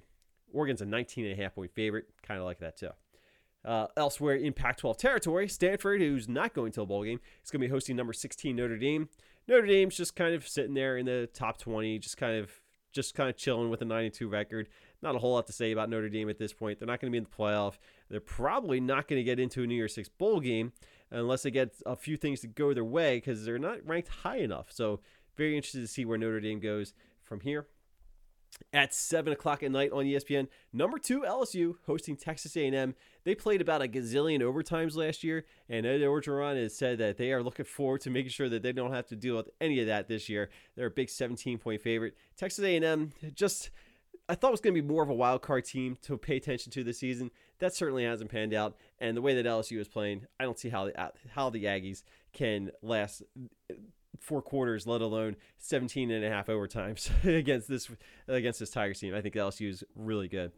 Oregon's 0.52 0.80
a 0.80 0.86
19 0.86 1.26
and 1.26 1.38
a 1.38 1.42
half 1.42 1.54
point 1.54 1.72
favorite. 1.74 2.06
Kind 2.22 2.40
of 2.40 2.46
like 2.46 2.60
that 2.60 2.78
too. 2.78 2.90
Uh, 3.64 3.86
elsewhere 3.96 4.34
in 4.34 4.52
Pac 4.52 4.76
12 4.76 4.98
territory, 4.98 5.48
Stanford, 5.48 6.00
who's 6.00 6.28
not 6.28 6.52
going 6.52 6.70
to 6.72 6.82
a 6.82 6.86
bowl 6.86 7.02
game, 7.02 7.20
is 7.42 7.50
going 7.50 7.60
to 7.62 7.66
be 7.66 7.72
hosting 7.72 7.96
number 7.96 8.12
16 8.12 8.54
Notre 8.54 8.76
Dame. 8.76 9.08
Notre 9.48 9.66
Dame's 9.66 9.96
just 9.96 10.14
kind 10.14 10.34
of 10.34 10.46
sitting 10.46 10.74
there 10.74 10.98
in 10.98 11.06
the 11.06 11.28
top 11.32 11.58
20, 11.58 11.98
just 11.98 12.16
kind 12.16 12.38
of 12.38 12.50
just 12.92 13.14
kind 13.14 13.28
of 13.28 13.36
chilling 13.36 13.70
with 13.70 13.82
a 13.82 13.84
92 13.84 14.28
record. 14.28 14.68
Not 15.04 15.14
a 15.14 15.18
whole 15.18 15.34
lot 15.34 15.46
to 15.48 15.52
say 15.52 15.70
about 15.70 15.90
Notre 15.90 16.08
Dame 16.08 16.30
at 16.30 16.38
this 16.38 16.54
point. 16.54 16.78
They're 16.78 16.86
not 16.86 16.98
going 16.98 17.12
to 17.12 17.14
be 17.14 17.18
in 17.18 17.24
the 17.24 17.30
playoff. 17.30 17.74
They're 18.08 18.20
probably 18.20 18.80
not 18.80 19.06
going 19.06 19.20
to 19.20 19.24
get 19.24 19.38
into 19.38 19.62
a 19.62 19.66
New 19.66 19.74
Year's 19.74 19.94
Six 19.94 20.08
bowl 20.08 20.40
game 20.40 20.72
unless 21.10 21.42
they 21.42 21.50
get 21.50 21.74
a 21.84 21.94
few 21.94 22.16
things 22.16 22.40
to 22.40 22.46
go 22.46 22.72
their 22.72 22.84
way 22.84 23.18
because 23.18 23.44
they're 23.44 23.58
not 23.58 23.86
ranked 23.86 24.08
high 24.08 24.38
enough. 24.38 24.72
So 24.72 25.00
very 25.36 25.56
interested 25.56 25.82
to 25.82 25.88
see 25.88 26.06
where 26.06 26.16
Notre 26.16 26.40
Dame 26.40 26.58
goes 26.58 26.94
from 27.22 27.40
here 27.40 27.66
at 28.72 28.94
7 28.94 29.32
o'clock 29.32 29.62
at 29.62 29.70
night 29.72 29.90
on 29.90 30.04
espn 30.04 30.46
number 30.72 30.96
two 30.96 31.22
lsu 31.22 31.74
hosting 31.86 32.16
texas 32.16 32.56
a&m 32.56 32.94
they 33.24 33.34
played 33.34 33.60
about 33.60 33.82
a 33.82 33.88
gazillion 33.88 34.40
overtimes 34.40 34.94
last 34.94 35.24
year 35.24 35.44
and 35.68 35.84
ed 35.84 36.00
orgeron 36.02 36.60
has 36.60 36.76
said 36.76 36.98
that 36.98 37.16
they 37.16 37.32
are 37.32 37.42
looking 37.42 37.64
forward 37.64 38.00
to 38.00 38.10
making 38.10 38.30
sure 38.30 38.48
that 38.48 38.62
they 38.62 38.72
don't 38.72 38.92
have 38.92 39.08
to 39.08 39.16
deal 39.16 39.36
with 39.36 39.48
any 39.60 39.80
of 39.80 39.88
that 39.88 40.06
this 40.06 40.28
year 40.28 40.50
they're 40.76 40.86
a 40.86 40.90
big 40.90 41.10
17 41.10 41.58
point 41.58 41.80
favorite 41.80 42.16
texas 42.36 42.64
a&m 42.64 43.10
just 43.34 43.70
I 44.28 44.34
thought 44.34 44.48
it 44.48 44.52
was 44.52 44.60
going 44.60 44.74
to 44.74 44.80
be 44.80 44.86
more 44.86 45.02
of 45.02 45.10
a 45.10 45.14
wild 45.14 45.42
card 45.42 45.66
team 45.66 45.98
to 46.02 46.16
pay 46.16 46.36
attention 46.36 46.72
to 46.72 46.84
this 46.84 46.98
season. 46.98 47.30
That 47.58 47.74
certainly 47.74 48.04
hasn't 48.04 48.30
panned 48.30 48.54
out, 48.54 48.76
and 48.98 49.16
the 49.16 49.22
way 49.22 49.34
that 49.34 49.46
LSU 49.46 49.78
is 49.78 49.88
playing, 49.88 50.26
I 50.40 50.44
don't 50.44 50.58
see 50.58 50.70
how 50.70 50.86
the 50.86 51.12
how 51.34 51.50
the 51.50 51.64
Aggies 51.64 52.02
can 52.32 52.70
last 52.82 53.22
four 54.20 54.40
quarters, 54.40 54.86
let 54.86 55.02
alone 55.02 55.36
17 55.58 56.10
and 56.10 56.24
a 56.24 56.30
half 56.30 56.46
overtimes 56.46 57.10
against 57.38 57.68
this 57.68 57.90
against 58.26 58.60
this 58.60 58.70
Tigers 58.70 59.00
team. 59.00 59.14
I 59.14 59.20
think 59.20 59.34
LSU 59.34 59.68
is 59.68 59.84
really 59.94 60.28
good. 60.28 60.52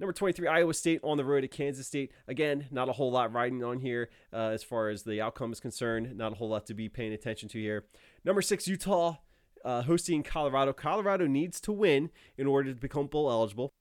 Number 0.00 0.12
23, 0.12 0.48
Iowa 0.48 0.74
State 0.74 1.00
on 1.04 1.16
the 1.16 1.24
road 1.24 1.44
at 1.44 1.52
Kansas 1.52 1.86
State. 1.86 2.10
Again, 2.26 2.66
not 2.72 2.88
a 2.88 2.92
whole 2.92 3.12
lot 3.12 3.32
riding 3.32 3.62
on 3.62 3.78
here 3.78 4.10
uh, 4.32 4.48
as 4.48 4.64
far 4.64 4.88
as 4.88 5.04
the 5.04 5.20
outcome 5.20 5.52
is 5.52 5.60
concerned. 5.60 6.16
Not 6.16 6.32
a 6.32 6.34
whole 6.34 6.48
lot 6.48 6.66
to 6.66 6.74
be 6.74 6.88
paying 6.88 7.12
attention 7.12 7.48
to 7.50 7.60
here. 7.60 7.84
Number 8.24 8.42
six, 8.42 8.66
Utah 8.66 9.18
uh, 9.64 9.82
hosting 9.82 10.22
Colorado. 10.22 10.72
Colorado 10.72 11.26
needs 11.26 11.60
to 11.62 11.72
win 11.72 12.10
in 12.36 12.46
order 12.46 12.72
to 12.72 12.80
become 12.80 13.06
bowl 13.06 13.30
eligible. 13.30 13.72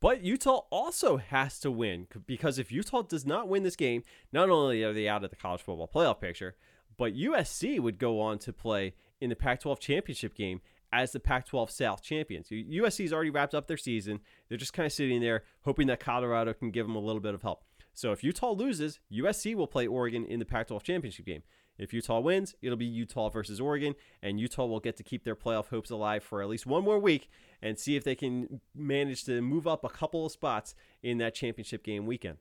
But 0.00 0.22
Utah 0.22 0.62
also 0.70 1.18
has 1.18 1.60
to 1.60 1.70
win 1.70 2.08
because 2.26 2.58
if 2.58 2.72
Utah 2.72 3.02
does 3.02 3.24
not 3.24 3.48
win 3.48 3.62
this 3.62 3.76
game, 3.76 4.02
not 4.32 4.50
only 4.50 4.82
are 4.82 4.92
they 4.92 5.08
out 5.08 5.22
of 5.22 5.30
the 5.30 5.36
college 5.36 5.62
football 5.62 5.88
playoff 5.88 6.20
picture, 6.20 6.56
but 6.98 7.14
USC 7.14 7.78
would 7.78 7.98
go 7.98 8.20
on 8.20 8.38
to 8.40 8.52
play 8.52 8.94
in 9.20 9.30
the 9.30 9.36
Pac 9.36 9.60
12 9.60 9.78
championship 9.78 10.34
game 10.34 10.60
as 10.92 11.12
the 11.12 11.20
Pac 11.20 11.46
12 11.46 11.70
South 11.70 12.02
champions. 12.02 12.48
USC's 12.48 13.12
already 13.12 13.30
wrapped 13.30 13.54
up 13.54 13.68
their 13.68 13.76
season. 13.76 14.18
They're 14.48 14.58
just 14.58 14.72
kind 14.72 14.86
of 14.86 14.92
sitting 14.92 15.20
there 15.20 15.44
hoping 15.62 15.86
that 15.86 16.00
Colorado 16.00 16.52
can 16.52 16.72
give 16.72 16.86
them 16.86 16.96
a 16.96 17.00
little 17.00 17.22
bit 17.22 17.34
of 17.34 17.42
help. 17.42 17.62
So 17.94 18.10
if 18.12 18.24
Utah 18.24 18.52
loses, 18.52 19.00
USC 19.12 19.54
will 19.54 19.66
play 19.66 19.86
Oregon 19.86 20.24
in 20.24 20.38
the 20.38 20.44
Pac 20.44 20.68
12 20.68 20.82
championship 20.82 21.26
game. 21.26 21.42
If 21.78 21.92
Utah 21.92 22.20
wins, 22.20 22.54
it'll 22.62 22.76
be 22.76 22.84
Utah 22.84 23.28
versus 23.28 23.60
Oregon, 23.60 23.94
and 24.22 24.38
Utah 24.38 24.66
will 24.66 24.80
get 24.80 24.96
to 24.98 25.02
keep 25.02 25.24
their 25.24 25.34
playoff 25.34 25.68
hopes 25.68 25.90
alive 25.90 26.22
for 26.22 26.42
at 26.42 26.48
least 26.48 26.66
one 26.66 26.84
more 26.84 26.98
week 26.98 27.28
and 27.60 27.78
see 27.78 27.96
if 27.96 28.04
they 28.04 28.14
can 28.14 28.60
manage 28.74 29.24
to 29.24 29.40
move 29.40 29.66
up 29.66 29.84
a 29.84 29.88
couple 29.88 30.26
of 30.26 30.32
spots 30.32 30.74
in 31.02 31.18
that 31.18 31.34
championship 31.34 31.82
game 31.82 32.06
weekend. 32.06 32.38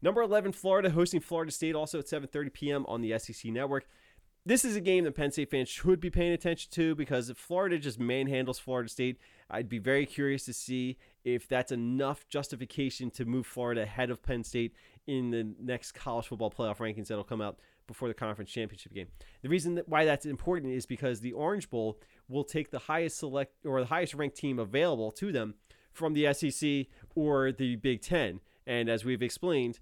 Number 0.00 0.22
11, 0.22 0.52
Florida 0.52 0.90
hosting 0.90 1.20
Florida 1.20 1.50
State 1.50 1.74
also 1.74 1.98
at 1.98 2.06
7:30 2.06 2.52
p.m. 2.52 2.86
on 2.86 3.00
the 3.00 3.18
SEC 3.18 3.50
network. 3.50 3.86
This 4.46 4.62
is 4.62 4.76
a 4.76 4.80
game 4.80 5.04
that 5.04 5.16
Penn 5.16 5.30
State 5.30 5.50
fans 5.50 5.70
should 5.70 6.00
be 6.00 6.10
paying 6.10 6.32
attention 6.32 6.70
to 6.72 6.94
because 6.94 7.30
if 7.30 7.38
Florida 7.38 7.78
just 7.78 7.98
manhandles 7.98 8.60
Florida 8.60 8.90
State, 8.90 9.18
I'd 9.48 9.70
be 9.70 9.78
very 9.78 10.04
curious 10.04 10.44
to 10.44 10.52
see 10.52 10.98
if 11.24 11.48
that's 11.48 11.72
enough 11.72 12.28
justification 12.28 13.10
to 13.12 13.24
move 13.24 13.46
Florida 13.46 13.82
ahead 13.82 14.10
of 14.10 14.22
Penn 14.22 14.44
State 14.44 14.74
in 15.06 15.30
the 15.30 15.54
next 15.58 15.92
college 15.92 16.26
football 16.26 16.50
playoff 16.50 16.76
rankings 16.76 17.06
that'll 17.06 17.24
come 17.24 17.40
out 17.40 17.58
before 17.86 18.08
the 18.08 18.14
conference 18.14 18.50
championship 18.50 18.92
game. 18.92 19.08
The 19.42 19.48
reason 19.48 19.74
that 19.76 19.88
why 19.88 20.04
that's 20.04 20.26
important 20.26 20.72
is 20.72 20.86
because 20.86 21.20
the 21.20 21.32
Orange 21.32 21.70
Bowl 21.70 21.98
will 22.28 22.44
take 22.44 22.70
the 22.70 22.78
highest 22.78 23.18
select 23.18 23.64
or 23.64 23.80
the 23.80 23.86
highest 23.86 24.14
ranked 24.14 24.36
team 24.36 24.58
available 24.58 25.10
to 25.12 25.32
them 25.32 25.54
from 25.92 26.14
the 26.14 26.32
SEC 26.32 26.86
or 27.14 27.52
the 27.52 27.76
Big 27.76 28.02
10. 28.02 28.40
And 28.66 28.88
as 28.88 29.04
we've 29.04 29.22
explained, 29.22 29.80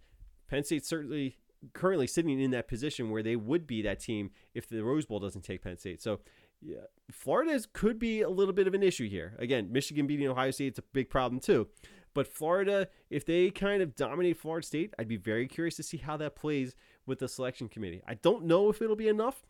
Penn 0.48 0.64
State's 0.64 0.88
certainly 0.88 1.38
currently 1.72 2.06
sitting 2.06 2.40
in 2.40 2.50
that 2.50 2.68
position 2.68 3.10
where 3.10 3.22
they 3.22 3.36
would 3.36 3.66
be 3.66 3.82
that 3.82 4.00
team 4.00 4.30
if 4.54 4.68
the 4.68 4.82
Rose 4.82 5.06
Bowl 5.06 5.20
doesn't 5.20 5.42
take 5.42 5.62
Penn 5.62 5.78
State. 5.78 6.02
So, 6.02 6.20
yeah, 6.60 6.78
Florida 7.10 7.60
could 7.72 7.98
be 7.98 8.22
a 8.22 8.28
little 8.28 8.54
bit 8.54 8.66
of 8.66 8.74
an 8.74 8.82
issue 8.82 9.08
here. 9.08 9.34
Again, 9.38 9.70
Michigan 9.70 10.06
beating 10.06 10.28
Ohio 10.28 10.50
State, 10.50 10.68
it's 10.68 10.78
a 10.78 10.84
big 10.92 11.08
problem 11.08 11.40
too. 11.40 11.68
But 12.14 12.28
Florida, 12.28 12.88
if 13.10 13.24
they 13.24 13.50
kind 13.50 13.82
of 13.82 13.96
dominate 13.96 14.36
Florida 14.36 14.66
State, 14.66 14.92
I'd 14.98 15.08
be 15.08 15.16
very 15.16 15.46
curious 15.48 15.76
to 15.76 15.82
see 15.82 15.96
how 15.96 16.16
that 16.18 16.36
plays 16.36 16.74
with 17.06 17.18
the 17.18 17.28
selection 17.28 17.68
committee. 17.68 18.02
I 18.06 18.14
don't 18.14 18.44
know 18.44 18.68
if 18.68 18.80
it'll 18.80 18.96
be 18.96 19.08
enough 19.08 19.42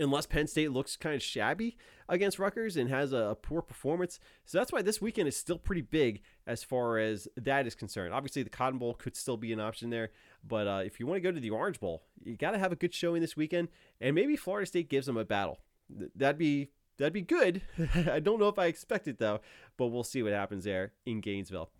unless 0.00 0.26
Penn 0.26 0.46
State 0.46 0.72
looks 0.72 0.96
kind 0.96 1.14
of 1.14 1.22
shabby 1.22 1.76
against 2.08 2.38
Rutgers 2.38 2.76
and 2.76 2.88
has 2.88 3.12
a, 3.12 3.36
poor 3.42 3.62
performance. 3.62 4.18
So 4.44 4.58
that's 4.58 4.72
why 4.72 4.82
this 4.82 5.00
weekend 5.00 5.28
is 5.28 5.36
still 5.36 5.58
pretty 5.58 5.82
big 5.82 6.22
as 6.46 6.62
far 6.62 6.98
as 6.98 7.28
that 7.36 7.66
is 7.66 7.74
concerned. 7.74 8.14
Obviously, 8.14 8.42
the 8.42 8.50
Cotton 8.50 8.78
Bowl 8.78 8.94
could 8.94 9.16
still 9.16 9.36
be 9.36 9.52
an 9.52 9.60
option 9.60 9.90
there, 9.90 10.10
but 10.46 10.66
uh, 10.66 10.82
if 10.84 10.98
you 10.98 11.06
want 11.06 11.16
to 11.16 11.28
go 11.28 11.32
to 11.32 11.40
the 11.40 11.50
Orange 11.50 11.80
Bowl, 11.80 12.04
you 12.22 12.36
got 12.36 12.52
to 12.52 12.58
have 12.58 12.72
a 12.72 12.76
good 12.76 12.94
showing 12.94 13.20
this 13.20 13.36
weekend, 13.36 13.68
and 14.00 14.14
maybe 14.14 14.36
Florida 14.36 14.66
State 14.66 14.88
gives 14.88 15.06
them 15.06 15.16
a 15.16 15.24
battle. 15.24 15.60
That'd 16.14 16.38
be 16.38 16.70
that'd 16.96 17.12
be 17.12 17.22
good. 17.22 17.62
I 18.06 18.20
don't 18.20 18.40
know 18.40 18.48
if 18.48 18.58
I 18.58 18.66
expect 18.66 19.08
it 19.08 19.18
though, 19.18 19.40
but 19.76 19.88
we'll 19.88 20.04
see 20.04 20.22
what 20.22 20.32
happens 20.32 20.64
there 20.64 20.92
in 21.04 21.20
Gainesville. 21.20 21.70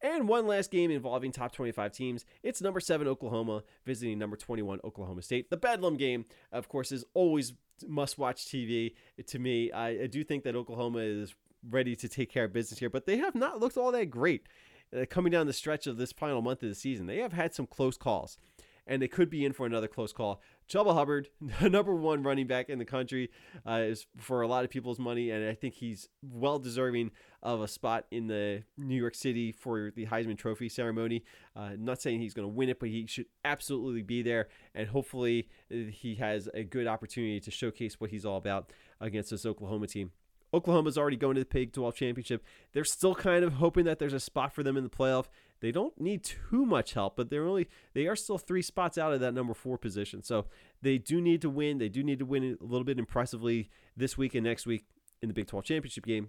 And 0.00 0.28
one 0.28 0.46
last 0.46 0.70
game 0.70 0.90
involving 0.90 1.32
top 1.32 1.52
25 1.52 1.92
teams. 1.92 2.24
It's 2.42 2.60
number 2.60 2.80
seven 2.80 3.08
Oklahoma 3.08 3.64
visiting 3.84 4.18
number 4.18 4.36
21 4.36 4.80
Oklahoma 4.84 5.22
State. 5.22 5.50
The 5.50 5.56
Bedlam 5.56 5.96
game, 5.96 6.24
of 6.52 6.68
course, 6.68 6.92
is 6.92 7.04
always 7.14 7.54
must 7.86 8.18
watch 8.18 8.46
TV 8.46 8.94
to 9.26 9.38
me. 9.38 9.70
I, 9.72 9.88
I, 9.88 10.06
do 10.06 10.24
think 10.24 10.44
that 10.44 10.56
Oklahoma 10.56 10.98
is 10.98 11.34
ready 11.68 11.94
to 11.96 12.08
take 12.08 12.30
care 12.30 12.44
of 12.44 12.52
business 12.52 12.80
here, 12.80 12.90
but 12.90 13.06
they 13.06 13.18
have 13.18 13.34
not 13.34 13.60
looked 13.60 13.76
all 13.76 13.92
that 13.92 14.06
great 14.06 14.48
uh, 14.96 15.04
coming 15.08 15.30
down 15.30 15.46
the 15.46 15.52
stretch 15.52 15.86
of 15.86 15.96
this 15.96 16.12
final 16.12 16.42
month 16.42 16.62
of 16.62 16.68
the 16.68 16.74
season. 16.74 17.06
They 17.06 17.18
have 17.18 17.32
had 17.32 17.54
some 17.54 17.66
close 17.66 17.96
calls 17.96 18.38
and 18.88 19.00
they 19.02 19.06
could 19.06 19.30
be 19.30 19.44
in 19.44 19.52
for 19.52 19.66
another 19.66 19.86
close 19.86 20.12
call. 20.12 20.40
Chuba 20.68 20.94
Hubbard, 20.94 21.28
number 21.62 21.94
one 21.94 22.22
running 22.22 22.46
back 22.46 22.68
in 22.68 22.78
the 22.78 22.84
country, 22.84 23.30
uh, 23.66 23.82
is 23.82 24.06
for 24.16 24.42
a 24.42 24.48
lot 24.48 24.64
of 24.64 24.70
people's 24.70 24.98
money, 24.98 25.30
and 25.30 25.48
I 25.48 25.54
think 25.54 25.74
he's 25.74 26.08
well 26.22 26.58
deserving 26.58 27.10
of 27.42 27.60
a 27.60 27.68
spot 27.68 28.06
in 28.10 28.26
the 28.26 28.64
New 28.76 28.96
York 28.96 29.14
City 29.14 29.52
for 29.52 29.92
the 29.94 30.06
Heisman 30.06 30.36
Trophy 30.36 30.68
ceremony. 30.68 31.22
Uh, 31.54 31.70
not 31.78 32.00
saying 32.00 32.20
he's 32.20 32.34
going 32.34 32.48
to 32.48 32.52
win 32.52 32.68
it, 32.68 32.80
but 32.80 32.88
he 32.88 33.06
should 33.06 33.26
absolutely 33.44 34.02
be 34.02 34.22
there, 34.22 34.48
and 34.74 34.88
hopefully 34.88 35.48
he 35.70 36.16
has 36.16 36.48
a 36.54 36.64
good 36.64 36.86
opportunity 36.86 37.40
to 37.40 37.50
showcase 37.50 38.00
what 38.00 38.10
he's 38.10 38.24
all 38.24 38.38
about 38.38 38.72
against 39.00 39.30
this 39.30 39.46
Oklahoma 39.46 39.86
team. 39.86 40.10
Oklahoma's 40.54 40.96
already 40.96 41.16
going 41.16 41.34
to 41.34 41.42
the 41.42 41.46
Big 41.46 41.72
12 41.72 41.94
championship. 41.94 42.44
They're 42.72 42.84
still 42.84 43.14
kind 43.14 43.44
of 43.44 43.54
hoping 43.54 43.84
that 43.84 43.98
there's 43.98 44.12
a 44.12 44.20
spot 44.20 44.52
for 44.52 44.62
them 44.62 44.76
in 44.76 44.84
the 44.84 44.90
playoff. 44.90 45.26
They 45.60 45.72
don't 45.72 45.98
need 46.00 46.22
too 46.24 46.64
much 46.64 46.94
help, 46.94 47.16
but 47.16 47.30
they're 47.30 47.46
only 47.46 47.68
they 47.92 48.06
are 48.06 48.16
still 48.16 48.38
three 48.38 48.62
spots 48.62 48.96
out 48.96 49.12
of 49.12 49.20
that 49.20 49.34
number 49.34 49.54
four 49.54 49.76
position. 49.76 50.22
So 50.22 50.46
they 50.80 50.98
do 50.98 51.20
need 51.20 51.42
to 51.42 51.50
win. 51.50 51.78
They 51.78 51.88
do 51.88 52.02
need 52.02 52.20
to 52.20 52.24
win 52.24 52.56
a 52.60 52.64
little 52.64 52.84
bit 52.84 52.98
impressively 52.98 53.68
this 53.96 54.16
week 54.16 54.34
and 54.34 54.44
next 54.44 54.66
week 54.66 54.86
in 55.20 55.28
the 55.28 55.34
Big 55.34 55.48
12 55.48 55.64
championship 55.64 56.06
game 56.06 56.28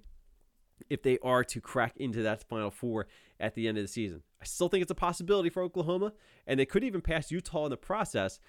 if 0.89 1.03
they 1.03 1.17
are 1.21 1.43
to 1.43 1.61
crack 1.61 1.95
into 1.97 2.23
that 2.23 2.43
final 2.47 2.71
four 2.71 3.07
at 3.39 3.55
the 3.55 3.67
end 3.67 3.77
of 3.77 3.83
the 3.83 3.87
season. 3.87 4.23
I 4.41 4.45
still 4.45 4.69
think 4.69 4.81
it's 4.81 4.91
a 4.91 4.95
possibility 4.95 5.49
for 5.49 5.61
Oklahoma, 5.61 6.13
and 6.47 6.59
they 6.59 6.65
could 6.65 6.83
even 6.83 7.01
pass 7.01 7.31
Utah 7.31 7.65
in 7.65 7.69
the 7.69 7.77
process, 7.77 8.39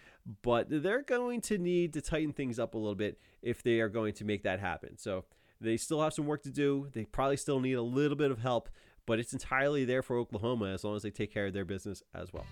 but 0.42 0.66
they're 0.68 1.02
going 1.02 1.40
to 1.42 1.58
need 1.58 1.92
to 1.94 2.00
tighten 2.00 2.32
things 2.32 2.58
up 2.58 2.74
a 2.74 2.78
little 2.78 2.94
bit 2.94 3.18
if 3.42 3.62
they 3.62 3.80
are 3.80 3.88
going 3.88 4.14
to 4.14 4.24
make 4.24 4.44
that 4.44 4.60
happen. 4.60 4.96
So 4.96 5.24
they 5.60 5.76
still 5.76 6.02
have 6.02 6.14
some 6.14 6.26
work 6.26 6.42
to 6.44 6.50
do. 6.50 6.88
They 6.92 7.04
probably 7.04 7.36
still 7.36 7.60
need 7.60 7.74
a 7.74 7.82
little 7.82 8.16
bit 8.16 8.30
of 8.30 8.38
help, 8.38 8.68
but 9.06 9.18
it's 9.18 9.32
entirely 9.32 9.84
there 9.84 10.02
for 10.02 10.16
Oklahoma 10.16 10.72
as 10.72 10.84
long 10.84 10.96
as 10.96 11.02
they 11.02 11.10
take 11.10 11.32
care 11.32 11.46
of 11.46 11.52
their 11.52 11.64
business 11.64 12.02
as 12.14 12.32
well. 12.32 12.46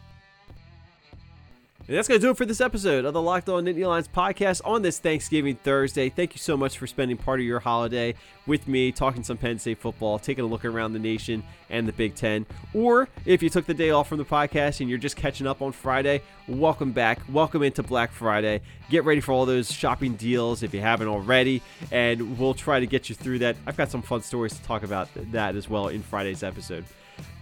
And 1.89 1.97
that's 1.97 2.07
going 2.07 2.21
to 2.21 2.27
do 2.27 2.31
it 2.33 2.37
for 2.37 2.45
this 2.45 2.61
episode 2.61 3.07
of 3.07 3.15
the 3.15 3.23
Locked 3.23 3.49
On 3.49 3.65
Nittany 3.65 3.87
Lions 3.87 4.09
podcast 4.09 4.61
on 4.63 4.83
this 4.83 4.99
Thanksgiving 4.99 5.57
Thursday. 5.57 6.11
Thank 6.11 6.35
you 6.35 6.39
so 6.39 6.55
much 6.55 6.77
for 6.77 6.87
spending 6.87 7.17
part 7.17 7.41
of 7.41 7.47
your 7.47 7.61
holiday 7.61 8.15
with 8.47 8.69
me, 8.69 8.93
talking 8.93 9.25
some 9.25 9.39
Penn 9.39 9.59
State 9.59 9.79
football, 9.79 10.19
taking 10.19 10.45
a 10.45 10.47
look 10.47 10.67
around 10.67 10.93
the 10.93 10.99
nation 10.99 11.43
and 11.71 11.89
the 11.89 11.95
Big 11.95 12.15
Ten. 12.15 12.45
Or 12.75 13.09
if 13.25 13.43
you 13.43 13.49
took 13.49 13.65
the 13.65 13.73
day 13.73 13.89
off 13.89 14.07
from 14.07 14.19
the 14.19 14.27
podcast 14.27 14.81
and 14.81 14.91
you're 14.91 14.99
just 14.99 15.17
catching 15.17 15.47
up 15.47 15.63
on 15.63 15.73
Friday, 15.73 16.21
welcome 16.47 16.93
back. 16.93 17.21
Welcome 17.33 17.63
into 17.63 17.83
Black 17.83 18.13
Friday. 18.13 18.61
Get 18.91 19.05
ready 19.05 19.23
for 19.23 19.33
all 19.33 19.47
those 19.47 19.73
shopping 19.73 20.15
deals 20.17 20.63
if 20.63 20.75
you 20.75 20.83
haven't 20.83 21.09
already, 21.09 21.63
and 21.91 22.39
we'll 22.39 22.53
try 22.53 22.81
to 22.81 22.87
get 22.87 23.09
you 23.09 23.15
through 23.15 23.39
that. 23.39 23.57
I've 23.67 23.79
got 23.79 23.91
some 23.91 24.03
fun 24.03 24.21
stories 24.21 24.55
to 24.59 24.63
talk 24.63 24.83
about 24.83 25.09
that 25.33 25.57
as 25.57 25.71
well 25.71 25.89
in 25.89 26.03
Friday's 26.03 26.43
episode. 26.43 26.85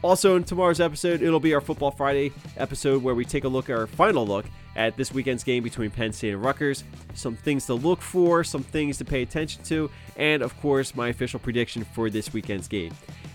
Also, 0.03 0.37
in 0.37 0.45
tomorrow's 0.45 0.81
episode, 0.81 1.23
it'll 1.23 1.41
be 1.41 1.55
our 1.55 1.61
Football 1.61 1.91
Friday 1.91 2.33
episode 2.57 3.03
where 3.03 3.15
we 3.15 3.25
take 3.25 3.45
a 3.45 3.49
look, 3.49 3.71
our 3.71 3.87
final 3.87 4.27
look 4.27 4.45
at 4.77 4.97
this 4.97 5.13
weekend's 5.13 5.43
game 5.43 5.63
between 5.63 5.91
Penn 5.91 6.13
State 6.13 6.35
and 6.35 6.43
Rutgers. 6.43 6.85
Some 7.15 7.35
things 7.35 7.67
to 7.67 7.75
look 7.75 8.01
for, 8.03 8.45
some 8.45 8.63
things 8.63 8.99
to 8.99 9.05
pay 9.05 9.23
attention 9.23 9.65
to, 9.65 9.91
and 10.17 10.43
of 10.43 10.59
course, 10.61 10.95
my 10.95 11.09
official 11.09 11.41
prediction 11.41 11.85
for 11.85 12.11
this 12.11 12.33
weekend's 12.33 12.69
game. 12.69 12.93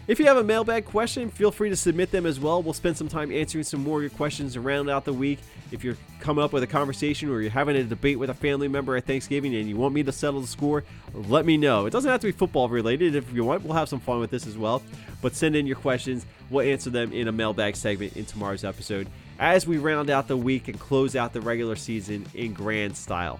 If 0.08 0.19
you 0.19 0.26
have 0.26 0.38
a 0.38 0.43
mailbag 0.43 0.86
question, 0.86 1.30
feel 1.30 1.52
free 1.52 1.69
to 1.69 1.76
submit 1.76 2.12
them 2.12 2.26
as 2.26 2.39
well. 2.39 2.62
We'll 2.62 2.74
spend 2.74 2.97
some 2.97 3.08
time 3.08 3.32
answering 3.32 3.63
some 3.63 3.84
more 3.84 3.97
of 3.97 4.04
your 4.04 4.10
questions 4.10 4.56
around 4.56 4.89
out 4.89 5.06
the 5.06 5.13
week. 5.13 5.39
If 5.71 5.84
you're 5.84 5.97
coming 6.19 6.43
up 6.43 6.54
with 6.54 6.63
a 6.63 6.67
conversation 6.67 7.30
or 7.30 7.41
you're 7.41 7.52
having 7.52 7.76
a 7.76 7.84
debate 7.84 8.19
with 8.19 8.30
a 8.30 8.34
family 8.34 8.67
member 8.67 8.95
at 8.95 9.06
Thanksgiving 9.06 9.56
and 9.56 9.69
you 9.69 9.78
want 9.78 9.93
me 9.93 10.04
to 10.04 10.12
settle 10.12 10.41
the 10.41 10.47
score, 10.47 10.84
let 11.13 11.45
me 11.45 11.56
know. 11.56 11.86
It 11.86 11.91
doesn't 11.91 12.10
have 12.10 12.19
to 12.21 12.28
be 12.28 12.32
football 12.32 12.67
related. 12.67 13.15
If 13.15 13.32
you 13.32 13.45
want, 13.45 13.63
we'll 13.63 13.76
have 13.76 13.89
some 13.89 14.00
fun 14.00 14.19
with 14.19 14.32
this 14.32 14.47
as 14.47 14.58
well. 14.58 14.82
But 15.21 15.36
send 15.36 15.56
in 15.56 15.65
your 15.65 15.78
questions. 15.78 16.26
We'll 16.51 16.69
answer 16.69 16.89
them 16.89 17.13
in 17.13 17.29
a 17.29 17.31
mailbag 17.31 17.77
segment 17.77 18.17
in 18.17 18.25
tomorrow's 18.25 18.65
episode 18.65 19.07
as 19.39 19.65
we 19.65 19.77
round 19.77 20.09
out 20.09 20.27
the 20.27 20.37
week 20.37 20.67
and 20.67 20.77
close 20.77 21.15
out 21.15 21.31
the 21.31 21.41
regular 21.41 21.77
season 21.77 22.25
in 22.35 22.53
grand 22.53 22.95
style. 22.95 23.39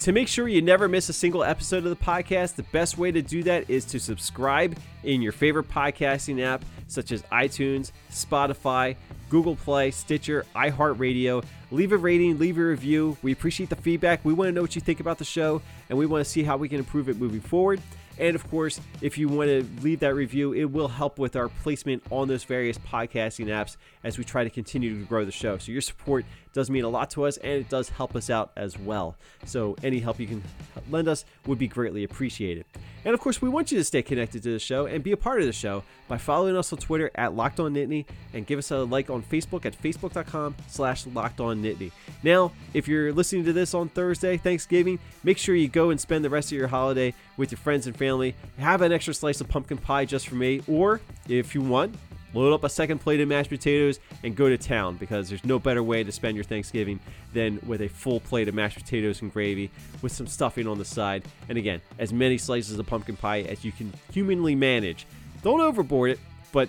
To 0.00 0.12
make 0.12 0.28
sure 0.28 0.48
you 0.48 0.62
never 0.62 0.88
miss 0.88 1.08
a 1.08 1.12
single 1.12 1.44
episode 1.44 1.84
of 1.84 1.90
the 1.90 2.04
podcast, 2.04 2.54
the 2.54 2.62
best 2.64 2.96
way 2.96 3.10
to 3.10 3.20
do 3.20 3.42
that 3.42 3.68
is 3.68 3.84
to 3.86 3.98
subscribe 3.98 4.78
in 5.02 5.20
your 5.20 5.32
favorite 5.32 5.68
podcasting 5.68 6.42
app, 6.42 6.64
such 6.88 7.12
as 7.12 7.22
iTunes, 7.24 7.92
Spotify, 8.10 8.96
Google 9.28 9.56
Play, 9.56 9.90
Stitcher, 9.90 10.46
iHeartRadio. 10.54 11.44
Leave 11.70 11.92
a 11.92 11.98
rating, 11.98 12.38
leave 12.38 12.56
a 12.56 12.64
review. 12.64 13.16
We 13.22 13.32
appreciate 13.32 13.68
the 13.68 13.76
feedback. 13.76 14.24
We 14.24 14.32
want 14.32 14.48
to 14.48 14.52
know 14.52 14.62
what 14.62 14.74
you 14.74 14.80
think 14.80 15.00
about 15.00 15.18
the 15.18 15.24
show, 15.24 15.60
and 15.88 15.98
we 15.98 16.06
want 16.06 16.24
to 16.24 16.30
see 16.30 16.42
how 16.42 16.56
we 16.56 16.68
can 16.68 16.78
improve 16.78 17.08
it 17.08 17.18
moving 17.18 17.40
forward. 17.40 17.80
And 18.18 18.34
of 18.34 18.48
course, 18.50 18.80
if 19.00 19.16
you 19.16 19.28
want 19.28 19.48
to 19.48 19.66
leave 19.82 20.00
that 20.00 20.14
review, 20.14 20.52
it 20.52 20.64
will 20.64 20.88
help 20.88 21.18
with 21.18 21.36
our 21.36 21.48
placement 21.48 22.02
on 22.10 22.28
those 22.28 22.44
various 22.44 22.78
podcasting 22.78 23.46
apps 23.46 23.76
as 24.04 24.18
we 24.18 24.24
try 24.24 24.44
to 24.44 24.50
continue 24.50 24.98
to 24.98 25.04
grow 25.06 25.24
the 25.24 25.32
show. 25.32 25.58
So 25.58 25.72
your 25.72 25.80
support 25.80 26.24
does 26.52 26.70
mean 26.70 26.84
a 26.84 26.88
lot 26.88 27.10
to 27.10 27.24
us 27.24 27.36
and 27.38 27.52
it 27.52 27.68
does 27.68 27.88
help 27.88 28.16
us 28.16 28.30
out 28.30 28.50
as 28.56 28.78
well. 28.78 29.16
So 29.46 29.76
any 29.82 29.98
help 30.00 30.18
you 30.18 30.26
can 30.26 30.42
lend 30.90 31.08
us 31.08 31.24
would 31.46 31.58
be 31.58 31.68
greatly 31.68 32.04
appreciated. 32.04 32.64
And 33.04 33.14
of 33.14 33.20
course, 33.20 33.40
we 33.40 33.48
want 33.48 33.72
you 33.72 33.78
to 33.78 33.84
stay 33.84 34.02
connected 34.02 34.42
to 34.42 34.52
the 34.52 34.58
show 34.58 34.86
and 34.86 35.02
be 35.02 35.12
a 35.12 35.16
part 35.16 35.40
of 35.40 35.46
the 35.46 35.52
show 35.52 35.82
by 36.06 36.18
following 36.18 36.56
us 36.56 36.72
on 36.72 36.78
Twitter 36.78 37.10
at 37.14 37.34
Locked 37.34 37.60
On 37.60 37.72
Nittany 37.72 38.04
and 38.34 38.46
give 38.46 38.58
us 38.58 38.70
a 38.70 38.78
like 38.78 39.08
on 39.08 39.22
Facebook 39.22 39.64
at 39.64 39.80
facebook.com 39.80 40.54
slash 40.68 41.06
Locked 41.06 41.40
On 41.40 41.62
Nittany. 41.62 41.92
Now, 42.22 42.52
if 42.74 42.88
you're 42.88 43.12
listening 43.12 43.44
to 43.44 43.52
this 43.52 43.72
on 43.72 43.88
Thursday, 43.88 44.36
Thanksgiving, 44.36 44.98
make 45.24 45.38
sure 45.38 45.54
you 45.54 45.68
go 45.68 45.90
and 45.90 46.00
spend 46.00 46.24
the 46.24 46.30
rest 46.30 46.52
of 46.52 46.58
your 46.58 46.68
holiday 46.68 47.14
with 47.36 47.52
your 47.52 47.58
friends 47.58 47.86
and 47.86 47.96
family. 47.96 48.34
Have 48.58 48.82
an 48.82 48.92
extra 48.92 49.14
slice 49.14 49.40
of 49.40 49.48
pumpkin 49.48 49.78
pie 49.78 50.04
just 50.04 50.28
for 50.28 50.34
me, 50.34 50.60
or 50.68 51.00
if 51.28 51.54
you 51.54 51.62
want, 51.62 51.94
load 52.34 52.52
up 52.52 52.64
a 52.64 52.68
second 52.68 52.98
plate 52.98 53.20
of 53.20 53.28
mashed 53.28 53.50
potatoes, 53.50 54.00
and 54.22 54.36
go 54.36 54.48
to 54.48 54.58
town 54.58 54.96
because 54.96 55.28
there's 55.28 55.44
no 55.44 55.58
better 55.58 55.82
way 55.82 56.04
to 56.04 56.12
spend 56.12 56.36
your 56.36 56.44
Thanksgiving 56.44 57.00
than 57.32 57.58
with 57.66 57.82
a 57.82 57.88
full 57.88 58.20
plate 58.20 58.48
of 58.48 58.54
mashed 58.54 58.78
potatoes 58.78 59.22
and 59.22 59.32
gravy 59.32 59.70
with 60.02 60.12
some 60.12 60.26
stuffing 60.26 60.66
on 60.66 60.78
the 60.78 60.84
side. 60.84 61.24
And 61.48 61.58
again, 61.58 61.80
as 61.98 62.12
many 62.12 62.38
slices 62.38 62.78
of 62.78 62.86
pumpkin 62.86 63.16
pie 63.16 63.42
as 63.42 63.64
you 63.64 63.72
can 63.72 63.92
humanly 64.12 64.54
manage. 64.54 65.06
Don't 65.42 65.60
overboard 65.60 66.10
it, 66.10 66.20
but 66.52 66.68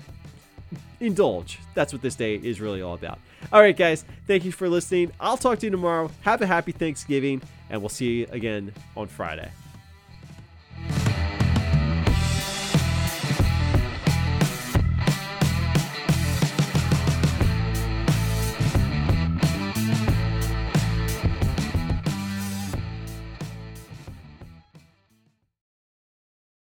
indulge. 1.00 1.60
That's 1.74 1.91
what 1.93 2.02
this 2.02 2.15
day 2.15 2.36
is 2.36 2.62
really 2.62 2.82
all 2.82 2.93
about. 2.93 3.19
All 3.52 3.60
right, 3.60 3.76
guys, 3.76 4.06
thank 4.28 4.45
you 4.45 4.52
for 4.52 4.69
listening. 4.69 5.12
I'll 5.19 5.38
talk 5.38 5.60
to 5.60 5.65
you 5.65 5.71
tomorrow. 5.71 6.12
Have 6.21 6.41
a 6.41 6.47
happy 6.47 6.71
Thanksgiving, 6.71 7.41
and 7.69 7.82
we'll 7.82 7.89
see 7.89 8.19
you 8.19 8.28
again 8.32 8.74
on 8.95 9.08
Friday. 9.08 9.52